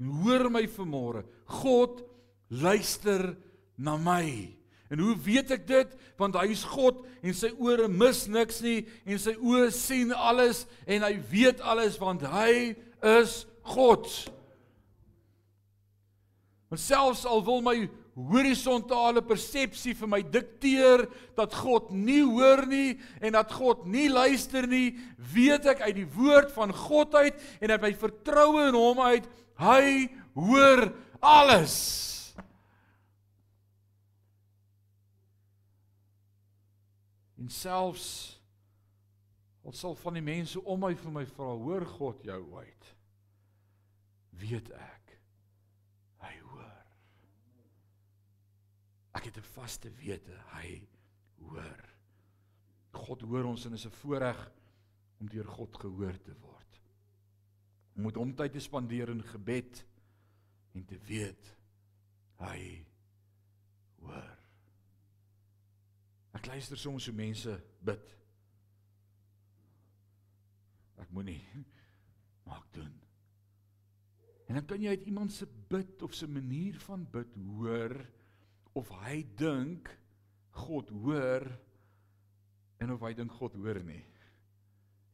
En 0.00 0.12
hoor 0.22 0.50
my 0.52 0.66
vanmôre, 0.68 1.24
God 1.62 2.02
luister 2.52 3.34
na 3.76 3.96
my. 3.96 4.52
En 4.92 5.02
hoe 5.02 5.16
weet 5.18 5.50
ek 5.56 5.66
dit? 5.68 5.94
Want 6.20 6.36
hy 6.38 6.50
is 6.54 6.64
God 6.68 7.02
en 7.24 7.34
sy 7.36 7.50
ore 7.58 7.88
mis 7.90 8.22
niks 8.30 8.60
nie 8.64 8.84
en 9.08 9.18
sy 9.20 9.34
oë 9.34 9.70
sien 9.74 10.12
alles 10.14 10.64
en 10.86 11.04
hy 11.04 11.16
weet 11.30 11.62
alles 11.64 11.98
want 12.00 12.24
hy 12.30 12.76
is 13.16 13.42
God. 13.66 14.06
Want 16.70 16.82
selfs 16.82 17.24
al 17.28 17.44
wil 17.46 17.62
my 17.62 17.76
horisontale 18.16 19.20
persepsie 19.22 19.94
vir 19.94 20.08
my 20.10 20.22
dikteer 20.24 21.04
dat 21.36 21.54
God 21.54 21.92
nie 21.92 22.22
hoor 22.24 22.64
nie 22.66 22.96
en 23.20 23.36
dat 23.36 23.52
God 23.54 23.84
nie 23.86 24.08
luister 24.10 24.66
nie, 24.66 24.96
weet 25.34 25.68
ek 25.74 25.84
uit 25.84 25.98
die 26.00 26.08
woord 26.16 26.50
van 26.56 26.72
God 26.74 27.14
uit 27.14 27.36
en 27.60 27.74
uit 27.76 27.84
my 27.84 27.92
vertroue 28.00 28.70
in 28.70 28.78
hom 28.78 29.02
uit, 29.04 29.28
hy 29.60 30.08
hoor 30.34 30.88
alles. 31.20 31.76
En 37.36 37.52
selfs 37.52 38.08
al 39.66 39.74
sal 39.74 39.96
van 39.98 40.14
die 40.14 40.24
mense 40.24 40.60
om 40.62 40.78
my 40.86 40.92
vir 40.94 41.12
my 41.14 41.24
vra, 41.26 41.52
hoor 41.58 41.84
God 41.96 42.22
jou 42.26 42.40
uit? 42.54 42.90
Weet 44.38 44.70
ek 44.70 45.16
hy 46.22 46.34
hoor. 46.44 46.84
Ek 49.16 49.30
het 49.30 49.38
'n 49.38 49.52
vaste 49.54 49.90
wete 49.90 50.36
hy 50.52 50.88
hoor. 51.40 51.80
God 52.92 53.22
hoor 53.22 53.44
ons 53.44 53.64
en 53.64 53.72
is 53.72 53.86
'n 53.86 53.98
voorreg 54.02 54.52
om 55.20 55.28
deur 55.28 55.46
God 55.46 55.76
gehoor 55.76 56.18
te 56.22 56.34
word. 56.40 56.80
Om 57.96 58.02
met 58.02 58.14
hom 58.14 58.34
tyd 58.34 58.52
te 58.52 58.60
spandeer 58.60 59.08
in 59.08 59.22
gebed 59.22 59.84
en 60.72 60.84
te 60.84 60.98
weet 60.98 61.56
hy 62.42 62.86
hoor. 63.98 64.38
Ek 66.36 66.46
luister 66.46 66.76
soms 66.76 67.06
hoe 67.06 67.14
mense 67.14 67.64
bid. 67.80 68.16
Ek 71.00 71.10
moenie 71.10 71.40
maak 72.48 72.68
doen. 72.72 72.92
En 74.46 74.54
dan 74.54 74.66
kan 74.66 74.82
jy 74.82 74.88
uit 74.88 75.08
iemand 75.08 75.32
se 75.32 75.46
bid 75.68 76.02
of 76.02 76.14
se 76.14 76.28
manier 76.28 76.78
van 76.80 77.10
bid 77.10 77.34
hoor 77.34 77.96
of 78.76 78.90
hy 79.00 79.22
dink 79.40 79.88
God 80.56 80.90
hoor 81.04 81.46
en 82.80 82.92
of 82.92 83.02
hy 83.04 83.12
dink 83.16 83.32
God 83.38 83.56
hoor 83.56 83.80
nie. 83.84 84.04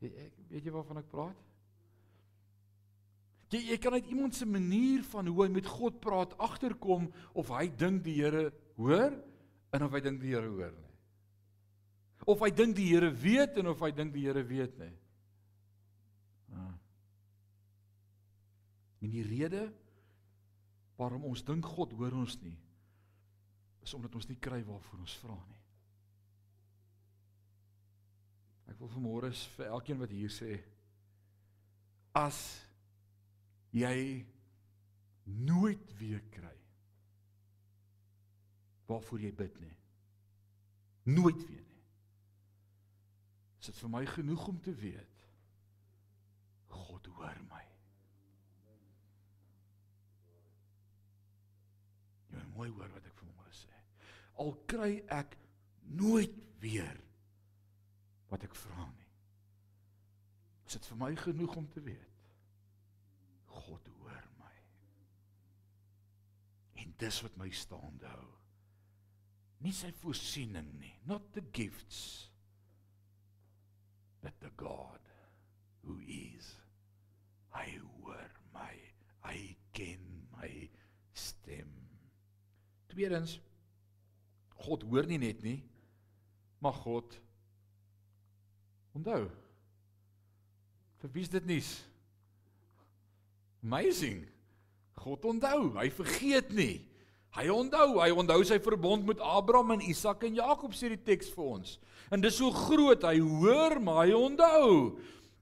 Ek 0.02 0.38
weet 0.50 0.66
jy 0.66 0.74
waarvan 0.74 0.98
ek 0.98 1.10
praat? 1.10 1.48
Jy 3.52 3.60
jy 3.68 3.76
kan 3.78 3.94
uit 3.94 4.08
iemand 4.10 4.34
se 4.34 4.48
manier 4.48 5.04
van 5.12 5.28
hoe 5.28 5.44
hy 5.44 5.50
met 5.52 5.68
God 5.68 6.00
praat 6.02 6.32
agterkom 6.42 7.10
of 7.38 7.52
hy 7.54 7.68
dink 7.68 8.02
die 8.06 8.16
Here 8.18 8.48
hoor 8.80 9.12
en 9.76 9.86
of 9.86 9.94
hy 9.94 10.00
dink 10.02 10.22
die 10.22 10.32
Here 10.32 10.48
hoor 10.48 10.72
nie. 10.72 10.90
Of 12.32 12.42
hy 12.42 12.50
dink 12.54 12.74
die 12.78 12.88
Here 12.88 13.12
weet 13.12 13.60
en 13.60 13.70
of 13.74 13.84
hy 13.84 13.92
dink 13.94 14.14
die 14.16 14.24
Here 14.26 14.42
weet 14.48 14.74
nie. 14.80 14.94
Ah. 16.56 16.74
En 19.04 19.12
die 19.12 19.22
rede 19.26 19.68
waarom 20.98 21.30
ons 21.30 21.44
dink 21.46 21.66
God 21.76 21.94
hoor 21.98 22.18
ons 22.24 22.40
nie 22.42 22.56
is 23.82 23.94
omdat 23.94 24.14
ons 24.18 24.28
nie 24.30 24.38
kry 24.38 24.60
waarvoor 24.66 25.02
ons 25.02 25.16
vra 25.22 25.38
nie. 25.48 25.60
Ek 28.72 28.78
wil 28.80 28.92
vanmôre 28.92 29.32
vir 29.56 29.72
elkeen 29.72 30.00
wat 30.00 30.14
hier 30.14 30.32
sê 30.32 30.56
as 32.18 32.38
jy 33.74 34.22
nooit 35.24 35.92
weer 35.98 36.22
kry 36.32 36.56
waarvoor 38.88 39.22
jy 39.22 39.34
bid 39.36 39.60
nie. 39.62 39.76
Nooit 41.12 41.44
weer 41.48 41.62
nie 41.62 41.72
is 43.62 43.70
dit 43.70 43.78
vir 43.78 43.90
my 43.94 44.02
genoeg 44.10 44.48
om 44.50 44.56
te 44.58 44.72
weet 44.74 45.26
God 46.72 47.06
hoor 47.14 47.36
my. 47.46 47.60
Jy 52.32 52.40
moet 52.40 52.56
mooi 52.56 52.66
hoor 52.72 52.90
wat 52.96 53.06
ek 53.06 53.20
vir 53.20 53.28
môre 53.30 53.54
sê. 53.54 53.70
Al 54.42 54.54
kry 54.70 54.96
ek 55.12 55.36
nooit 55.98 56.34
weer 56.62 56.98
wat 58.32 58.44
ek 58.46 58.56
vra 58.58 58.88
nie. 58.88 59.10
Is 60.66 60.78
dit 60.78 60.88
vir 60.90 61.00
my 61.02 61.12
genoeg 61.20 61.56
om 61.60 61.68
te 61.70 61.82
weet 61.84 62.08
God 63.52 63.88
hoor 63.98 64.28
my. 64.40 64.54
En 66.82 66.94
dis 66.98 67.22
wat 67.26 67.36
my 67.38 67.50
staande 67.54 68.08
hou. 68.08 68.30
Nie 69.62 69.74
sy 69.76 69.92
voorsiening 70.00 70.70
nie, 70.80 70.94
not 71.06 71.28
the 71.36 71.44
gifts 71.54 72.32
that 74.22 74.38
the 74.40 74.50
God 74.56 75.02
who 75.84 75.98
is 76.06 76.54
hy 77.52 77.66
hoor 77.78 78.28
my 78.54 78.70
hy 79.26 79.38
ken 79.76 80.04
my 80.34 80.50
stem 81.14 81.72
tweedens 82.92 83.36
God 84.62 84.86
hoor 84.88 85.08
nie 85.10 85.20
net 85.22 85.42
nie 85.44 85.60
maar 86.62 86.76
God 86.78 87.18
onthou 88.96 89.24
vir 91.02 91.14
wie 91.16 91.26
is 91.26 91.32
dit 91.32 91.48
nuus 91.48 91.72
amazing 93.62 94.22
God 95.02 95.24
onthou 95.32 95.72
hy 95.78 95.88
vergeet 95.94 96.54
nie 96.54 96.74
Hy 97.32 97.48
onthou, 97.48 97.96
hy 97.96 98.10
onthou 98.12 98.42
sy 98.44 98.58
verbond 98.60 99.06
met 99.08 99.20
Abraham 99.24 99.78
en 99.78 99.84
Isak 99.88 100.26
en 100.28 100.36
Jakob 100.36 100.74
sê 100.76 100.90
die 100.92 101.00
teks 101.00 101.30
vir 101.32 101.46
ons. 101.54 101.78
En 102.12 102.20
dis 102.20 102.34
so 102.36 102.52
groot, 102.52 103.06
hy 103.08 103.22
hoor, 103.24 103.78
maar 103.80 104.02
hy 104.04 104.12
onthou. 104.12 104.98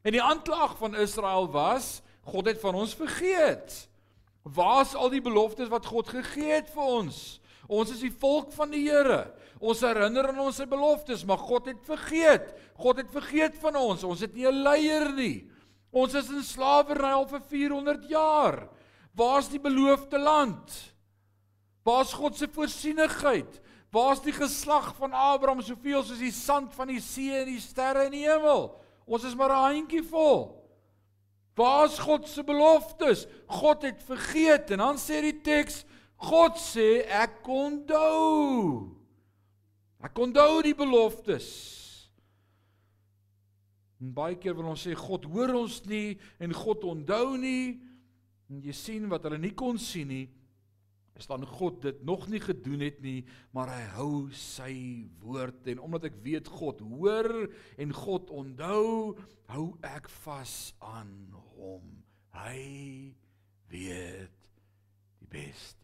En 0.06 0.14
die 0.14 0.22
aanklag 0.22 0.76
van 0.78 0.94
Israel 1.02 1.50
was 1.50 1.98
God 2.30 2.46
het 2.46 2.61
van 2.62 2.78
ons 2.78 2.94
vergeet. 2.94 3.74
Waar's 4.46 4.94
al 4.94 5.11
die 5.11 5.22
beloftes 5.24 5.70
wat 5.72 5.88
God 5.90 6.12
gegee 6.14 6.61
het 6.61 6.70
vir 6.70 6.94
ons? 7.02 7.39
Ons 7.70 7.92
is 7.94 8.02
die 8.02 8.11
volk 8.11 8.50
van 8.56 8.72
die 8.72 8.83
Here. 8.88 9.28
Ons 9.62 9.85
herinner 9.87 10.30
aan 10.33 10.40
ons 10.42 10.56
sy 10.59 10.66
beloftes, 10.66 11.22
maar 11.28 11.38
God 11.38 11.68
het 11.70 11.80
vergeet. 11.87 12.48
God 12.80 12.98
het 13.04 13.11
vergeet 13.14 13.59
van 13.62 13.78
ons. 13.78 14.02
Ons 14.02 14.24
het 14.26 14.35
nie 14.35 14.46
'n 14.48 14.62
leier 14.64 15.12
nie. 15.14 15.48
Ons 15.92 16.14
is 16.14 16.28
in 16.30 16.42
slawerny 16.42 17.12
al 17.12 17.26
vir 17.26 17.40
400 17.40 18.09
jaar. 18.09 18.68
Waar's 19.14 19.48
die 19.48 19.61
beloofde 19.61 20.18
land? 20.18 20.70
Waar's 21.85 22.12
God 22.12 22.37
se 22.37 22.48
voorsienigheid? 22.48 23.61
Waar's 23.90 24.22
die 24.22 24.33
geslag 24.33 24.94
van 24.96 25.12
Abraham 25.12 25.62
soveel 25.62 26.02
soos 26.02 26.18
die 26.18 26.33
sand 26.33 26.74
van 26.74 26.88
die 26.88 27.00
see 27.00 27.35
en 27.35 27.46
die 27.46 27.61
sterre 27.61 28.06
in 28.06 28.12
die 28.12 28.26
hemel? 28.26 28.80
Ons 29.06 29.24
is 29.24 29.35
maar 29.35 29.50
'n 29.50 29.74
handjie 29.74 30.02
vol. 30.02 30.61
Waar's 31.56 31.98
God 31.98 32.28
se 32.28 32.42
beloftes? 32.42 33.26
God 33.46 33.83
het 33.83 34.02
vergeet 34.02 34.70
en 34.70 34.78
dan 34.78 34.96
sê 34.96 35.20
die 35.20 35.40
teks 35.42 35.85
God 36.20 36.59
sê 36.61 37.04
ek 37.06 37.46
onthou. 37.48 38.90
Ek 40.04 40.16
onthou 40.20 40.61
die 40.64 40.76
beloftes. 40.76 41.48
En 44.00 44.12
baie 44.16 44.37
keer 44.40 44.56
wil 44.56 44.72
ons 44.72 44.85
sê 44.87 44.96
God 44.96 45.26
hoor 45.28 45.54
ons 45.61 45.80
nie 45.88 46.18
en 46.40 46.52
God 46.56 46.85
onthou 46.88 47.37
nie. 47.40 47.80
En 48.50 48.61
jy 48.64 48.74
sien 48.76 49.09
wat 49.12 49.24
hulle 49.28 49.40
nie 49.40 49.54
kon 49.56 49.80
sien 49.80 50.09
nie 50.12 50.26
is 51.20 51.28
dan 51.28 51.44
God 51.46 51.83
dit 51.85 52.02
nog 52.04 52.28
nie 52.33 52.40
gedoen 52.40 52.80
het 52.80 53.00
nie, 53.04 53.20
maar 53.52 53.68
hy 53.68 53.83
hou 53.96 54.14
sy 54.37 54.72
woord 55.20 55.68
en 55.68 55.83
omdat 55.85 56.09
ek 56.09 56.20
weet 56.24 56.48
God 56.48 56.80
hoor 56.94 57.28
en 57.76 57.92
God 57.96 58.33
onthou, 58.33 59.18
hou 59.52 59.66
ek 59.85 60.09
vas 60.24 60.54
aan 60.80 61.12
hom. 61.59 61.85
Hy 62.33 62.64
weet 63.68 64.48
die 65.20 65.28
beste. 65.28 65.79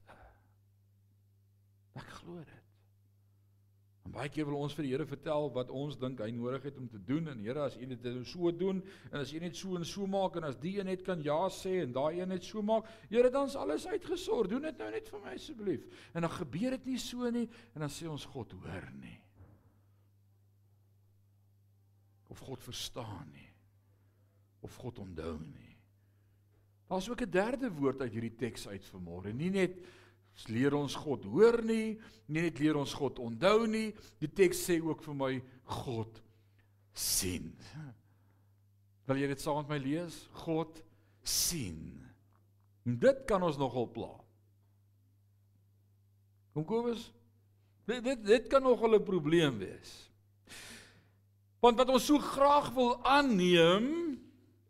Ek 1.97 2.15
glo 2.21 2.39
dit. 2.45 2.63
En 4.07 4.13
baie 4.15 4.31
keer 4.31 4.47
wil 4.47 4.61
ons 4.63 4.75
vir 4.77 4.87
die 4.87 4.93
Here 4.93 5.07
vertel 5.09 5.49
wat 5.55 5.73
ons 5.75 5.97
dink 5.99 6.21
hy 6.23 6.29
nodig 6.31 6.69
het 6.69 6.77
om 6.79 6.87
te 6.91 7.01
doen 7.09 7.27
en 7.33 7.41
Here 7.43 7.65
as 7.65 7.75
U 7.75 7.89
dit 7.91 8.07
so 8.31 8.53
doen 8.55 8.79
en 9.11 9.19
as 9.19 9.33
U 9.35 9.41
net 9.43 9.59
so 9.59 9.75
en 9.79 9.87
so 9.89 10.07
maak 10.11 10.39
en 10.39 10.47
as 10.47 10.59
die 10.63 10.77
een 10.79 10.87
net 10.87 11.03
kan 11.07 11.25
ja 11.27 11.41
sê 11.51 11.81
en 11.83 11.95
daai 11.97 12.21
een 12.21 12.31
net 12.31 12.47
so 12.47 12.63
maak, 12.63 12.87
Here 13.11 13.33
dan's 13.35 13.59
alles 13.59 13.89
uitgesort. 13.91 14.53
Doen 14.53 14.69
dit 14.69 14.79
nou 14.79 14.91
net 14.95 15.11
vir 15.11 15.25
my 15.25 15.35
asseblief. 15.35 15.91
En 16.15 16.23
dan 16.23 16.35
gebeur 16.37 16.79
dit 16.79 16.93
nie 16.93 17.01
so 17.03 17.31
nie 17.35 17.49
en 17.75 17.87
dan 17.87 17.93
sê 17.93 18.07
ons 18.11 18.29
God 18.31 18.55
hoor 18.63 18.89
nie. 19.01 19.19
Of 22.31 22.47
God 22.47 22.63
verstaan 22.63 23.27
nie. 23.35 23.51
Of 24.63 24.79
God 24.83 25.03
onthou 25.03 25.39
nie. 25.41 25.75
Daar's 26.87 27.09
ook 27.11 27.23
'n 27.23 27.31
derde 27.31 27.71
woord 27.71 28.01
uit 28.01 28.13
hierdie 28.13 28.37
teks 28.39 28.69
uit 28.69 28.85
vanmôre. 28.95 29.33
Nie 29.35 29.51
net 29.51 29.83
leer 30.53 30.75
ons 30.77 30.95
God 31.01 31.25
hoor 31.25 31.63
nie, 31.65 31.97
nie 32.29 32.45
net 32.45 32.61
leer 32.61 32.77
ons 32.77 32.93
God 32.97 33.19
onthou 33.25 33.67
nie. 33.71 33.89
Die 34.21 34.29
teks 34.29 34.67
sê 34.69 34.79
ook 34.85 35.03
vir 35.07 35.17
my 35.17 35.33
God 35.85 36.21
sien. 36.97 37.53
Wil 39.07 39.23
jy 39.23 39.31
dit 39.33 39.43
saam 39.43 39.63
met 39.63 39.77
my 39.77 39.81
lees? 39.81 40.19
God 40.45 40.83
sien. 41.27 41.79
En 42.87 42.99
dit 43.01 43.23
kan 43.29 43.43
ons 43.43 43.59
nogal 43.59 43.89
pla. 43.91 44.13
Kom 46.55 46.67
Kobus. 46.67 47.09
Dit 47.87 48.03
dit 48.05 48.23
dit 48.27 48.47
kan 48.51 48.63
nogal 48.63 48.99
'n 48.99 49.05
probleem 49.05 49.59
wees. 49.59 50.11
Want 51.61 51.79
wat 51.79 51.89
ons 51.89 52.07
so 52.07 52.19
graag 52.19 52.71
wil 52.75 53.05
aanneem 53.05 54.19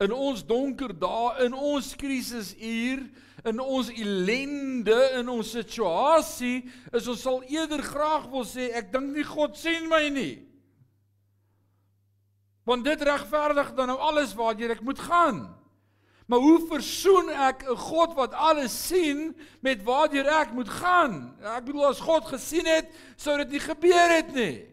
in 0.03 0.13
ons 0.13 0.43
donker 0.45 0.93
dae, 0.93 1.47
in 1.47 1.55
ons 1.57 1.95
krisisuur, 1.97 3.05
in 3.47 3.61
ons 3.63 3.89
ellende, 3.95 4.97
in 5.21 5.31
ons 5.33 5.53
situasie, 5.57 6.67
is 6.93 7.09
ons 7.09 7.23
sal 7.23 7.41
eerder 7.49 7.83
graag 7.85 8.27
wil 8.33 8.45
sê 8.49 8.69
ek 8.77 8.91
dink 8.93 9.15
nie 9.15 9.27
God 9.27 9.57
sien 9.59 9.87
my 9.89 10.07
nie. 10.13 10.43
Want 12.67 12.85
dit 12.85 13.05
regverdig 13.07 13.71
dan 13.79 13.93
nou 13.93 13.99
alles 14.03 14.35
waartoe 14.37 14.73
ek 14.75 14.83
moet 14.85 15.01
gaan. 15.07 15.45
Maar 16.27 16.43
hoe 16.43 16.59
versoen 16.67 17.29
ek 17.31 17.63
'n 17.71 17.77
God 17.79 18.17
wat 18.19 18.35
alles 18.35 18.75
sien 18.75 19.37
met 19.63 19.85
waartoe 19.87 20.27
ek 20.27 20.53
moet 20.53 20.69
gaan? 20.69 21.39
Ek 21.41 21.65
bedoel 21.65 21.87
as 21.87 22.01
God 22.01 22.27
gesien 22.27 22.67
het, 22.67 22.91
sou 23.17 23.37
dit 23.39 23.51
nie 23.51 23.61
gebeur 23.61 24.11
het 24.11 24.35
nie. 24.35 24.67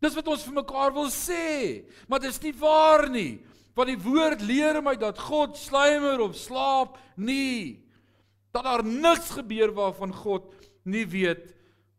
Dis 0.00 0.14
wat 0.14 0.28
ons 0.28 0.44
vir 0.46 0.54
mekaar 0.54 0.94
wil 0.94 1.10
sê, 1.10 1.84
maar 2.08 2.20
dit 2.20 2.30
is 2.30 2.40
nie 2.40 2.54
waar 2.56 3.08
nie. 3.10 3.40
Want 3.80 3.94
die 3.94 4.02
woord 4.04 4.42
leer 4.44 4.82
my 4.84 4.92
dat 5.00 5.16
God 5.24 5.56
slymer 5.56 6.20
of 6.20 6.34
slaap 6.36 6.98
nie. 7.16 7.80
Dat 8.52 8.66
daar 8.66 8.84
niks 8.84 9.30
gebeur 9.38 9.72
waarvan 9.72 10.12
God 10.12 10.50
nie 10.84 11.06
weet 11.08 11.46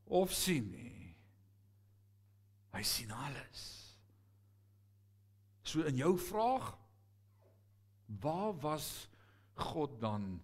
of 0.06 0.30
sien 0.36 0.68
nie. 0.70 1.16
Hy 2.76 2.84
sien 2.86 3.10
alles. 3.10 3.66
So 5.66 5.82
in 5.90 5.98
jou 5.98 6.14
vraag 6.22 6.70
waar 8.22 8.54
was 8.62 9.10
God 9.58 9.98
dan 10.04 10.38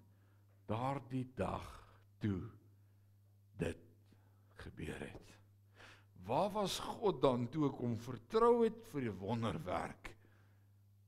daardie 0.66 1.28
dag 1.38 1.70
toe 2.24 2.42
dit 3.62 3.88
gebeur 4.66 4.98
het? 5.06 5.34
Waar 6.26 6.50
was 6.58 6.82
God 6.82 7.22
dan 7.22 7.46
toe 7.54 7.70
ek 7.70 7.82
hom 7.86 7.98
vertrou 8.02 8.64
het 8.66 8.88
vir 8.90 9.12
die 9.12 9.18
wonderwerk? 9.22 10.17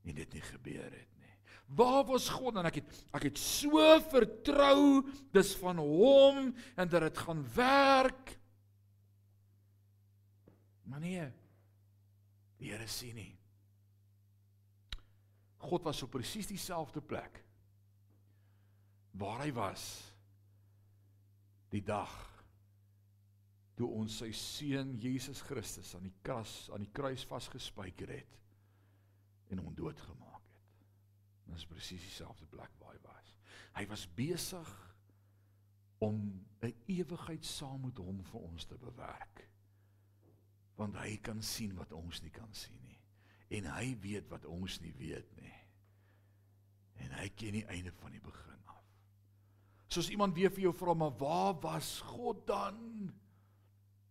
En 0.07 0.15
dit 0.15 0.35
nie 0.35 0.43
gebeur 0.45 0.89
het 0.89 1.15
nie. 1.19 1.35
Waar 1.79 2.05
was 2.09 2.29
God 2.33 2.57
en 2.57 2.69
ek 2.69 2.79
het 2.81 3.01
ek 3.17 3.27
het 3.29 3.41
so 3.41 3.83
vertrou 4.09 5.03
dis 5.35 5.53
van 5.61 5.81
hom 5.81 6.49
en 6.75 6.89
dat 6.89 7.05
dit 7.07 7.25
gaan 7.25 7.43
werk. 7.55 8.33
Maar 10.89 11.03
nee. 11.03 11.27
Die 12.59 12.73
Here 12.73 12.87
sien 12.91 13.15
nie. 13.15 13.33
God 15.59 15.85
was 15.87 16.01
op 16.03 16.11
presies 16.15 16.47
dieselfde 16.49 17.01
plek 17.03 17.43
waar 19.19 19.41
hy 19.43 19.51
was 19.55 19.83
die 21.73 21.81
dag 21.85 22.13
toe 23.79 23.89
ons 23.95 24.19
sy 24.21 24.29
seun 24.35 24.95
Jesus 25.01 25.41
Christus 25.47 25.93
aan 25.97 26.07
die 26.07 26.15
kruis 26.25 26.53
aan 26.73 26.85
die 26.85 26.93
kruis 26.95 27.25
vasgespijker 27.27 28.13
het 28.19 28.37
en 29.49 29.61
hom 29.63 29.75
doodgemaak 29.75 30.45
het. 30.53 30.85
Dit 31.49 31.57
is 31.57 31.67
presies 31.69 32.05
dieselfde 32.05 32.45
plek 32.49 32.71
waar 32.81 32.93
hy 32.93 33.01
was. 33.05 33.33
Hy 33.77 33.85
was 33.89 34.05
besig 34.17 34.69
om 36.05 36.45
'n 36.61 36.73
ewigheid 36.85 37.45
saam 37.45 37.81
met 37.81 37.97
hom 37.97 38.23
vir 38.23 38.41
ons 38.41 38.65
te 38.65 38.77
bewerk. 38.77 39.49
Want 40.75 40.95
hy 40.95 41.17
kan 41.17 41.41
sien 41.41 41.75
wat 41.75 41.91
ons 41.91 42.21
nie 42.21 42.31
kan 42.31 42.53
sien 42.53 42.79
nie 42.83 42.99
en 43.49 43.65
hy 43.65 43.97
weet 43.99 44.27
wat 44.29 44.45
ons 44.45 44.79
nie 44.79 44.93
weet 44.93 45.35
nie. 45.35 45.55
En 46.93 47.11
hy 47.11 47.29
ken 47.29 47.51
die 47.51 47.65
einde 47.65 47.91
van 47.91 48.11
die 48.11 48.21
begin 48.21 48.65
af. 48.65 48.83
Soos 49.87 50.09
iemand 50.09 50.35
weer 50.35 50.51
vir 50.51 50.61
jou 50.61 50.73
vra 50.73 50.93
maar 50.93 51.17
waar 51.17 51.59
was 51.59 52.01
God 52.01 52.45
dan? 52.47 52.77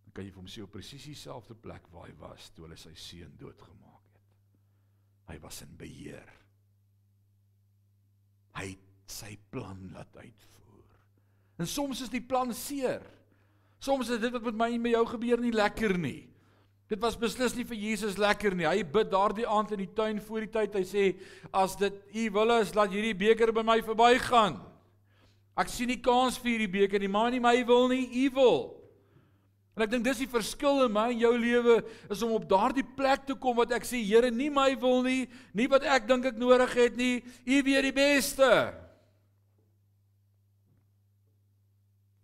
Dan 0.03 0.11
kan 0.11 0.25
jy 0.25 0.31
vir 0.31 0.41
hom 0.41 0.51
sê 0.51 0.61
op 0.61 0.71
presies 0.71 1.05
dieselfde 1.05 1.55
plek 1.55 1.87
waar 1.87 2.09
hy 2.09 2.15
was 2.19 2.49
toe 2.49 2.65
hulle 2.65 2.77
sy 2.77 2.93
seun 2.93 3.37
doodgemaak 3.37 3.98
Hy 5.29 5.37
was 5.43 5.61
in 5.61 5.73
beheer. 5.77 6.25
Hy 8.57 8.71
het 8.73 8.85
sy 9.09 9.35
plan 9.53 9.91
laat 9.93 10.15
uitvoer. 10.17 10.97
En 11.59 11.69
soms 11.69 12.01
is 12.05 12.11
die 12.11 12.23
plan 12.23 12.53
seer. 12.55 13.03
Soms 13.83 14.09
is 14.11 14.19
dit 14.21 14.33
wat 14.33 14.47
met 14.49 14.57
my 14.57 14.69
en 14.75 14.83
met 14.83 14.95
jou 14.95 15.05
gebeur 15.13 15.41
nie 15.43 15.53
lekker 15.55 15.95
nie. 15.99 16.23
Dit 16.89 17.01
was 17.03 17.17
beslis 17.19 17.53
nie 17.53 17.67
vir 17.69 17.77
Jesus 17.77 18.17
lekker 18.17 18.55
nie. 18.57 18.65
Hy 18.65 18.81
bid 18.81 19.11
daardie 19.11 19.45
aand 19.45 19.75
in 19.75 19.83
die 19.83 19.93
tuin 19.93 20.17
voor 20.25 20.47
die 20.47 20.51
tyd. 20.55 20.73
Hy 20.73 20.85
sê 20.89 21.03
as 21.53 21.77
dit 21.77 21.93
U 21.93 22.25
wil 22.39 22.55
is, 22.57 22.73
laat 22.73 22.89
hierdie 22.95 23.13
beker 23.17 23.53
by 23.53 23.61
my 23.65 23.77
verbygaan. 23.85 24.57
Ek 25.59 25.69
sien 25.69 25.91
nie 25.91 25.99
kans 26.01 26.39
vir 26.41 26.55
hierdie 26.55 26.71
beker 26.79 27.03
nie, 27.03 27.11
maar 27.11 27.29
nie 27.29 27.43
my 27.43 27.53
wil 27.67 27.85
nie, 27.91 28.07
U 28.25 28.29
wil. 28.39 28.78
En 29.77 29.85
ek 29.85 29.91
dink 29.93 30.03
dis 30.03 30.23
die 30.25 30.31
verskil 30.31 30.83
in 30.85 30.91
my 30.91 31.05
en 31.13 31.21
jou 31.21 31.31
lewe 31.39 31.77
is 32.11 32.23
om 32.25 32.33
op 32.35 32.47
daardie 32.49 32.85
plek 32.97 33.27
te 33.29 33.35
kom 33.39 33.55
wat 33.61 33.71
ek 33.77 33.85
sê 33.87 34.01
Here 34.03 34.31
nie 34.33 34.49
my 34.51 34.73
wil 34.81 35.03
nie, 35.05 35.29
nie 35.55 35.69
wat 35.71 35.85
ek 35.87 36.07
dink 36.09 36.25
ek 36.31 36.39
nodig 36.41 36.73
het 36.75 36.97
nie, 36.99 37.21
U 37.45 37.61
weet 37.63 37.87
die 37.87 37.95
beste. 37.95 38.49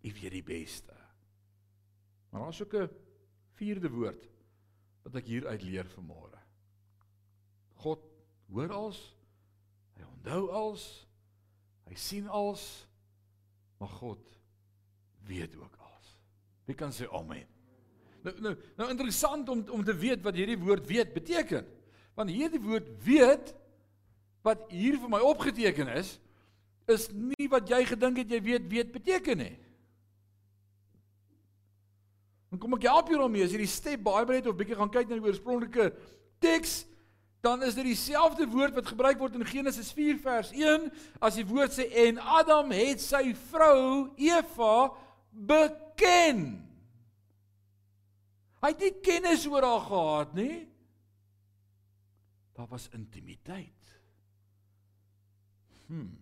U 0.06 0.12
weet 0.12 0.36
die 0.36 0.46
beste. 0.46 0.98
Maar 2.30 2.48
daar's 2.50 2.62
ook 2.62 2.74
'n 2.76 2.90
vierde 3.56 3.90
woord 3.90 4.28
wat 5.04 5.16
ek 5.16 5.26
hier 5.26 5.48
uit 5.48 5.62
leer 5.64 5.88
vanmôre. 5.96 6.42
God 7.86 8.02
hoor 8.52 8.72
als, 8.74 9.00
hy 9.96 10.04
onthou 10.04 10.50
als, 10.52 11.08
hy 11.88 11.96
sien 11.96 12.28
als, 12.28 12.88
maar 13.78 13.90
God 13.90 14.20
weet 15.28 15.56
ook 15.56 15.76
Wie 16.66 16.76
kan 16.78 16.94
sê 16.94 17.08
amen? 17.14 17.46
Nou 18.26 18.34
nou 18.42 18.54
nou 18.80 18.90
interessant 18.90 19.50
om 19.50 19.62
om 19.70 19.84
te 19.86 19.94
weet 19.94 20.24
wat 20.26 20.38
hierdie 20.38 20.60
woord 20.60 20.88
weet 20.90 21.14
beteken. 21.14 21.68
Want 22.18 22.34
hierdie 22.34 22.62
woord 22.62 22.88
weet 23.06 23.54
wat 24.46 24.66
hier 24.70 24.98
vir 25.02 25.12
my 25.12 25.22
opgeteken 25.26 25.92
is 25.98 26.18
is 26.90 27.08
nie 27.10 27.48
wat 27.50 27.70
jy 27.70 27.82
gedink 27.90 28.20
het 28.22 28.34
jy 28.34 28.42
weet 28.46 28.66
weet 28.70 28.92
beteken 28.94 29.40
nie. 29.42 29.54
En 32.54 32.62
kom 32.62 32.78
ek 32.78 32.86
help 32.90 33.10
jou 33.10 33.18
daarmee 33.20 33.46
as 33.46 33.54
jy 33.54 33.64
die 33.64 33.70
step 33.70 34.04
Bybel 34.06 34.38
het 34.38 34.50
of 34.50 34.58
bietjie 34.58 34.78
gaan 34.78 34.92
kyk 34.94 35.10
na 35.10 35.18
die 35.18 35.26
oorspronklike 35.26 35.90
teks 36.44 36.84
dan 37.46 37.62
is 37.62 37.76
dit 37.78 37.86
dieselfde 37.86 38.48
woord 38.50 38.74
wat 38.74 38.88
gebruik 38.90 39.20
word 39.22 39.36
in 39.38 39.46
Genesis 39.46 39.92
4 39.94 40.18
vers 40.24 40.50
1 40.56 40.88
as 41.22 41.38
die 41.38 41.46
woord 41.46 41.76
sê 41.76 41.86
en 42.08 42.18
Adam 42.18 42.72
het 42.74 43.04
sy 43.04 43.36
vrou 43.52 44.08
Eva 44.18 44.88
beken. 45.96 46.44
Hy 48.62 48.72
het 48.74 48.82
nie 48.82 48.94
kennis 49.06 49.46
oor 49.48 49.66
haar 49.66 49.84
gehad 49.86 50.36
nie. 50.38 50.56
Daar 52.56 52.70
was 52.72 52.90
intimiteit. 52.96 53.92
Hm. 55.88 56.16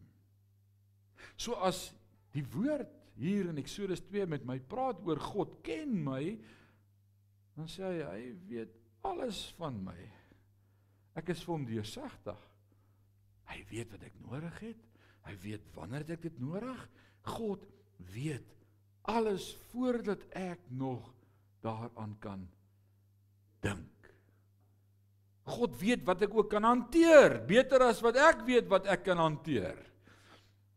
So 1.38 1.56
as 1.64 1.92
die 2.34 2.44
woord 2.54 2.90
hier 3.16 3.48
in 3.52 3.62
Eksodus 3.62 4.02
2 4.10 4.26
met 4.28 4.46
my 4.46 4.58
praat 4.60 5.00
oor 5.06 5.22
God 5.22 5.62
ken 5.64 5.94
my, 6.04 6.34
dan 7.54 7.70
sê 7.70 7.86
hy 7.86 8.02
hy 8.10 8.24
weet 8.50 8.74
alles 9.06 9.46
van 9.60 9.78
my. 9.86 10.00
Ek 11.16 11.30
is 11.30 11.44
vir 11.46 11.54
hom 11.54 11.68
deursigtig. 11.70 12.50
Hy 13.52 13.60
weet 13.70 13.94
wat 13.94 14.08
ek 14.08 14.18
nodig 14.26 14.60
het. 14.66 14.90
Hy 15.24 15.36
weet 15.44 15.70
wanneer 15.78 16.08
ek 16.16 16.26
dit 16.26 16.40
nodig. 16.42 16.82
God 17.38 17.68
weet 18.12 18.50
alles 19.04 19.54
voordat 19.72 20.24
ek 20.32 20.60
nog 20.70 21.14
daaraan 21.64 22.16
kan 22.20 22.48
dink. 23.64 23.90
God 25.44 25.76
weet 25.80 26.04
wat 26.08 26.22
ek 26.24 26.36
ook 26.36 26.50
kan 26.52 26.64
hanteer, 26.64 27.42
beter 27.48 27.84
as 27.90 28.00
wat 28.04 28.16
ek 28.16 28.46
weet 28.48 28.70
wat 28.72 28.88
ek 28.88 29.04
kan 29.10 29.20
hanteer. 29.20 29.76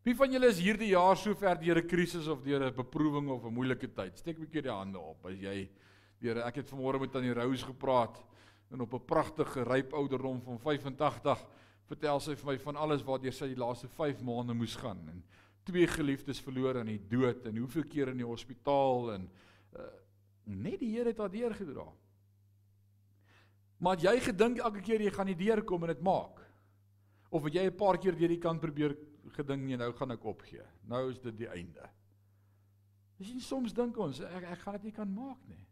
Wie 0.03 0.15
van 0.15 0.31
julle 0.31 0.47
is 0.51 0.59
hierdie 0.63 0.93
jaar 0.93 1.17
so 1.19 1.35
ver 1.35 1.59
deur 1.59 1.79
'n 1.79 1.87
krisis 1.87 2.27
of 2.27 2.43
deur 2.43 2.63
'n 2.63 2.75
beproewing 2.75 3.29
of 3.29 3.43
'n 3.43 3.53
moeilike 3.53 3.87
tyd? 3.87 4.17
Steek 4.17 4.37
'n 4.37 4.45
bietjie 4.45 4.63
die 4.63 4.71
hande 4.71 4.99
op 4.99 5.25
as 5.25 5.35
jy 5.35 5.69
deur 6.19 6.43
ek 6.47 6.55
het 6.55 6.69
vanmôre 6.71 6.99
met 6.99 7.11
tannie 7.11 7.33
Rose 7.33 7.65
gepraat 7.65 8.23
en 8.71 8.81
op 8.81 8.93
'n 8.93 9.05
pragtige 9.05 9.63
ryp 9.63 9.93
ouderdom 9.93 10.41
van 10.41 10.59
85 10.59 11.45
vertel 11.87 12.19
sy 12.19 12.35
vir 12.35 12.45
my 12.45 12.57
van 12.57 12.75
alles 12.75 13.03
waardeur 13.03 13.33
sy 13.33 13.47
die 13.47 13.59
laaste 13.59 13.87
5 13.87 14.21
maande 14.21 14.53
moes 14.53 14.75
gaan 14.75 14.99
en 15.07 15.23
twee 15.67 15.87
geliefdes 15.91 16.39
verloor 16.43 16.79
aan 16.79 16.91
die 16.93 17.01
dood 17.11 17.45
en 17.49 17.59
hoeveel 17.59 17.85
keer 17.91 18.11
in 18.13 18.21
die 18.21 18.27
hospitaal 18.27 19.11
en 19.17 19.27
uh, 19.75 19.87
net 20.47 20.79
die 20.79 20.93
Here 20.95 21.11
het 21.11 21.19
haar 21.19 21.33
deurgedra. 21.33 21.85
Maar 23.83 23.99
jy 24.01 24.15
gedink 24.29 24.61
elke 24.63 24.81
keer 24.81 25.03
jy 25.03 25.11
gaan 25.13 25.29
nie 25.29 25.37
deurkom 25.37 25.83
en 25.85 25.93
dit 25.93 26.05
maak. 26.05 26.39
Of 27.29 27.43
het 27.45 27.59
jy 27.59 27.65
'n 27.67 27.75
paar 27.77 27.99
keer 27.99 28.15
deur 28.15 28.31
die 28.31 28.41
kant 28.41 28.61
probeer 28.61 28.95
gedink 29.35 29.63
nee 29.67 29.77
nou 29.77 29.91
gaan 29.93 30.11
ek 30.11 30.23
opgee. 30.25 30.63
Nou 30.87 31.09
is 31.11 31.19
dit 31.19 31.37
die 31.37 31.49
einde. 31.49 31.89
Jy 33.19 33.25
sien 33.25 33.41
soms 33.41 33.73
dink 33.73 33.97
ons 33.97 34.21
ek 34.21 34.43
ek 34.43 34.59
gaan 34.59 34.73
dit 34.79 34.83
nie 34.83 34.95
kan 34.95 35.13
maak 35.13 35.43
nie. 35.47 35.67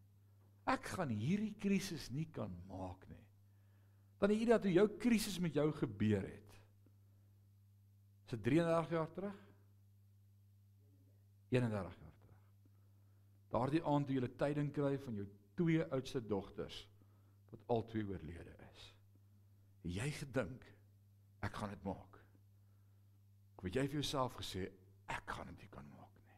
Ek 0.66 0.84
gaan 0.84 1.10
hierdie 1.10 1.54
krisis 1.58 2.10
nie 2.12 2.28
kan 2.34 2.52
maak 2.68 3.08
nie. 3.08 3.24
Dan 4.20 4.30
hierdie 4.30 4.54
dat 4.54 4.64
jou 4.64 4.88
krisis 4.98 5.40
met 5.40 5.54
jou 5.54 5.72
gebeur 5.72 6.22
het. 6.22 6.52
Is 8.26 8.34
dit 8.34 8.44
33 8.44 8.90
jaar 8.92 9.12
terug? 9.14 9.45
31 11.50 11.72
jaar 11.72 12.20
terug. 12.20 12.36
Daardie 13.54 13.84
aand 13.84 14.08
toe 14.08 14.16
jy 14.16 14.22
'n 14.26 14.38
tyding 14.38 14.72
kry 14.74 14.98
van 14.98 15.16
jou 15.16 15.28
twee 15.56 15.84
oudste 15.84 16.22
dogters 16.28 16.88
wat 17.52 17.62
albei 17.68 18.04
oorlede 18.04 18.56
is. 18.74 18.94
Jy 19.82 20.10
gedink 20.12 20.66
ek 21.46 21.54
gaan 21.54 21.70
dit 21.70 21.84
maak. 21.84 22.20
Ek 23.56 23.62
weet 23.64 23.76
jy 23.76 23.88
vir 23.88 24.02
jouself 24.02 24.36
gesê 24.40 24.66
ek 25.08 25.32
gaan 25.38 25.48
dit 25.48 25.70
kan 25.72 25.88
maak 25.90 26.16
nie. 26.26 26.38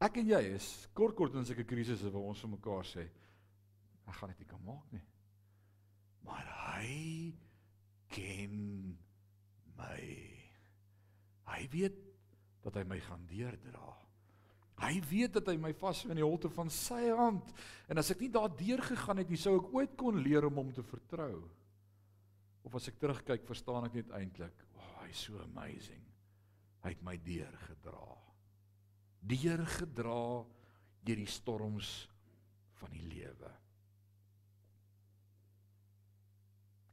Ek 0.00 0.16
en 0.16 0.26
jy 0.26 0.42
is 0.54 0.88
kort 0.94 1.16
kort 1.16 1.34
in 1.34 1.44
sulke 1.44 1.64
krisisse 1.64 2.10
waar 2.10 2.30
ons 2.32 2.40
vir 2.40 2.50
mekaar 2.50 2.84
sê 2.84 3.08
ek 4.06 4.14
gaan 4.14 4.32
dit 4.32 4.38
nie 4.38 4.50
kan 4.50 4.64
maak 4.64 4.92
nie. 4.92 5.04
Maar 6.24 6.46
hy 6.76 7.34
ken 8.08 8.56
my. 9.76 10.00
Hy 11.50 11.68
weet 11.72 12.09
dat 12.64 12.76
hy 12.76 12.84
my 12.88 12.98
gaan 13.04 13.22
deurdra. 13.28 13.94
Hy 14.80 14.94
weet 15.10 15.34
dat 15.36 15.48
hy 15.50 15.56
my 15.60 15.72
vashou 15.76 16.08
in 16.12 16.20
die 16.20 16.24
holte 16.24 16.48
van 16.52 16.70
sy 16.72 17.10
hand 17.12 17.52
en 17.90 18.00
as 18.00 18.12
ek 18.14 18.22
nie 18.24 18.32
daardeur 18.32 18.80
gegaan 18.84 19.20
het 19.20 19.32
nie, 19.32 19.40
sou 19.40 19.58
ek 19.58 19.72
ooit 19.76 19.96
kon 20.00 20.20
leer 20.24 20.46
om 20.48 20.60
hom 20.62 20.70
te 20.72 20.84
vertrou. 20.86 21.42
Of 22.64 22.76
as 22.76 22.88
ek 22.88 23.00
terugkyk, 23.00 23.44
verstaan 23.48 23.88
ek 23.88 24.00
net 24.00 24.10
eintlik, 24.16 24.56
"Ag, 24.76 24.80
oh, 24.80 25.02
hy's 25.04 25.24
so 25.26 25.38
amazing. 25.40 26.04
Hy 26.82 26.88
het 26.88 27.02
my 27.02 27.16
deurgedra. 27.16 28.16
Deurgedra 29.20 30.44
deur 31.04 31.16
die 31.16 31.26
storms 31.26 32.08
van 32.80 32.90
die 32.90 33.04
lewe." 33.04 33.52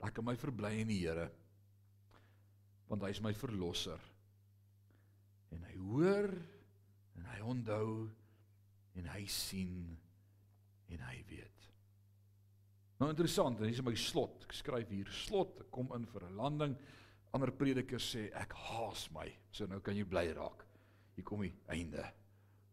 Ek 0.04 0.14
kan 0.14 0.26
my 0.26 0.36
verbly 0.36 0.82
in 0.82 0.88
die 0.88 1.02
Here 1.06 1.32
want 2.88 3.04
hy 3.04 3.10
is 3.10 3.20
my 3.20 3.34
verlosser. 3.36 4.00
En 5.52 5.64
hy 5.68 5.76
hoor 5.76 6.32
en 7.18 7.26
hy 7.34 7.37
onthou 7.48 8.08
en 8.98 9.10
hy 9.14 9.24
sien 9.32 9.98
en 10.94 11.04
hy 11.10 11.18
weet. 11.30 11.58
Nou 12.98 13.12
interessant, 13.14 13.60
hier 13.62 13.76
is 13.76 13.84
my 13.86 13.94
slot. 14.00 14.48
Ek 14.48 14.56
skryf 14.58 14.90
hier 14.90 15.10
slot, 15.14 15.60
ek 15.62 15.70
kom 15.74 15.92
in 15.96 16.08
vir 16.10 16.26
'n 16.26 16.38
landing. 16.38 16.78
Ander 17.34 17.52
predikers 17.52 18.16
sê 18.16 18.32
ek 18.34 18.54
haas 18.54 19.10
my. 19.12 19.28
So 19.52 19.68
nou 19.68 19.80
kan 19.80 19.96
jy 19.96 20.04
bly 20.04 20.34
raak. 20.34 20.66
Hier 21.16 21.24
kom 21.24 21.42
die 21.42 21.54
einde. 21.70 22.04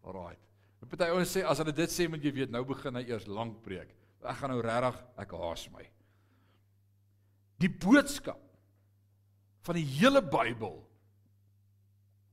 Alraai. 0.04 0.36
En 0.80 0.88
party 0.88 1.10
ouens 1.10 1.36
sê 1.36 1.44
as 1.44 1.58
hulle 1.58 1.72
dit 1.72 1.90
sê, 1.90 2.08
moet 2.08 2.22
jy 2.22 2.32
weet 2.32 2.50
nou 2.50 2.64
begin 2.64 2.94
hy 2.94 3.04
eers 3.08 3.26
lank 3.26 3.62
preek. 3.62 3.94
Ek 4.24 4.36
gaan 4.36 4.50
nou 4.50 4.62
regtig 4.62 5.02
ek 5.20 5.30
haas 5.32 5.68
my. 5.70 5.84
Die 7.60 7.68
boodskap 7.68 8.40
van 9.64 9.74
die 9.74 9.84
hele 9.84 10.22
Bybel 10.22 10.80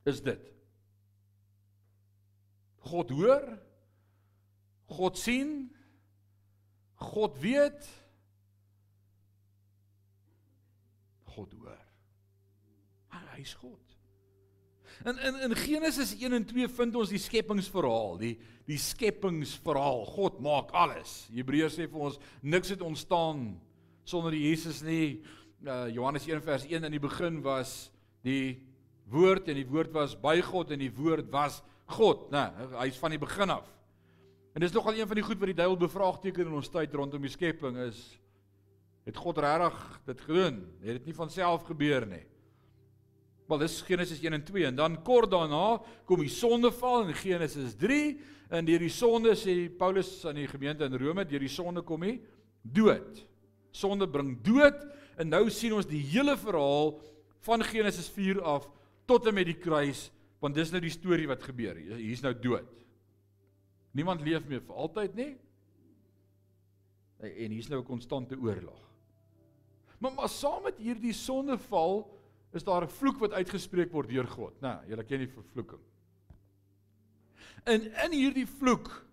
is 0.06 0.22
dit. 0.22 0.48
God 2.90 3.12
hoor. 3.14 3.46
God 4.88 5.18
sien. 5.18 5.70
God 6.98 7.38
weet. 7.42 7.88
God 11.36 11.54
hoor. 11.60 11.80
Hy's 13.36 13.56
God. 13.56 13.80
In 15.06 15.18
in 15.18 15.36
in 15.50 15.56
Genesis 15.56 16.14
1 16.14 16.34
en 16.34 16.46
2 16.46 16.68
vind 16.70 16.96
ons 16.96 17.10
die 17.10 17.22
skepingsverhaal, 17.22 18.20
die 18.22 18.36
die 18.70 18.78
skepingsverhaal. 18.78 20.06
God 20.14 20.42
maak 20.44 20.70
alles. 20.78 21.26
Hebreërs 21.34 21.80
sê 21.80 21.88
vir 21.90 22.04
ons 22.10 22.20
niks 22.42 22.70
het 22.70 22.84
ontstaan 22.86 23.56
sonder 24.06 24.36
Jesus 24.38 24.84
nie. 24.86 25.24
Uh, 25.66 25.88
Johannes 25.94 26.28
1 26.30 26.44
vers 26.46 26.68
1 26.70 26.86
in 26.86 26.94
die 26.94 27.02
begin 27.02 27.42
was 27.46 27.92
die 28.26 28.62
woord 29.12 29.50
en 29.50 29.58
die 29.58 29.68
woord 29.68 29.92
was 29.94 30.16
by 30.18 30.40
God 30.46 30.72
en 30.74 30.82
die 30.82 30.94
woord 30.94 31.30
was 31.34 31.60
God, 31.92 32.30
né? 32.34 32.48
Hy's 32.80 33.00
van 33.02 33.14
die 33.14 33.22
begin 33.22 33.54
af. 33.54 33.68
En 34.56 34.64
dis 34.64 34.74
nogal 34.76 34.98
een 35.00 35.08
van 35.08 35.20
die 35.20 35.24
goed 35.24 35.40
wat 35.40 35.52
die 35.52 35.60
duiwel 35.62 35.78
bevraagteken 35.80 36.50
in 36.50 36.58
ons 36.60 36.72
tyd 36.72 36.94
rondom 36.96 37.24
die 37.24 37.32
skepping 37.32 37.78
is 37.86 38.02
het 39.08 39.18
God 39.18 39.40
regtig 39.42 39.78
dit 40.06 40.20
gedoen? 40.28 40.60
Het 40.84 41.00
dit 41.00 41.10
nie 41.10 41.16
van 41.18 41.32
self 41.32 41.64
gebeur 41.70 42.06
nie? 42.10 42.24
Wel 43.50 43.64
dis 43.64 43.80
Genesis 43.88 44.22
1 44.24 44.38
en 44.38 44.44
2 44.48 44.68
en 44.70 44.78
dan 44.78 45.00
kort 45.08 45.32
daarna 45.32 45.80
kom 46.08 46.22
die 46.24 46.32
sondeval 46.32 47.08
in 47.08 47.18
Genesis 47.18 47.74
3 47.80 48.04
en 48.52 48.68
deur 48.68 48.84
die 48.84 48.92
sonde 48.94 49.34
sê 49.40 49.56
Paulus 49.80 50.12
aan 50.28 50.40
die 50.40 50.48
gemeente 50.52 50.88
in 50.88 51.00
Rome 51.00 51.26
deur 51.28 51.44
die 51.44 51.52
sonde 51.52 51.84
kom 51.88 52.04
hy 52.06 52.18
dood. 52.62 53.24
Sonde 53.72 54.08
bring 54.12 54.36
dood 54.44 54.84
en 55.20 55.32
nou 55.32 55.46
sien 55.52 55.74
ons 55.76 55.88
die 55.88 56.04
hele 56.12 56.36
verhaal 56.40 56.98
van 57.48 57.64
Genesis 57.66 58.12
4 58.12 58.44
af 58.44 58.68
tot 59.10 59.28
en 59.28 59.36
met 59.36 59.50
die 59.50 59.58
kruis 59.60 60.10
want 60.42 60.58
dis 60.58 60.72
nou 60.74 60.82
die 60.82 60.94
storie 60.94 61.28
wat 61.30 61.44
gebeur. 61.46 61.78
Hier's 61.78 62.24
nou 62.26 62.34
dood. 62.34 62.70
Niemand 63.94 64.24
leef 64.26 64.48
meer 64.50 64.64
vir 64.66 64.80
altyd 64.86 65.16
nie. 65.16 65.32
En 67.22 67.54
hier's 67.54 67.70
nou 67.70 67.82
'n 67.82 67.86
konstante 67.86 68.36
oorlog. 68.36 68.82
Maar 70.00 70.14
maar 70.14 70.30
saam 70.30 70.64
met 70.64 70.78
hierdie 70.78 71.14
sondeval 71.14 72.10
is 72.52 72.64
daar 72.64 72.84
'n 72.84 72.90
vloek 72.90 73.20
wat 73.20 73.32
uitgespreek 73.32 73.92
word 73.92 74.10
deur 74.10 74.28
God. 74.28 74.62
Nou, 74.62 74.88
julle 74.88 75.04
ken 75.04 75.20
die 75.20 75.28
vervloeking. 75.28 75.82
En 77.64 77.82
in 78.06 78.12
hierdie 78.12 78.48
vloek 78.48 79.06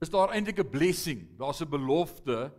is 0.00 0.10
daar 0.10 0.32
eintlik 0.32 0.58
'n 0.58 0.70
blessing. 0.70 1.36
Daar's 1.38 1.60
'n 1.60 1.68
belofte 1.68 2.52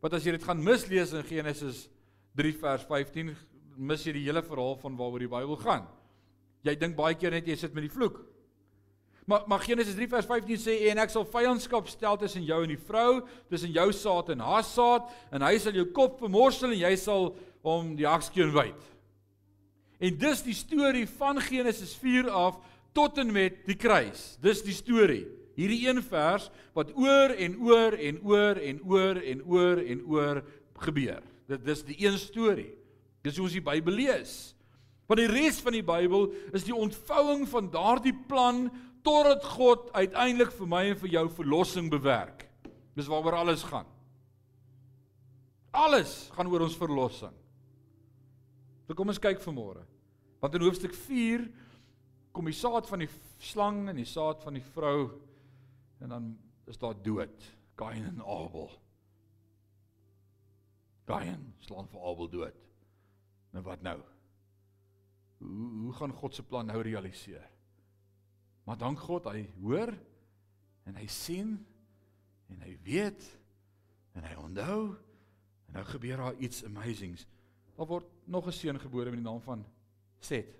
wat 0.00 0.12
as 0.12 0.24
jy 0.24 0.32
dit 0.32 0.44
gaan 0.44 0.62
mislees 0.62 1.12
in 1.12 1.24
Genesis 1.24 1.88
3 2.34 2.52
vers 2.52 2.84
15, 2.84 3.36
mis 3.76 4.04
jy 4.04 4.12
die 4.12 4.24
hele 4.24 4.42
verhaal 4.42 4.76
van 4.76 4.96
waaroor 4.96 5.18
die 5.18 5.28
Bybel 5.28 5.56
gaan. 5.56 5.88
Jy 6.64 6.74
dink 6.80 6.96
baie 6.96 7.16
keer 7.18 7.34
net 7.34 7.48
jy 7.48 7.56
sit 7.60 7.74
met 7.76 7.84
die 7.86 7.92
vloek. 7.92 8.22
Maar 9.28 9.44
maar 9.48 9.60
Genesis 9.64 9.96
3 9.96 10.08
vers 10.08 10.26
15 10.28 10.60
sê 10.60 10.74
en 10.90 11.00
ek 11.00 11.12
sal 11.12 11.24
vyandskap 11.28 11.88
stel 11.88 12.18
tussen 12.20 12.44
jou 12.44 12.60
en 12.64 12.72
die 12.72 12.80
vrou, 12.80 13.22
tussen 13.52 13.72
jou 13.72 13.86
saad 13.96 14.32
en 14.34 14.44
haar 14.44 14.64
saad, 14.68 15.08
en 15.32 15.44
hy 15.44 15.56
sal 15.60 15.76
jou 15.76 15.86
kop 15.96 16.18
vermorsel 16.20 16.74
en 16.74 16.80
jy 16.80 16.92
sal 17.00 17.30
hom 17.64 17.94
die 17.96 18.08
hakskeen 18.08 18.52
byt. 18.52 18.90
En 20.04 20.16
dis 20.20 20.42
die 20.44 20.56
storie 20.56 21.06
van 21.16 21.40
Genesis 21.40 21.94
4 21.96 22.28
af 22.28 22.60
tot 22.94 23.18
en 23.18 23.32
met 23.32 23.64
die 23.68 23.78
kruis. 23.80 24.34
Dis 24.44 24.62
die 24.64 24.76
storie. 24.76 25.24
Hierdie 25.54 25.84
een 25.86 26.02
vers 26.02 26.50
wat 26.74 26.90
oor 26.98 27.32
en 27.38 27.56
oor 27.62 27.94
en 27.94 28.18
oor 28.26 28.58
en 28.58 28.80
oor 28.82 29.20
en 29.22 29.44
oor 29.46 29.80
en 29.80 30.02
oor 30.10 30.42
gebeur. 30.82 31.22
Dit 31.48 31.64
dis 31.64 31.84
die 31.86 31.96
een 32.04 32.18
storie. 32.18 32.72
Dis 33.24 33.38
hoe 33.38 33.46
ons 33.46 33.56
die 33.56 33.64
Bybel 33.64 33.96
lees. 34.02 34.53
Want 35.06 35.20
die 35.20 35.28
res 35.28 35.60
van 35.60 35.76
die 35.76 35.84
Bybel 35.84 36.30
is 36.56 36.64
die 36.64 36.76
ontvouing 36.76 37.44
van 37.50 37.70
daardie 37.72 38.14
plan 38.28 38.68
totdat 39.04 39.44
God 39.44 39.90
uiteindelik 39.92 40.52
vir 40.56 40.70
my 40.70 40.82
en 40.92 41.00
vir 41.02 41.12
jou 41.18 41.24
verlossing 41.36 41.90
bewerk. 41.92 42.46
Dis 42.96 43.10
waaroor 43.10 43.42
alles 43.42 43.64
gaan. 43.68 43.88
Alles 45.74 46.30
gaan 46.32 46.48
oor 46.48 46.64
ons 46.64 46.78
verlossing. 46.78 47.34
So 48.86 48.96
kom 48.96 49.10
ons 49.12 49.20
kyk 49.20 49.42
vanmôre. 49.42 49.82
Want 50.40 50.56
in 50.56 50.64
hoofstuk 50.64 50.94
4 50.96 51.44
kom 52.34 52.48
die 52.48 52.56
saad 52.56 52.88
van 52.88 53.04
die 53.04 53.10
slang 53.42 53.84
en 53.90 53.98
die 53.98 54.08
saad 54.08 54.42
van 54.44 54.56
die 54.56 54.64
vrou 54.74 55.10
en 56.00 56.14
dan 56.14 56.32
is 56.70 56.80
daar 56.80 56.96
dood. 57.02 57.52
Kain 57.76 58.06
en 58.06 58.22
Abel. 58.22 58.70
Kain 61.08 61.50
slaan 61.66 61.88
vir 61.90 62.10
Abel 62.10 62.30
dood. 62.30 62.66
Nou 63.52 63.64
wat 63.66 63.82
nou? 63.84 63.98
Hoe 65.38 65.70
hoe 65.84 65.92
gaan 65.92 66.12
God 66.12 66.34
se 66.34 66.42
plan 66.42 66.66
nou 66.66 66.82
realiseer? 66.82 67.50
Maar 68.64 68.78
dank 68.80 68.98
God, 68.98 69.28
hy 69.28 69.44
hoor 69.60 69.92
en 70.84 70.96
hy 70.96 71.06
sien 71.06 71.56
en 72.52 72.60
hy 72.64 72.76
weet 72.84 73.26
en 74.14 74.24
hy 74.24 74.34
onthou 74.40 74.94
en 75.66 75.76
nou 75.76 75.84
gebeur 75.88 76.22
daar 76.22 76.38
iets 76.38 76.64
amazings. 76.64 77.26
Daar 77.74 77.86
word 77.90 78.06
nog 78.24 78.46
'n 78.46 78.52
seun 78.52 78.80
gebore 78.80 79.10
met 79.10 79.20
die 79.20 79.28
naam 79.30 79.40
van 79.40 79.64
Set. 80.20 80.54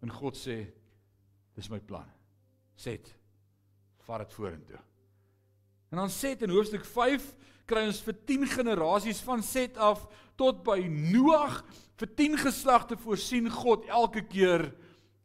En 0.00 0.10
God 0.10 0.36
sê 0.36 0.66
dis 1.54 1.68
my 1.68 1.80
plan. 1.80 2.06
Set. 2.74 3.14
Vat 4.06 4.18
dit 4.18 4.32
vorentoe. 4.32 4.80
En 5.88 5.96
dan 5.96 6.10
Set 6.10 6.42
in 6.42 6.50
hoofstuk 6.52 6.84
5 6.84 7.34
kry 7.68 7.84
ons 7.88 8.00
vir 8.04 8.16
10 8.28 8.46
generasies 8.52 9.20
van 9.24 9.42
Set 9.44 9.76
af 9.76 10.04
tot 10.40 10.60
by 10.66 10.80
Noag 10.88 11.62
vir 11.98 12.10
10 12.20 12.36
geslagte 12.44 12.98
voorsien 13.00 13.48
God 13.50 13.88
elke 13.88 14.22
keer 14.24 14.68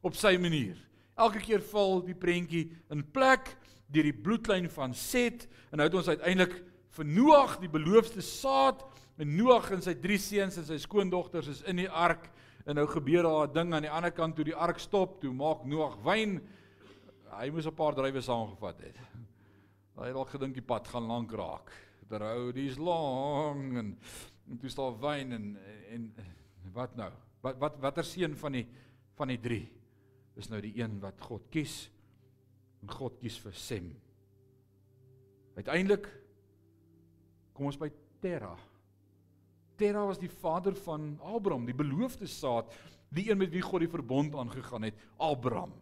op 0.04 0.16
sy 0.20 0.36
manier. 0.42 0.80
Elke 1.20 1.42
keer 1.44 1.62
val 1.72 2.02
die 2.08 2.18
prentjie 2.18 2.66
in 2.92 3.04
plek 3.16 3.54
deur 3.94 4.08
die 4.08 4.16
bloedlyn 4.26 4.70
van 4.74 4.96
Set 4.98 5.48
en 5.70 5.80
nou 5.80 5.88
het 5.90 6.00
ons 6.00 6.10
uiteindelik 6.10 6.56
vir 6.98 7.10
Noag 7.10 7.58
die 7.62 7.72
beloofde 7.72 8.24
saad 8.26 8.82
en 9.22 9.36
Noag 9.38 9.70
en 9.76 9.84
sy 9.86 9.94
drie 10.00 10.20
seuns 10.22 10.58
en 10.62 10.68
sy 10.68 10.80
skoondogters 10.82 11.52
is 11.52 11.62
in 11.70 11.84
die 11.84 11.90
ark 11.90 12.30
en 12.66 12.80
nou 12.80 12.88
gebeur 12.88 13.28
daar 13.28 13.48
'n 13.48 13.54
ding 13.54 13.74
aan 13.74 13.86
die 13.86 13.92
ander 13.92 14.12
kant 14.12 14.36
toe 14.36 14.46
die 14.46 14.56
ark 14.56 14.80
stop 14.80 15.20
toe 15.22 15.34
maak 15.34 15.66
Noag 15.66 15.98
wyn 16.04 16.42
hy 17.32 17.50
moes 17.50 17.68
'n 17.68 17.76
paar 17.76 17.94
drywe 17.94 18.22
saamgevat 18.22 18.82
het 18.82 19.13
hy 19.98 20.10
het 20.10 20.20
al 20.20 20.30
gedink 20.32 20.58
die 20.58 20.66
pad 20.66 20.88
gaan 20.88 21.08
lank 21.08 21.32
raak 21.38 21.74
the 22.10 22.18
road 22.18 22.58
is 22.58 22.78
long 22.78 23.78
en 23.78 23.98
en 24.50 24.58
toe 24.60 24.70
staan 24.70 25.00
wyn 25.00 25.32
en 25.32 25.46
en 25.94 26.10
wat 26.74 26.96
nou 26.96 27.12
wat 27.42 27.60
wat 27.62 27.80
watter 27.84 28.08
seun 28.08 28.36
van 28.36 28.60
die 28.60 28.68
van 29.18 29.30
die 29.30 29.40
drie 29.40 29.66
is 30.40 30.50
nou 30.50 30.60
die 30.64 30.74
een 30.80 30.98
wat 31.04 31.20
God 31.28 31.46
kies. 31.54 31.88
En 32.84 32.92
God 32.92 33.20
kies 33.22 33.38
vir 33.44 33.56
Sem. 33.58 33.90
Uiteindelik 35.54 36.10
kom 37.54 37.70
ons 37.70 37.78
by 37.80 37.92
Terra. 38.24 38.56
Terra 39.78 40.08
was 40.10 40.22
die 40.22 40.32
vader 40.32 40.76
van 40.86 41.14
Abraham, 41.22 41.68
die 41.70 41.78
beloofde 41.78 42.28
saad, 42.30 42.72
die 43.14 43.28
een 43.30 43.38
met 43.38 43.54
wie 43.54 43.62
God 43.62 43.86
die 43.86 43.92
verbond 43.92 44.36
aangegaan 44.38 44.88
het, 44.90 44.98
Abraham. 45.22 45.74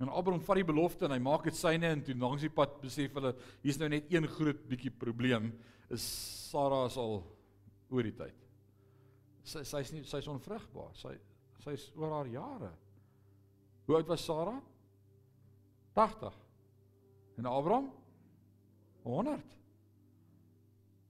En 0.00 0.10
Abraham 0.12 0.42
vat 0.44 0.60
die 0.60 0.68
belofte 0.68 1.06
en 1.06 1.14
hy 1.14 1.20
maak 1.24 1.46
dit 1.48 1.56
syne 1.56 1.88
en 1.88 2.02
toe 2.04 2.16
langs 2.20 2.42
die 2.44 2.52
pad 2.52 2.74
besef 2.82 3.14
hulle 3.16 3.32
hier's 3.62 3.78
nou 3.80 3.88
net 3.88 4.10
een 4.12 4.28
groot 4.28 4.66
bietjie 4.68 4.92
probleem 4.92 5.52
is 5.94 6.04
Sara 6.50 6.84
is 6.90 6.98
al 7.00 7.22
oor 7.90 8.04
die 8.04 8.16
tyd. 8.16 8.44
Sy 9.46 9.62
sy's 9.64 9.94
nie 9.94 10.02
sy's 10.04 10.28
onvrugbaar. 10.28 10.92
Sy 10.98 11.14
Sy's 11.66 11.88
oor 11.98 12.12
haar 12.14 12.28
jare. 12.30 12.70
Hoe 13.86 13.96
oud 13.98 14.10
was 14.10 14.24
Sara? 14.24 14.54
80. 15.94 16.34
En 17.40 17.48
Abraham? 17.50 17.88
100. 19.02 19.54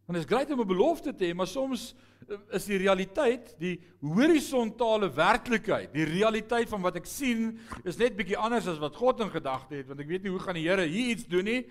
En 0.07 0.15
dit 0.15 0.23
is 0.23 0.29
grait 0.29 0.51
om 0.51 0.61
'n 0.61 0.67
belofte 0.67 1.15
te 1.15 1.25
hê, 1.25 1.35
maar 1.35 1.47
soms 1.47 1.95
eh, 2.29 2.37
is 2.51 2.65
die 2.65 2.79
realiteit, 2.79 3.55
die 3.59 3.81
horisontale 4.01 5.11
werklikheid, 5.11 5.93
die 5.93 6.05
realiteit 6.05 6.69
van 6.69 6.83
wat 6.83 6.97
ek 6.97 7.07
sien, 7.07 7.59
is 7.85 7.97
net 7.97 8.17
bietjie 8.17 8.39
anders 8.39 8.67
as 8.67 8.79
wat 8.79 8.97
God 8.97 9.21
in 9.21 9.31
gedagte 9.31 9.75
het, 9.75 9.87
want 9.87 10.01
ek 10.01 10.09
weet 10.09 10.23
nie 10.23 10.31
hoe 10.31 10.41
gaan 10.41 10.55
die 10.55 10.69
Here 10.69 10.87
hier 10.87 11.11
iets 11.11 11.27
doen 11.27 11.45
nie. 11.45 11.67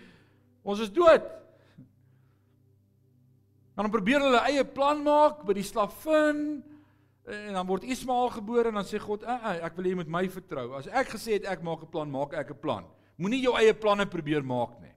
Ons 0.63 0.79
is 0.79 0.91
dood. 0.91 1.23
Dan 3.75 3.91
probeer 3.91 4.19
hulle 4.19 4.43
eie 4.47 4.65
plan 4.65 5.03
maak 5.03 5.45
by 5.45 5.53
die 5.53 5.63
slavin, 5.63 6.63
En 7.25 7.55
dan 7.57 7.65
word 7.65 7.87
Ismael 7.89 8.29
gebore 8.35 8.69
en 8.69 8.77
dan 8.77 8.85
sê 8.85 8.99
God, 9.01 9.23
"Ag, 9.23 9.41
eh, 9.43 9.65
ek 9.65 9.75
wil 9.75 9.85
jy 9.85 9.95
moet 9.95 10.07
my 10.07 10.29
vertrou. 10.29 10.77
As 10.77 10.87
ek 10.87 11.07
gesê 11.07 11.33
het 11.33 11.45
ek 11.45 11.63
maak 11.63 11.81
'n 11.81 11.87
plan, 11.87 12.11
maak 12.11 12.33
ek 12.33 12.51
'n 12.51 12.59
plan. 12.61 12.85
Moenie 13.17 13.41
jou 13.41 13.55
eie 13.55 13.73
planne 13.73 14.05
probeer 14.05 14.43
maak 14.43 14.79
nie." 14.81 14.93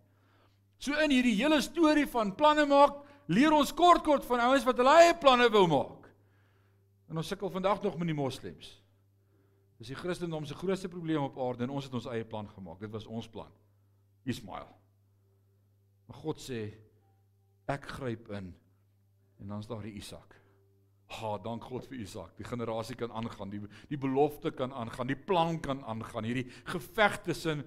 So 0.78 0.92
in 0.92 1.10
hierdie 1.10 1.36
hele 1.36 1.60
storie 1.62 2.06
van 2.06 2.34
planne 2.34 2.66
maak, 2.66 3.07
leer 3.28 3.52
ons 3.52 3.72
kort 3.76 4.04
kort 4.06 4.26
van 4.28 4.42
ouens 4.48 4.66
wat 4.66 4.80
hulle 4.80 4.96
eie 5.02 5.14
planne 5.20 5.48
wou 5.52 5.66
maak. 5.70 6.08
En 7.08 7.20
ons 7.20 7.28
sukkel 7.28 7.50
vandag 7.52 7.82
nog 7.84 7.96
met 8.00 8.10
die 8.10 8.16
moslems. 8.16 8.72
Dis 9.78 9.92
die 9.92 9.98
Christendom 9.98 10.46
se 10.48 10.56
grootste 10.58 10.90
probleem 10.90 11.22
op 11.22 11.38
aarde 11.38 11.64
en 11.64 11.76
ons 11.76 11.86
het 11.86 11.94
ons 11.94 12.08
eie 12.10 12.26
plan 12.26 12.48
gemaak. 12.50 12.80
Dit 12.82 12.92
was 12.92 13.06
ons 13.06 13.28
plan. 13.30 13.50
Ismael. 14.28 14.68
Maar 16.08 16.20
God 16.24 16.42
sê 16.42 16.62
ek 17.68 17.86
gryp 17.98 18.30
in 18.34 18.50
en 19.38 19.52
dan's 19.52 19.68
daar 19.70 19.84
die 19.84 19.94
Isak. 20.00 20.34
Ha, 21.18 21.36
dank 21.40 21.64
God 21.64 21.86
vir 21.88 22.02
Isak. 22.02 22.34
Die 22.36 22.44
generasie 22.48 22.96
kan 22.98 23.12
aangaan, 23.16 23.52
die 23.52 23.60
die 23.88 24.00
belofte 24.00 24.50
kan 24.52 24.74
aangaan, 24.76 25.08
die 25.08 25.16
plan 25.16 25.60
kan 25.64 25.80
aangaan. 25.88 26.26
Hierdie 26.28 26.48
geveg 26.68 27.20
tussen 27.24 27.62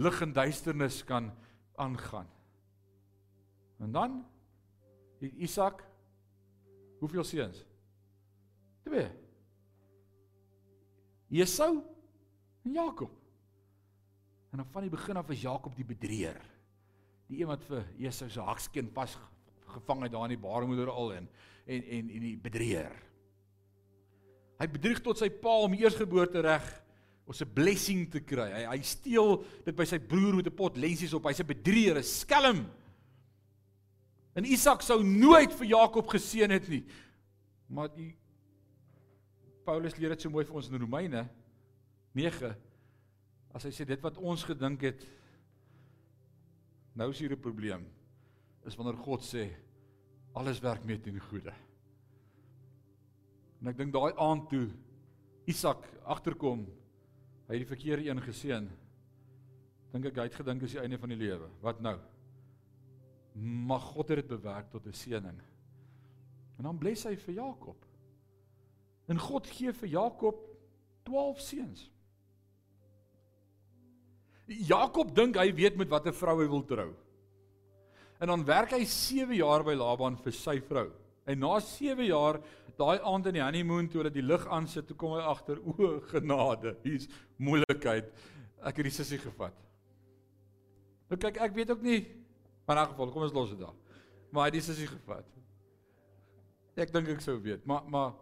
lig 0.00 0.20
en 0.22 0.32
duisternis 0.32 1.02
kan 1.04 1.32
aangaan. 1.80 2.28
En 3.80 3.92
dan 3.92 4.20
het 5.20 5.32
Isak 5.36 5.84
hoeveel 7.00 7.24
seuns? 7.24 7.64
2. 8.84 9.08
Esau 11.30 11.72
en 12.64 12.72
Jakob. 12.72 13.10
En 14.50 14.58
dan 14.58 14.66
van 14.72 14.82
die 14.82 14.90
begin 14.90 15.16
af 15.16 15.30
is 15.30 15.44
Jakob 15.44 15.76
die 15.76 15.86
bedrieër. 15.86 16.40
Die 17.30 17.40
een 17.42 17.50
wat 17.50 17.62
vir 17.68 17.86
Esau 18.02 18.30
se 18.30 18.42
hakskeen 18.42 18.90
vas 18.94 19.14
gevang 19.70 20.02
het 20.02 20.12
daar 20.12 20.26
in 20.26 20.34
die 20.34 20.42
baarmoeder 20.42 20.90
al 20.90 21.14
en 21.14 21.28
en 21.70 21.84
en 21.84 22.10
en 22.10 22.24
die 22.24 22.36
bedrieër. 22.42 22.96
Hy 24.60 24.66
bedrieg 24.68 24.98
tot 25.04 25.20
sy 25.20 25.30
pa 25.30 25.60
om 25.64 25.76
eersgeboorte 25.78 26.42
reg 26.44 26.66
of 27.24 27.38
'n 27.40 27.52
blessing 27.54 28.10
te 28.10 28.20
kry. 28.20 28.50
Hy 28.50 28.64
hy 28.76 28.82
steel 28.82 29.44
dit 29.64 29.76
by 29.76 29.84
sy 29.84 29.98
broer 29.98 30.34
met 30.34 30.46
'n 30.46 30.54
pot 30.54 30.76
lensies 30.76 31.14
op. 31.14 31.24
Hy's 31.24 31.40
'n 31.40 31.46
bedrieër, 31.46 31.98
'n 31.98 32.02
skelm. 32.02 32.66
En 34.34 34.46
Isak 34.46 34.82
sou 34.82 35.02
nooit 35.04 35.52
vir 35.58 35.72
Jakob 35.72 36.08
geseën 36.08 36.50
het 36.50 36.68
nie. 36.70 36.84
Maar 37.70 37.90
die 37.94 38.12
Paulus 39.66 39.96
leer 39.98 40.14
dit 40.14 40.22
so 40.22 40.32
mooi 40.32 40.44
vir 40.46 40.58
ons 40.58 40.68
in 40.70 40.80
Romeine 40.80 41.24
9 42.16 42.50
as 43.54 43.66
hy 43.66 43.72
sê 43.74 43.86
dit 43.86 44.02
wat 44.02 44.18
ons 44.18 44.42
gedink 44.46 44.82
het 44.86 45.02
nou 46.98 47.10
is 47.10 47.18
hier 47.18 47.32
'n 47.32 47.40
probleem 47.40 47.86
is 48.66 48.76
wanneer 48.76 48.98
God 48.98 49.22
sê 49.22 49.50
alles 50.34 50.60
werk 50.60 50.84
mee 50.84 50.98
ten 51.00 51.18
goeie. 51.18 51.52
En 53.60 53.68
ek 53.68 53.76
dink 53.76 53.92
daai 53.92 54.12
aand 54.16 54.48
toe 54.48 54.70
Isak 55.46 55.82
agterkom, 56.04 56.66
hy 57.48 57.56
het 57.56 57.64
die 57.64 57.74
verkeerde 57.74 58.08
een 58.08 58.20
geseën. 58.22 58.68
Dink 59.92 60.04
ek 60.06 60.16
hy 60.16 60.22
het 60.28 60.34
gedink 60.34 60.60
dis 60.60 60.72
die 60.76 60.80
einde 60.80 60.98
van 60.98 61.08
die 61.08 61.18
lewe. 61.18 61.48
Wat 61.60 61.80
nou? 61.80 61.98
Maar 63.32 63.80
God 63.80 64.08
dit 64.08 64.26
bewerk 64.26 64.70
tot 64.70 64.86
'n 64.86 64.92
seëning. 64.92 65.40
En 66.58 66.64
dan 66.64 66.78
bless 66.78 67.04
hy 67.04 67.16
vir 67.16 67.34
Jakob. 67.34 67.86
En 69.08 69.18
God 69.18 69.46
gee 69.46 69.72
vir 69.72 69.88
Jakob 69.88 70.42
12 71.02 71.40
seuns. 71.40 71.90
Jakob 74.46 75.14
dink 75.14 75.38
hy 75.38 75.48
weet 75.54 75.76
met 75.76 75.88
watter 75.88 76.12
vrou 76.12 76.40
hy 76.42 76.48
wil 76.50 76.64
trou. 76.64 76.90
En 78.20 78.28
dan 78.28 78.44
werk 78.44 78.74
hy 78.76 78.84
7 78.84 79.34
jaar 79.38 79.64
by 79.64 79.74
Laban 79.78 80.18
vir 80.20 80.32
sy 80.36 80.58
vrou. 80.60 80.90
En 81.24 81.38
na 81.40 81.60
7 81.64 82.04
jaar, 82.04 82.40
daai 82.76 83.00
aand 83.00 83.30
in 83.30 83.38
die 83.38 83.44
honeymoon 83.44 83.88
toe 83.88 84.02
hulle 84.02 84.12
die 84.12 84.24
lig 84.24 84.46
aansit, 84.52 84.86
toe 84.88 84.96
kom 84.96 85.14
hy 85.16 85.24
agter, 85.24 85.60
o 85.64 86.00
genade, 86.12 86.74
hier's 86.84 87.08
moeilikheid. 87.38 88.10
Ek 88.60 88.76
het 88.76 88.84
die 88.90 88.92
sussie 88.92 89.20
gevat. 89.20 89.56
Nou 91.08 91.18
kyk, 91.20 91.40
ek 91.40 91.56
weet 91.56 91.72
ook 91.72 91.82
nie 91.84 92.00
maar 92.70 92.84
in 92.84 92.90
geval, 92.92 93.10
kom 93.10 93.22
ons 93.26 93.32
los 93.34 93.48
dit 93.50 93.58
daar. 93.58 93.74
Maar 94.30 94.44
hy 94.44 94.50
het 94.52 94.56
die 94.60 94.62
sussie 94.62 94.86
gevat. 94.86 95.30
Ek 96.78 96.92
dink 96.94 97.08
ek 97.10 97.24
sou 97.24 97.34
weet, 97.42 97.64
maar 97.66 97.82
maar 97.90 98.12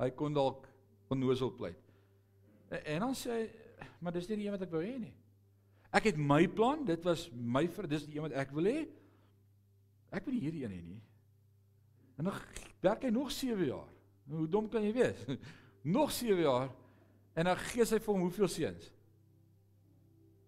hy 0.00 0.08
kon 0.16 0.32
dalk 0.32 0.64
onnoosel 1.12 1.52
pleit. 1.52 1.90
En, 2.72 3.04
dan 3.04 3.12
sê 3.18 3.34
hy, 3.34 3.42
maar 4.00 4.16
dis 4.16 4.30
nie 4.30 4.38
die 4.40 4.48
een 4.48 4.56
wat 4.56 4.64
ek 4.64 4.72
wou 4.72 4.80
hê 4.80 4.94
nie. 4.96 5.12
Ek 5.92 6.08
het 6.08 6.16
my 6.16 6.46
plan, 6.48 6.86
dit 6.88 7.04
was 7.04 7.26
my 7.36 7.66
vir 7.68 7.90
dis 7.92 8.08
die 8.08 8.16
een 8.16 8.24
wat 8.30 8.38
ek 8.46 8.56
wil 8.56 8.70
hê. 8.70 8.86
Ek 10.08 10.24
wil 10.24 10.40
hierdie 10.40 10.64
een 10.64 10.72
hê 10.72 10.80
nie. 10.80 11.00
En 12.16 12.30
dan 12.30 12.40
werk 12.80 13.04
hy 13.04 13.12
nog 13.12 13.28
7 13.36 13.68
jaar. 13.68 13.92
Nou, 14.24 14.40
hoe 14.40 14.50
dom 14.56 14.72
kan 14.72 14.88
jy 14.88 14.96
wees? 14.96 15.20
nog 15.98 16.16
7 16.16 16.40
jaar 16.40 16.70
en 17.36 17.52
dan 17.52 17.60
gee 17.68 17.84
hy 17.84 18.00
vir 18.00 18.14
hom 18.14 18.24
hoeveel 18.24 18.48
seuns? 18.56 18.92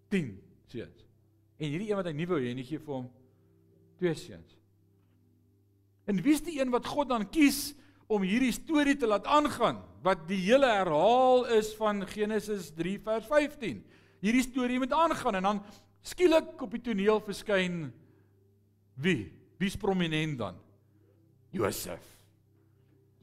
10 0.09 0.33
seuns. 0.73 1.04
En 1.59 1.71
hierdie 1.71 1.89
een 1.89 1.99
wat 1.99 2.09
hy 2.09 2.15
nie 2.15 2.27
wou 2.29 2.39
hê 2.41 2.53
nie, 2.55 2.65
gee 2.67 2.81
vir 2.81 2.97
hom 2.97 3.09
2 4.01 4.13
seuns. 4.19 4.55
En 6.05 6.19
wie's 6.21 6.43
die 6.45 6.59
een 6.59 6.73
wat 6.73 6.87
God 6.87 7.09
dan 7.09 7.27
kies 7.31 7.73
om 8.11 8.25
hierdie 8.25 8.53
storie 8.53 8.97
te 8.99 9.07
laat 9.09 9.25
aangaan 9.25 9.79
wat 10.05 10.27
die 10.29 10.43
hele 10.43 10.69
herhaal 10.69 11.47
is 11.55 11.71
van 11.79 12.03
Genesis 12.07 12.69
3 12.77 12.99
vers 13.07 13.25
15. 13.31 13.79
Hierdie 14.21 14.45
storie 14.45 14.77
moet 14.81 14.93
aangaan 14.93 15.39
en 15.39 15.47
dan 15.49 15.61
skielik 16.05 16.61
op 16.61 16.75
die 16.75 16.83
toneel 16.85 17.21
verskyn 17.25 17.87
wie? 19.01 19.31
Wie's 19.57 19.77
prominent 19.79 20.37
dan? 20.37 20.59
Josef. 21.55 22.14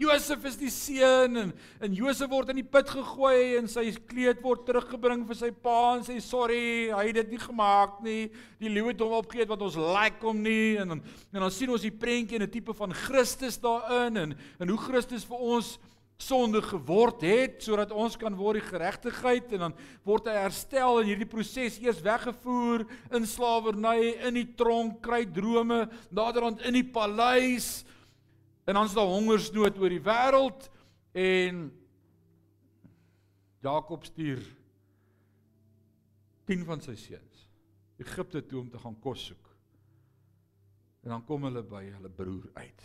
Josef 0.01 0.45
is 0.49 0.57
die 0.57 0.71
seun 0.73 1.37
en 1.37 1.53
en 1.85 1.95
Josef 1.95 2.31
word 2.33 2.51
in 2.51 2.63
die 2.63 2.67
put 2.67 2.89
gegooi 2.91 3.59
en 3.59 3.69
sy 3.71 3.85
kleed 4.09 4.41
word 4.43 4.65
teruggebring 4.67 5.27
vir 5.29 5.39
sy 5.39 5.51
pa 5.53 5.99
en 5.99 6.03
sê 6.07 6.17
sorry, 6.25 6.89
hy 6.91 7.05
het 7.11 7.21
dit 7.21 7.35
nie 7.35 7.43
gemaak 7.43 8.01
nie. 8.05 8.23
Die 8.63 8.73
leeu 8.73 8.89
het 8.89 9.05
hom 9.05 9.15
opgeëet 9.21 9.53
wat 9.53 9.63
ons 9.63 9.79
like 9.79 10.25
hom 10.25 10.43
nie 10.43 10.79
en 10.81 10.97
dan 10.97 11.05
en 11.33 11.45
dan 11.45 11.55
sien 11.55 11.71
ons 11.71 11.85
die 11.85 11.95
prentjie 11.95 12.41
en 12.41 12.49
'n 12.49 12.51
tipe 12.51 12.75
van 12.75 12.93
Christus 12.93 13.61
daarin 13.61 14.17
en 14.17 14.37
en 14.61 14.69
hoe 14.69 14.79
Christus 14.79 15.25
vir 15.29 15.39
ons 15.39 15.79
sonde 16.23 16.63
geword 16.63 17.23
het 17.27 17.63
sodat 17.65 17.93
ons 17.93 18.17
kan 18.17 18.35
word 18.39 18.61
die 18.61 18.69
geregtigheid 18.69 19.53
en 19.57 19.67
dan 19.67 19.75
word 20.07 20.29
hy 20.31 20.37
herstel 20.39 21.01
en 21.01 21.09
hierdie 21.09 21.29
proses 21.29 21.81
eers 21.83 22.03
weggevoer 22.05 22.87
in 23.17 23.27
slawerny 23.27 24.15
in 24.29 24.39
die 24.39 24.49
tronk 24.59 25.01
kry 25.03 25.25
drome 25.27 25.89
naderhand 26.11 26.63
in 26.69 26.79
die 26.79 26.87
paleis 26.95 27.83
En 28.65 28.75
dan 28.75 28.87
is 28.87 28.95
daar 28.95 29.11
hongersnood 29.11 29.79
oor 29.79 29.91
die 29.91 30.03
wêreld 30.03 30.69
en 31.19 31.63
Jakob 33.63 34.05
stuur 34.07 34.43
10 36.51 36.65
van 36.67 36.83
sy 36.83 36.95
seuns 36.99 37.47
Egipte 38.03 38.43
toe 38.47 38.61
om 38.61 38.71
te 38.71 38.81
gaan 38.83 38.97
kos 38.99 39.29
soek. 39.31 39.51
En 41.03 41.13
dan 41.15 41.25
kom 41.27 41.45
hulle 41.47 41.63
by 41.67 41.85
hulle 41.91 42.11
broer 42.11 42.49
uit. 42.55 42.83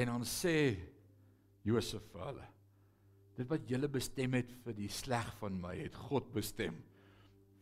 En 0.00 0.10
dan 0.10 0.24
sê 0.26 0.56
Josef 1.66 2.02
vir 2.10 2.24
hulle: 2.28 2.48
Dit 3.38 3.50
wat 3.50 3.68
julle 3.70 3.90
bestem 3.90 4.34
het 4.38 4.50
vir 4.64 4.74
die 4.78 4.90
sleg 4.90 5.28
van 5.38 5.60
my, 5.60 5.76
het 5.84 5.94
God 6.08 6.32
bestem 6.34 6.80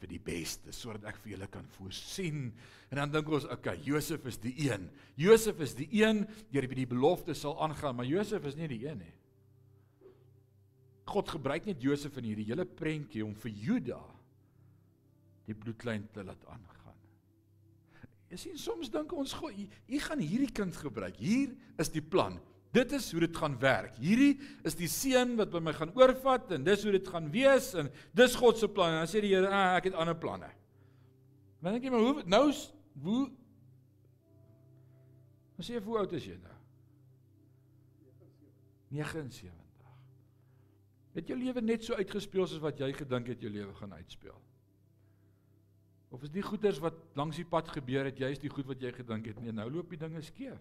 vir 0.02 0.10
die 0.10 0.20
beste 0.22 0.74
sodat 0.74 1.06
ek 1.12 1.20
vir 1.22 1.36
julle 1.36 1.48
kan 1.52 1.66
voorsien. 1.76 2.48
En 2.90 3.00
dan 3.00 3.14
dink 3.14 3.30
ons, 3.30 3.46
okay, 3.54 3.76
Josef 3.86 4.26
is 4.28 4.40
die 4.42 4.54
een. 4.66 4.88
Josef 5.20 5.62
is 5.62 5.76
die 5.78 5.88
een 6.02 6.24
deur 6.52 6.66
wie 6.68 6.82
die 6.82 6.90
belofte 6.90 7.36
sal 7.38 7.54
aangaan, 7.62 7.96
maar 8.00 8.08
Josef 8.08 8.44
is 8.50 8.58
nie 8.58 8.70
die 8.72 8.82
een 8.88 9.02
nie. 9.04 9.14
God 11.12 11.32
gebruik 11.34 11.66
net 11.68 11.82
Josef 11.82 12.16
in 12.20 12.30
hierdie 12.30 12.48
hele 12.50 12.66
prentjie 12.66 13.24
om 13.26 13.34
vir 13.38 13.54
Juda 13.64 14.00
die 15.48 15.56
bloedlyn 15.58 16.06
te 16.14 16.22
laat 16.24 16.44
aangaan. 16.46 16.98
Jy 18.32 18.38
sien 18.40 18.60
soms 18.60 18.88
dink 18.88 19.12
ons, 19.12 19.34
God, 19.36 19.52
u 19.52 19.98
gaan 20.00 20.22
hierdie 20.22 20.52
kind 20.54 20.76
gebruik. 20.78 21.18
Hier 21.20 21.52
is 21.82 21.90
die 21.92 22.04
plan. 22.04 22.38
Dit 22.72 22.94
is 22.96 23.10
hoe 23.12 23.20
dit 23.20 23.36
gaan 23.36 23.58
werk. 23.60 23.98
Hierdie 24.00 24.38
is 24.64 24.76
die 24.78 24.88
seun 24.88 25.34
wat 25.36 25.50
by 25.52 25.60
my 25.60 25.74
gaan 25.76 25.92
oorvat 25.98 26.54
en 26.56 26.64
dis 26.64 26.86
hoe 26.86 26.94
dit 26.94 27.08
gaan 27.12 27.28
wees 27.34 27.72
en 27.76 27.90
dis 28.16 28.36
God 28.40 28.60
se 28.60 28.68
plan. 28.72 28.94
En 28.94 29.02
dan 29.02 29.10
sê 29.12 29.20
die 29.20 29.34
Here, 29.34 29.50
ah, 29.52 29.76
ek 29.76 29.90
het 29.90 29.98
ander 30.00 30.16
planne. 30.16 30.48
Dan 31.60 31.76
dink 31.76 31.84
jy 31.84 31.92
maar 31.92 32.06
hoe 32.06 32.24
nou 32.26 32.46
hoe 33.04 33.22
Ons 35.62 35.68
sê 35.68 35.78
hoe 35.78 35.98
oud 36.00 36.12
is 36.16 36.24
jy 36.26 36.34
nou? 36.42 36.54
79. 38.92 39.92
Het 41.14 41.28
jou 41.30 41.36
lewe 41.38 41.62
net 41.62 41.84
so 41.86 41.94
uitgespeel 41.94 42.48
soos 42.48 42.62
wat 42.64 42.80
jy 42.80 42.88
gedink 42.96 43.28
het 43.30 43.44
jou 43.44 43.52
lewe 43.52 43.70
gaan 43.78 43.94
uitspeel? 43.94 44.38
Of 46.12 46.24
is 46.26 46.32
die 46.32 46.44
goeders 46.44 46.80
wat 46.82 46.98
langs 47.16 47.38
die 47.38 47.46
pad 47.48 47.70
gebeur 47.72 48.08
het, 48.08 48.18
jy 48.20 48.32
is 48.34 48.42
die 48.42 48.50
goed 48.52 48.66
wat 48.68 48.82
jy 48.82 48.90
gedink 48.96 49.30
het, 49.30 49.38
nee, 49.40 49.54
nou 49.54 49.68
loop 49.70 49.92
die 49.92 50.00
dinge 50.00 50.20
skeef. 50.24 50.60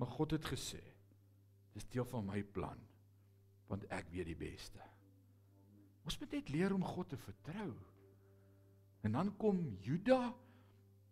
Maar 0.00 0.12
God 0.14 0.36
het 0.36 0.46
gesê, 0.48 0.80
dis 1.74 1.86
deel 1.92 2.06
van 2.12 2.26
my 2.26 2.42
plan 2.42 2.80
want 3.70 3.84
ek 3.94 4.08
weet 4.10 4.26
die 4.26 4.38
beste. 4.38 4.82
Ons 6.02 6.16
moet 6.18 6.32
net 6.34 6.48
leer 6.50 6.72
om 6.74 6.82
God 6.82 7.12
te 7.12 7.18
vertrou. 7.22 7.68
En 9.06 9.14
dan 9.14 9.28
kom 9.38 9.60
Juda 9.84 10.32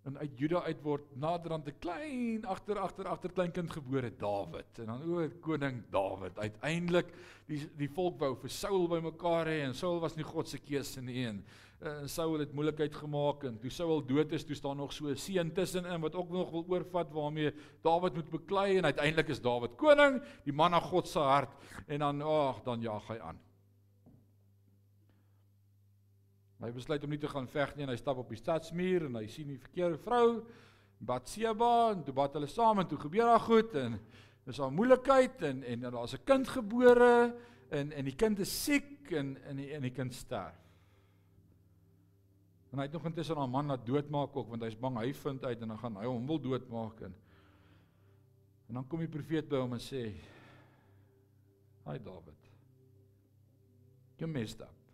en 0.08 0.18
uit 0.18 0.40
Juda 0.40 0.62
uit 0.64 0.80
word 0.82 1.08
naderhand 1.20 1.68
'n 1.68 1.78
klein 1.84 2.44
agter 2.48 2.78
agter 2.80 3.08
agter 3.08 3.32
kleinkind 3.32 3.70
gebore 3.70 4.10
Dawid 4.10 4.80
en 4.80 4.86
dan 4.86 5.02
o 5.04 5.28
koning 5.44 5.82
Dawid 5.92 6.38
uiteindelik 6.38 7.12
die 7.46 7.60
die 7.76 7.88
volk 7.88 8.18
wou 8.20 8.34
vir 8.34 8.50
Saul 8.50 8.88
bymekaar 8.88 9.46
hê 9.46 9.62
en 9.66 9.74
Saul 9.74 10.00
was 10.00 10.16
nie 10.16 10.24
God 10.24 10.48
se 10.48 10.58
keuse 10.58 11.02
nie 11.02 11.26
en 11.26 11.42
uh, 11.82 12.06
Saul 12.06 12.40
het 12.40 12.54
moeilikheid 12.54 12.94
gemaak 12.94 13.44
en 13.44 13.58
toe 13.58 13.70
Saul 13.70 14.00
dood 14.06 14.32
is, 14.32 14.44
toe 14.44 14.56
staan 14.56 14.80
nog 14.80 14.92
so 14.92 15.08
'n 15.08 15.16
seun 15.16 15.52
tussenin 15.52 16.00
wat 16.00 16.14
ook 16.14 16.30
nog 16.30 16.50
wil 16.50 16.64
oorvat 16.68 17.12
waarmee 17.12 17.52
Dawid 17.82 18.14
moet 18.14 18.30
beklei 18.30 18.78
en 18.78 18.84
uiteindelik 18.84 19.28
is 19.28 19.40
Dawid 19.40 19.76
koning, 19.76 20.22
die 20.44 20.52
man 20.52 20.70
na 20.70 20.80
God 20.80 21.08
se 21.08 21.18
hart 21.18 21.52
en 21.86 21.98
dan 21.98 22.22
ag, 22.22 22.62
dan 22.64 22.80
jaag 22.80 23.08
hy 23.08 23.18
aan. 23.18 23.47
Hy 26.58 26.72
besluit 26.74 27.04
om 27.06 27.12
nie 27.14 27.20
te 27.22 27.30
gaan 27.30 27.46
veg 27.46 27.76
nie 27.76 27.84
en 27.86 27.92
hy 27.92 27.98
stap 28.00 28.18
op 28.18 28.32
die 28.32 28.40
stadsmuur 28.40 29.04
en 29.06 29.20
hy 29.20 29.28
sien 29.30 29.52
die 29.52 29.60
verkeerde 29.62 30.00
vrou, 30.02 30.42
Batseba 30.98 31.92
en 31.92 32.00
toe 32.02 32.14
bad 32.14 32.34
hulle 32.34 32.48
saam 32.50 32.80
en 32.82 32.88
toe 32.90 32.98
gebeur 32.98 33.28
daar 33.30 33.44
goed 33.44 33.76
en 33.78 33.94
dis 34.48 34.58
daar 34.58 34.72
moeilikheid 34.74 35.44
en 35.46 35.62
en 35.62 35.84
daar's 35.86 36.14
'n 36.14 36.24
kind 36.24 36.48
gebore 36.48 37.34
en 37.70 37.92
en 37.92 38.04
die 38.04 38.16
kind 38.16 38.38
is 38.40 38.64
siek 38.64 39.12
en 39.12 39.36
en 39.44 39.56
die, 39.56 39.70
en 39.72 39.82
die 39.82 39.92
kind 39.94 40.14
sterf. 40.14 40.58
En 42.72 42.78
hy 42.78 42.84
het 42.84 42.92
nog 42.92 43.06
intussen 43.06 43.38
'n 43.38 43.50
man 43.50 43.66
laat 43.66 43.86
doodmaak 43.86 44.36
ook 44.36 44.48
want 44.48 44.62
hy's 44.62 44.78
bang 44.78 44.98
hy 44.98 45.12
vind 45.12 45.44
uit 45.44 45.60
en 45.62 45.68
dan 45.68 45.78
gaan 45.78 45.96
hy 45.96 46.06
hom 46.06 46.26
wil 46.26 46.40
doodmaak 46.40 47.00
en 47.00 47.14
en 48.68 48.74
dan 48.74 48.86
kom 48.86 48.98
die 48.98 49.08
profeet 49.08 49.48
by 49.48 49.56
hom 49.56 49.72
en 49.72 49.80
sê: 49.80 50.12
"Hi 51.86 51.98
Dawid. 51.98 52.50
Jy 54.16 54.26
messed 54.26 54.60
up." 54.60 54.87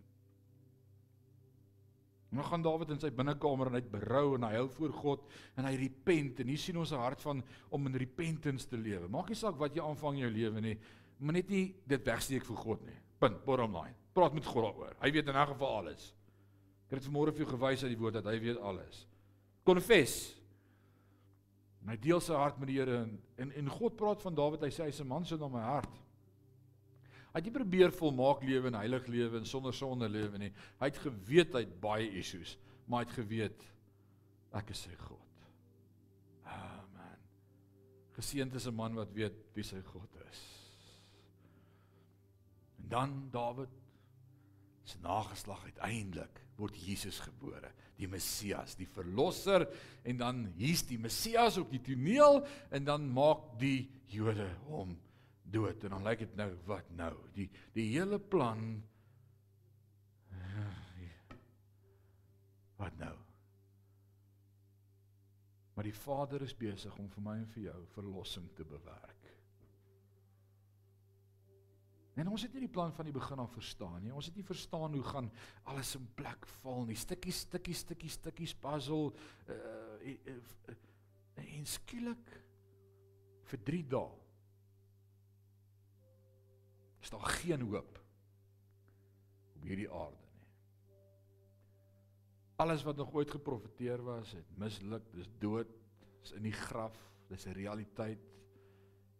En 2.35 2.41
dan 2.41 2.49
gaan 2.49 2.62
Dawid 2.62 2.91
in 2.91 2.99
sy 2.99 3.12
binnekamer 3.14 3.68
en 3.70 3.76
hy 3.76 3.78
het 3.78 3.91
berou 3.93 4.32
en 4.35 4.43
hy 4.43 4.57
hou 4.57 4.64
voor 4.74 4.95
God 4.99 5.20
en 5.55 5.68
hy 5.68 5.76
repent 5.78 6.41
en 6.43 6.49
hier 6.51 6.59
sien 6.59 6.80
ons 6.82 6.91
'n 6.91 6.99
hart 6.99 7.20
van 7.22 7.43
om 7.70 7.87
in 7.87 7.95
repentance 7.95 8.66
te 8.66 8.76
lewe. 8.76 9.07
Maak 9.09 9.28
nie 9.28 9.39
saak 9.39 9.55
wat 9.55 9.76
jy 9.76 9.82
aanvang 9.82 10.16
in 10.16 10.24
jou 10.24 10.30
lewe 10.30 10.61
nie, 10.61 10.78
maar 11.20 11.35
net 11.35 11.49
nie 11.49 11.76
dit 11.87 12.05
wegsteek 12.05 12.45
vir 12.45 12.57
God 12.57 12.82
nie. 12.87 12.99
Punt, 13.20 13.45
bottom 13.45 13.76
line. 13.76 13.95
Praat 14.12 14.35
met 14.35 14.45
God 14.45 14.64
daaroor. 14.64 14.97
Hy 15.01 15.11
weet 15.12 15.28
in 15.28 15.37
'n 15.37 15.47
geval 15.47 15.76
alles. 15.76 16.14
Ek 16.91 16.99
het 16.99 17.07
vanmôre 17.07 17.32
vir 17.32 17.47
jou 17.47 17.57
gewys 17.57 17.82
uit 17.85 17.91
die 17.91 18.03
woord 18.03 18.14
dat 18.14 18.24
hy 18.24 18.41
weet 18.41 18.59
alles. 18.59 19.07
Confess. 19.64 20.35
En 21.82 21.89
hy 21.89 21.97
deel 21.97 22.20
sy 22.20 22.32
hart 22.32 22.59
met 22.59 22.68
die 22.68 22.78
Here 22.78 22.97
en, 22.97 23.22
en 23.37 23.53
en 23.53 23.68
God 23.68 23.97
praat 23.97 24.22
van 24.22 24.35
Dawid, 24.35 24.61
hy 24.61 24.70
sê 24.70 24.85
hy's 24.85 25.01
'n 25.01 25.07
man 25.07 25.24
so 25.24 25.37
na 25.37 25.49
my 25.49 25.61
hart. 25.61 26.03
Hy 27.35 27.41
het 27.43 27.49
nie 27.49 27.57
probeer 27.57 27.91
volmaak 27.91 28.45
lewe 28.47 28.70
en 28.70 28.76
heilig 28.78 29.09
lewe 29.11 29.41
en 29.41 29.49
sonder 29.51 29.74
sonde 29.74 30.07
lewe 30.07 30.39
nie. 30.39 30.53
Hy 30.78 30.87
het 30.87 31.01
geweet 31.03 31.57
hy 31.57 31.64
het 31.64 31.72
baie 31.82 32.07
issues, 32.20 32.53
maar 32.87 33.03
hy 33.03 33.09
het 33.09 33.16
geweet 33.16 33.64
ek 34.55 34.70
is 34.70 34.85
sy 34.87 34.95
God. 35.01 35.41
Amen. 36.47 37.24
Geseënd 38.14 38.55
is 38.55 38.68
'n 38.70 38.74
man 38.78 38.95
wat 38.95 39.11
weet 39.11 39.35
wie 39.55 39.64
sy 39.66 39.82
God 39.82 40.14
is. 40.30 40.45
En 42.78 42.89
dan 42.89 43.30
Dawid 43.32 43.82
se 44.85 44.99
nageslag 45.03 45.64
uiteindelik 45.64 46.41
word 46.57 46.76
Jesus 46.76 47.18
gebore, 47.18 47.72
die 47.97 48.07
Messias, 48.07 48.76
die 48.76 48.87
verlosser 48.87 49.66
en 50.05 50.16
dan 50.16 50.53
hier's 50.57 50.87
die 50.87 50.99
Messias 50.99 51.59
op 51.59 51.70
die 51.70 51.82
toneel 51.82 52.47
en 52.70 52.85
dan 52.85 53.11
maak 53.11 53.59
die 53.59 53.91
Jode 54.07 54.47
hom 54.68 54.95
dood 55.55 55.84
en 55.84 55.96
dan 55.96 56.07
lyk 56.07 56.24
dit 56.24 56.36
nou 56.40 56.50
wat 56.68 56.90
nou 56.98 57.12
die 57.36 57.48
die 57.76 57.88
hele 57.92 58.18
plan 58.18 58.64
wat 62.82 62.98
nou 63.00 63.16
maar 65.74 65.88
die 65.88 66.00
Vader 66.05 66.44
is 66.46 66.55
besig 66.55 66.98
om 67.02 67.11
vir 67.11 67.28
my 67.28 67.36
en 67.42 67.52
vir 67.57 67.70
jou 67.70 67.80
verlossing 67.96 68.48
te 68.59 68.66
bewerk 68.66 69.24
En 72.14 72.28
ons 72.30 72.44
het 72.46 72.52
nie 72.55 72.62
die 72.62 72.70
plan 72.70 72.92
van 72.94 73.09
die 73.09 73.14
begin 73.14 73.40
af 73.42 73.57
verstaan 73.57 73.98
nie. 74.05 74.12
Ons 74.14 74.28
het 74.30 74.36
nie 74.38 74.46
verstaan 74.46 74.92
hoe 74.94 75.02
gaan 75.02 75.30
alles 75.70 75.96
in 75.98 76.05
plek 76.14 76.46
val 76.61 76.84
nie. 76.86 76.94
Stukkies, 76.98 77.42
stukkies, 77.48 77.82
stukkies, 77.82 78.18
stukkies 78.20 78.55
puzzle 78.62 79.11
uh, 79.50 79.57
uh, 80.14 80.36
uh, 80.70 80.76
en 81.42 81.66
skielik 81.66 82.30
vir 83.50 83.64
3 83.66 83.80
dae 83.96 84.24
is 87.05 87.12
daar 87.12 87.26
geen 87.36 87.61
hoop 87.68 87.98
op 89.55 89.64
hierdie 89.68 89.90
aarde 89.92 90.22
nie. 90.32 90.46
Alles 92.64 92.84
wat 92.86 92.96
nog 92.96 93.12
ooit 93.12 93.30
geprofeteer 93.30 94.02
was, 94.02 94.32
het 94.32 94.57
misluk, 94.61 95.11
dis 95.12 95.28
dood, 95.42 95.68
is 96.24 96.32
in 96.38 96.46
die 96.48 96.55
graf, 96.57 96.96
dis 97.28 97.44
'n 97.46 97.57
realiteit. 97.59 98.24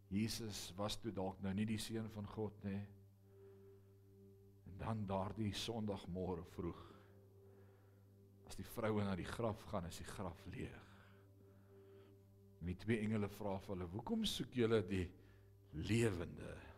Jesus 0.09 0.73
was 0.77 0.97
toe 0.97 1.13
dalk 1.13 1.41
nou 1.43 1.55
nie 1.55 1.67
die 1.67 1.79
seun 1.79 2.09
van 2.11 2.27
God 2.27 2.65
nie. 2.65 2.87
En 4.67 4.79
dan 4.79 5.07
daardie 5.07 5.53
Sondagmôre 5.53 6.45
vroeg 6.55 6.83
as 8.47 8.57
die 8.57 8.65
vroue 8.65 9.05
na 9.05 9.17
die 9.17 9.29
graf 9.29 9.63
gaan, 9.63 9.87
is 9.87 9.97
die 9.97 10.07
graf 10.07 10.47
leeg. 10.47 10.83
En 12.61 12.67
die 12.67 12.77
twee 12.77 13.01
engele 13.01 13.29
vra 13.29 13.59
vir 13.59 13.75
hulle: 13.75 13.91
"Hoekom 13.91 14.25
soek 14.25 14.53
julle 14.53 14.83
die 14.87 15.11
lewende 15.73 16.74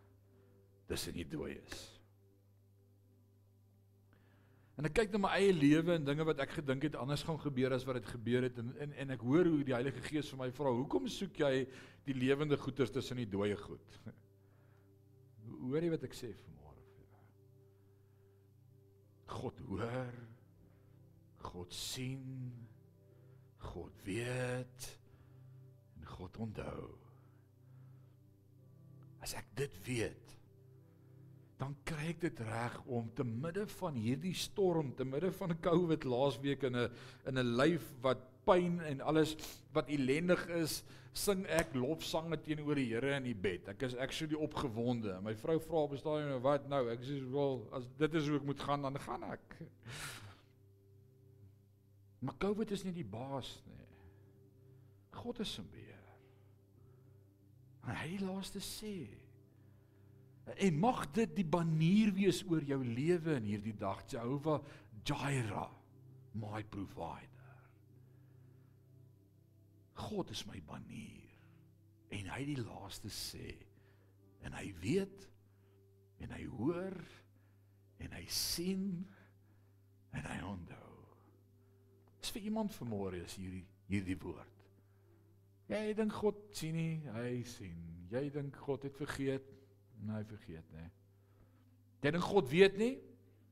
tussen 0.86 1.16
die 1.16 1.26
dooies. 1.28 1.84
En 4.76 4.84
ek 4.84 4.92
kyk 4.98 5.14
na 5.14 5.22
my 5.24 5.30
eie 5.38 5.54
lewe 5.56 5.94
en 5.96 6.04
dinge 6.04 6.24
wat 6.28 6.42
ek 6.44 6.58
gedink 6.58 6.84
het 6.84 6.98
anders 7.00 7.24
gaan 7.24 7.38
gebeur 7.40 7.72
as 7.72 7.86
wat 7.88 7.96
dit 7.96 8.10
gebeur 8.12 8.44
het 8.44 8.58
en 8.60 8.74
en 8.84 8.92
en 9.04 9.14
ek 9.14 9.24
hoor 9.24 9.48
hoe 9.48 9.64
die 9.64 9.74
Heilige 9.76 10.02
Gees 10.04 10.28
vir 10.32 10.42
my 10.42 10.50
vra, 10.52 10.72
"Hoekom 10.72 11.08
soek 11.08 11.40
jy 11.40 11.66
die 12.04 12.14
lewende 12.14 12.58
goeters 12.60 12.92
tussen 12.92 13.16
die 13.16 13.30
dooie 13.30 13.56
goed?" 13.56 14.00
Hoor 15.66 15.82
jy 15.82 15.90
wat 15.90 16.04
ek 16.04 16.12
sê 16.14 16.28
vanmôre 16.34 16.82
vir 16.92 17.06
jou? 17.06 17.22
God 19.26 19.58
hoor. 19.68 20.14
God 21.38 21.72
sien. 21.72 22.68
God 23.58 24.02
weet 24.04 24.86
en 25.96 26.06
God 26.06 26.36
onthou. 26.36 26.90
As 29.24 29.34
ek 29.34 29.48
dit 29.58 29.78
weet, 29.86 30.36
dan 31.56 31.72
kry 31.88 32.10
ek 32.12 32.20
dit 32.20 32.40
reg 32.44 32.76
om 32.84 33.08
te 33.16 33.24
midde 33.24 33.64
van 33.78 33.96
hierdie 33.96 34.34
storm, 34.36 34.92
te 34.96 35.06
midde 35.08 35.30
van 35.38 35.54
COVID 35.64 36.04
laasweek 36.04 36.66
in 36.68 36.76
'n 36.76 36.90
in 37.26 37.38
'n 37.38 37.56
lyf 37.56 37.86
wat 38.02 38.20
pyn 38.44 38.80
en 38.80 39.00
alles 39.00 39.36
wat 39.72 39.88
ellendig 39.88 40.46
is, 40.48 40.84
sing 41.12 41.46
ek 41.46 41.74
lofsange 41.74 42.36
teenoor 42.44 42.74
die 42.74 42.90
Here 42.92 43.16
in 43.16 43.24
die 43.24 43.34
bed. 43.34 43.68
Ek 43.68 43.82
is 43.82 43.96
actually 43.96 44.36
opgewonde. 44.36 45.20
My 45.24 45.34
vrou 45.34 45.58
vra 45.60 45.82
op 45.86 45.90
bestaan 45.90 46.28
nou 46.28 46.40
wat 46.44 46.68
nou? 46.68 46.82
Ek 46.92 47.00
sê 47.00 47.18
wel 47.32 47.58
as 47.72 47.88
dit 47.98 48.14
is 48.14 48.28
hoe 48.28 48.36
ek 48.36 48.44
moet 48.44 48.60
gaan, 48.60 48.82
dan 48.82 48.98
gaan 48.98 49.22
ek. 49.22 49.60
Maar 52.20 52.36
COVID 52.38 52.70
is 52.70 52.84
nie 52.84 52.94
die 52.96 53.04
baas 53.04 53.62
nie. 53.66 53.84
God 55.16 55.40
is 55.40 55.58
in 55.58 55.68
beheer. 55.72 55.94
Hy 57.86 58.18
laaste 58.20 58.60
sê 58.60 59.08
En 60.54 60.78
mag 60.78 61.10
dit 61.10 61.32
die 61.40 61.46
banier 61.46 62.12
wees 62.14 62.44
oor 62.46 62.62
jou 62.62 62.78
lewe 62.84 63.34
in 63.40 63.48
hierdie 63.50 63.74
dag, 63.74 64.04
Jehovah 64.10 64.62
Jireh, 65.06 65.72
my 66.38 66.62
provider. 66.70 67.32
God 69.96 70.30
is 70.30 70.44
my 70.46 70.60
banier. 70.68 71.24
En 72.14 72.30
hy 72.30 72.42
die 72.46 72.60
laaste 72.60 73.10
sê 73.10 73.56
en 74.46 74.54
hy 74.54 74.68
weet 74.78 75.24
en 76.22 76.30
hy 76.36 76.44
hoor 76.46 76.94
en 78.04 78.12
hy 78.14 78.26
sien 78.30 78.84
en 80.14 80.28
hy 80.28 80.36
onthou. 80.46 80.92
Dis 82.20 82.30
vir 82.36 82.46
iemand 82.46 82.76
vanmôre 82.76 83.24
is 83.24 83.34
hierdie 83.40 83.64
hierdie 83.90 84.18
woord. 84.18 84.62
Jy 85.70 85.94
dink 85.98 86.14
God 86.14 86.38
sien 86.54 86.76
nie, 86.78 86.98
hy 87.14 87.40
sien. 87.46 87.78
Jy 88.10 88.28
dink 88.34 88.58
God 88.62 88.86
het 88.86 88.98
vergeet, 88.98 89.46
Nee, 90.06 90.20
hy 90.20 90.24
vergeet, 90.28 90.66
nê. 90.74 90.86
Jy 92.04 92.12
dink 92.14 92.26
God 92.28 92.48
weet 92.52 92.76
nie? 92.78 92.94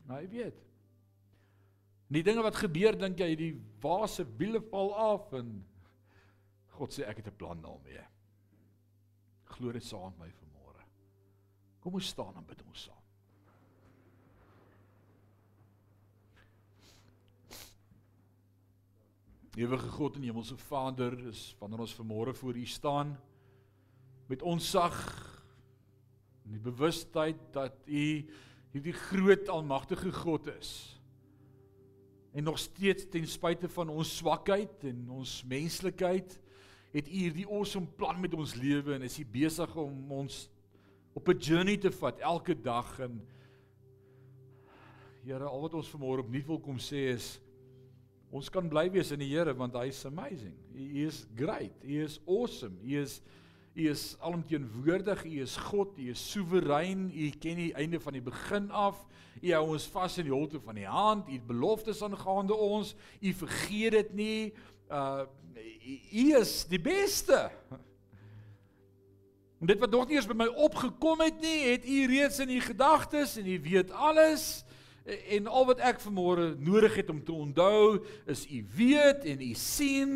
Nou 0.06 0.20
hy 0.20 0.26
weet. 0.30 0.60
Die 2.14 2.22
dinge 2.22 2.44
wat 2.44 2.60
gebeur 2.60 2.94
dink 2.98 3.18
jy 3.18 3.30
die 3.38 3.52
wase 3.82 4.26
wiele 4.38 4.60
val 4.70 4.92
af 4.94 5.32
en 5.34 5.56
God 6.76 6.94
sê 6.94 7.06
ek 7.08 7.22
het 7.22 7.32
'n 7.32 7.38
plan 7.38 7.62
daarmee. 7.62 8.04
Glo 9.56 9.72
dit 9.72 9.82
saam 9.82 10.12
met 10.18 10.18
my 10.18 10.30
vanmôre. 10.30 10.82
Kom 11.80 11.94
ons 11.94 12.06
staan 12.06 12.36
en 12.36 12.46
bid 12.46 12.62
ons 12.62 12.82
saam. 12.82 13.02
Ewige 19.56 19.88
God 19.88 20.16
en 20.16 20.22
Hemelse 20.22 20.56
Vader, 20.56 21.26
is 21.28 21.56
wanneer 21.58 21.80
ons 21.80 21.94
vanmôre 21.94 22.34
voor 22.34 22.56
U 22.56 22.66
staan 22.66 23.20
met 24.26 24.42
ons 24.42 24.70
sag 24.70 25.33
in 26.44 26.56
die 26.56 26.64
bewustheid 26.64 27.38
dat 27.54 27.76
U 27.86 28.06
hierdie 28.74 28.96
groot 28.96 29.48
almagtige 29.48 30.12
God 30.12 30.48
is. 30.58 30.72
En 32.34 32.44
nog 32.44 32.58
steeds 32.58 33.06
ten 33.10 33.26
spyte 33.30 33.68
van 33.70 33.88
ons 33.88 34.16
swakheid 34.16 34.88
en 34.90 35.06
ons 35.14 35.36
menslikheid 35.46 36.40
het 36.94 37.06
U 37.08 37.14
hierdie 37.14 37.46
awesome 37.46 37.86
plan 37.98 38.20
met 38.20 38.34
ons 38.34 38.56
lewe 38.58 38.96
en 38.96 39.06
is 39.06 39.18
U 39.22 39.26
besig 39.30 39.76
om 39.76 40.12
ons 40.12 40.48
op 41.14 41.28
'n 41.28 41.38
journey 41.38 41.76
te 41.76 41.90
vat 41.90 42.18
elke 42.20 42.54
dag 42.54 42.98
en 43.00 43.22
Here, 45.24 45.44
al 45.44 45.60
wat 45.60 45.74
ons 45.74 45.88
vanmôre 45.88 46.20
opnuut 46.20 46.46
wil 46.46 46.58
kom 46.60 46.76
sê 46.76 47.08
is 47.14 47.40
ons 48.34 48.50
kan 48.50 48.66
bly 48.68 48.90
wees 48.90 49.12
in 49.14 49.22
die 49.22 49.30
Here 49.30 49.54
want 49.56 49.74
hy 49.74 49.86
is 49.88 50.04
amazing. 50.04 50.54
He 50.74 51.06
is 51.06 51.26
great. 51.34 51.72
He 51.82 52.02
is 52.02 52.18
awesome. 52.26 52.76
He 52.82 52.98
is 53.00 53.22
U 53.74 53.88
is 53.90 54.16
alomteenwoordig, 54.20 55.24
U 55.24 55.40
is 55.42 55.56
God, 55.56 55.98
U 55.98 56.10
is 56.10 56.30
soewerein, 56.30 57.08
U 57.10 57.30
ken 57.42 57.58
die 57.58 57.72
einde 57.74 57.98
van 58.00 58.14
die 58.14 58.22
begin 58.22 58.70
af. 58.70 59.00
U 59.42 59.50
hou 59.50 59.64
ons 59.74 59.86
vas 59.90 60.18
in 60.22 60.28
die 60.28 60.34
holte 60.34 60.60
van 60.62 60.78
die 60.78 60.86
hand, 60.86 61.26
U 61.28 61.34
het 61.34 61.46
beloftes 61.46 62.02
aangaande 62.06 62.54
ons, 62.54 62.94
U 63.18 63.32
vergeet 63.44 63.98
dit 63.98 64.14
nie. 64.14 64.38
Uh 64.90 65.26
U 66.14 66.22
is 66.38 66.64
die 66.70 66.80
beste. 66.80 67.50
En 69.60 69.68
dit 69.68 69.78
wat 69.78 69.90
nog 69.90 70.06
nie 70.08 70.16
eens 70.16 70.28
by 70.28 70.36
my 70.38 70.46
opgekom 70.66 71.20
het 71.24 71.42
nie, 71.42 71.58
het 71.72 71.84
U 71.86 72.06
reeds 72.10 72.38
in 72.42 72.50
U 72.54 72.60
gedagtes 72.60 73.36
en 73.40 73.46
U 73.46 73.58
weet 73.64 73.90
alles. 73.90 74.64
En 75.04 75.46
al 75.52 75.66
wat 75.68 75.82
ek 75.84 75.98
vanmôre 76.00 76.54
nodig 76.64 76.94
het 76.96 77.10
om 77.12 77.20
te 77.24 77.32
onthou 77.32 77.98
is 78.30 78.46
u 78.48 78.62
weet 78.72 79.26
en 79.28 79.42
u 79.44 79.52
sien 79.52 80.14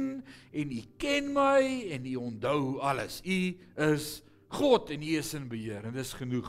en 0.52 0.70
u 0.72 0.80
ken 0.96 1.28
my 1.34 1.90
en 1.92 2.06
u 2.08 2.14
onthou 2.16 2.78
alles. 2.80 3.20
U 3.20 3.40
is 3.76 4.22
God 4.48 4.88
en 4.90 5.04
u 5.04 5.18
is 5.20 5.34
in 5.36 5.48
beheer 5.48 5.84
en 5.84 5.92
dis 5.92 6.12
genoeg. 6.16 6.48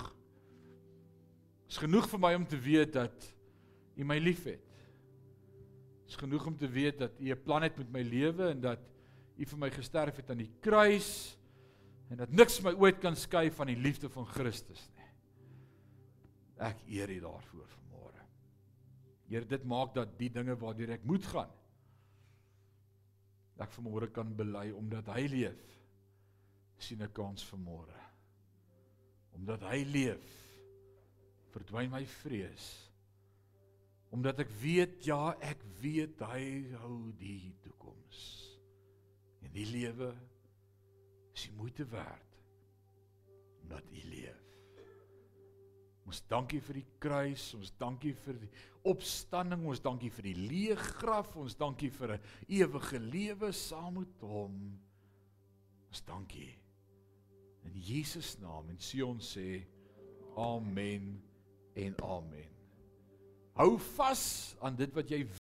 Dis 1.68 1.82
genoeg 1.84 2.08
vir 2.10 2.22
my 2.24 2.32
om 2.40 2.48
te 2.48 2.60
weet 2.64 2.96
dat 2.96 3.28
u 4.00 4.08
my 4.08 4.18
liefhet. 4.24 4.64
Dis 6.08 6.16
genoeg 6.18 6.48
om 6.48 6.56
te 6.58 6.70
weet 6.72 6.98
dat 7.04 7.20
u 7.20 7.32
'n 7.32 7.44
plan 7.44 7.62
het 7.62 7.78
met 7.78 7.92
my 7.92 8.02
lewe 8.02 8.50
en 8.50 8.62
dat 8.62 8.80
u 9.38 9.46
vir 9.46 9.60
my 9.60 9.70
gesterf 9.70 10.16
het 10.16 10.30
aan 10.30 10.38
die 10.38 10.54
kruis 10.60 11.38
en 12.10 12.18
dat 12.18 12.32
niks 12.32 12.62
my 12.62 12.72
ooit 12.72 13.00
kan 13.00 13.16
skei 13.16 13.52
van 13.52 13.68
die 13.68 13.78
liefde 13.78 14.10
van 14.10 14.26
Christus 14.26 14.90
nie. 14.96 15.12
Ek 16.58 16.78
eer 16.88 17.10
u 17.10 17.20
daarvoor. 17.20 17.79
Here, 19.30 19.46
dit 19.46 19.64
maak 19.64 19.94
dat 19.94 20.18
die 20.18 20.32
dinge 20.34 20.58
waardeur 20.58 20.98
ek 20.98 21.06
moet 21.06 21.26
gaan 21.30 21.52
ek 23.64 23.74
vanmôre 23.76 24.08
kan 24.16 24.30
bely 24.40 24.70
omdat 24.76 25.10
hy 25.14 25.26
leef 25.28 25.66
sien 26.80 27.02
'n 27.04 27.12
kans 27.12 27.44
vanmôre. 27.44 27.98
Omdat 29.36 29.66
hy 29.68 29.80
leef 29.84 30.28
verdwyn 31.52 31.92
my 31.92 32.06
vrees. 32.06 32.68
Omdat 34.16 34.40
ek 34.40 34.52
weet 34.62 35.06
ja, 35.06 35.36
ek 35.42 35.60
weet 35.82 36.24
hy 36.32 36.72
hou 36.82 37.12
die 37.20 37.54
toekoms. 37.62 38.22
En 39.44 39.52
die 39.52 39.68
lewe 39.68 40.14
is 41.36 41.48
die 41.48 41.56
moeite 41.60 41.86
werd 41.86 42.40
omdat 43.62 43.92
hy 43.92 44.04
leef. 44.08 44.49
Ons 46.10 46.24
dankie 46.26 46.58
vir 46.66 46.80
die 46.80 46.88
kruis, 46.98 47.44
ons 47.54 47.70
dankie 47.78 48.16
vir 48.18 48.40
die 48.42 48.48
opstanding, 48.90 49.62
ons 49.70 49.82
dankie 49.84 50.10
vir 50.10 50.26
die 50.32 50.48
leë 50.50 50.78
graf, 50.98 51.36
ons 51.38 51.54
dankie 51.54 51.92
vir 51.94 52.16
'n 52.16 52.22
ewige 52.48 52.98
lewe 52.98 53.52
saam 53.54 54.00
met 54.00 54.24
hom. 54.26 54.56
Ons 55.90 56.02
dankie. 56.02 56.56
In 57.64 57.76
Jesus 57.78 58.40
naam 58.42 58.70
en 58.70 58.80
Sion 58.80 59.20
sê 59.20 59.62
amen 60.36 61.22
en 61.76 61.96
amen. 62.02 62.50
Hou 63.54 63.78
vas 63.78 64.56
aan 64.62 64.76
dit 64.76 64.92
wat 64.96 65.10
jy 65.12 65.26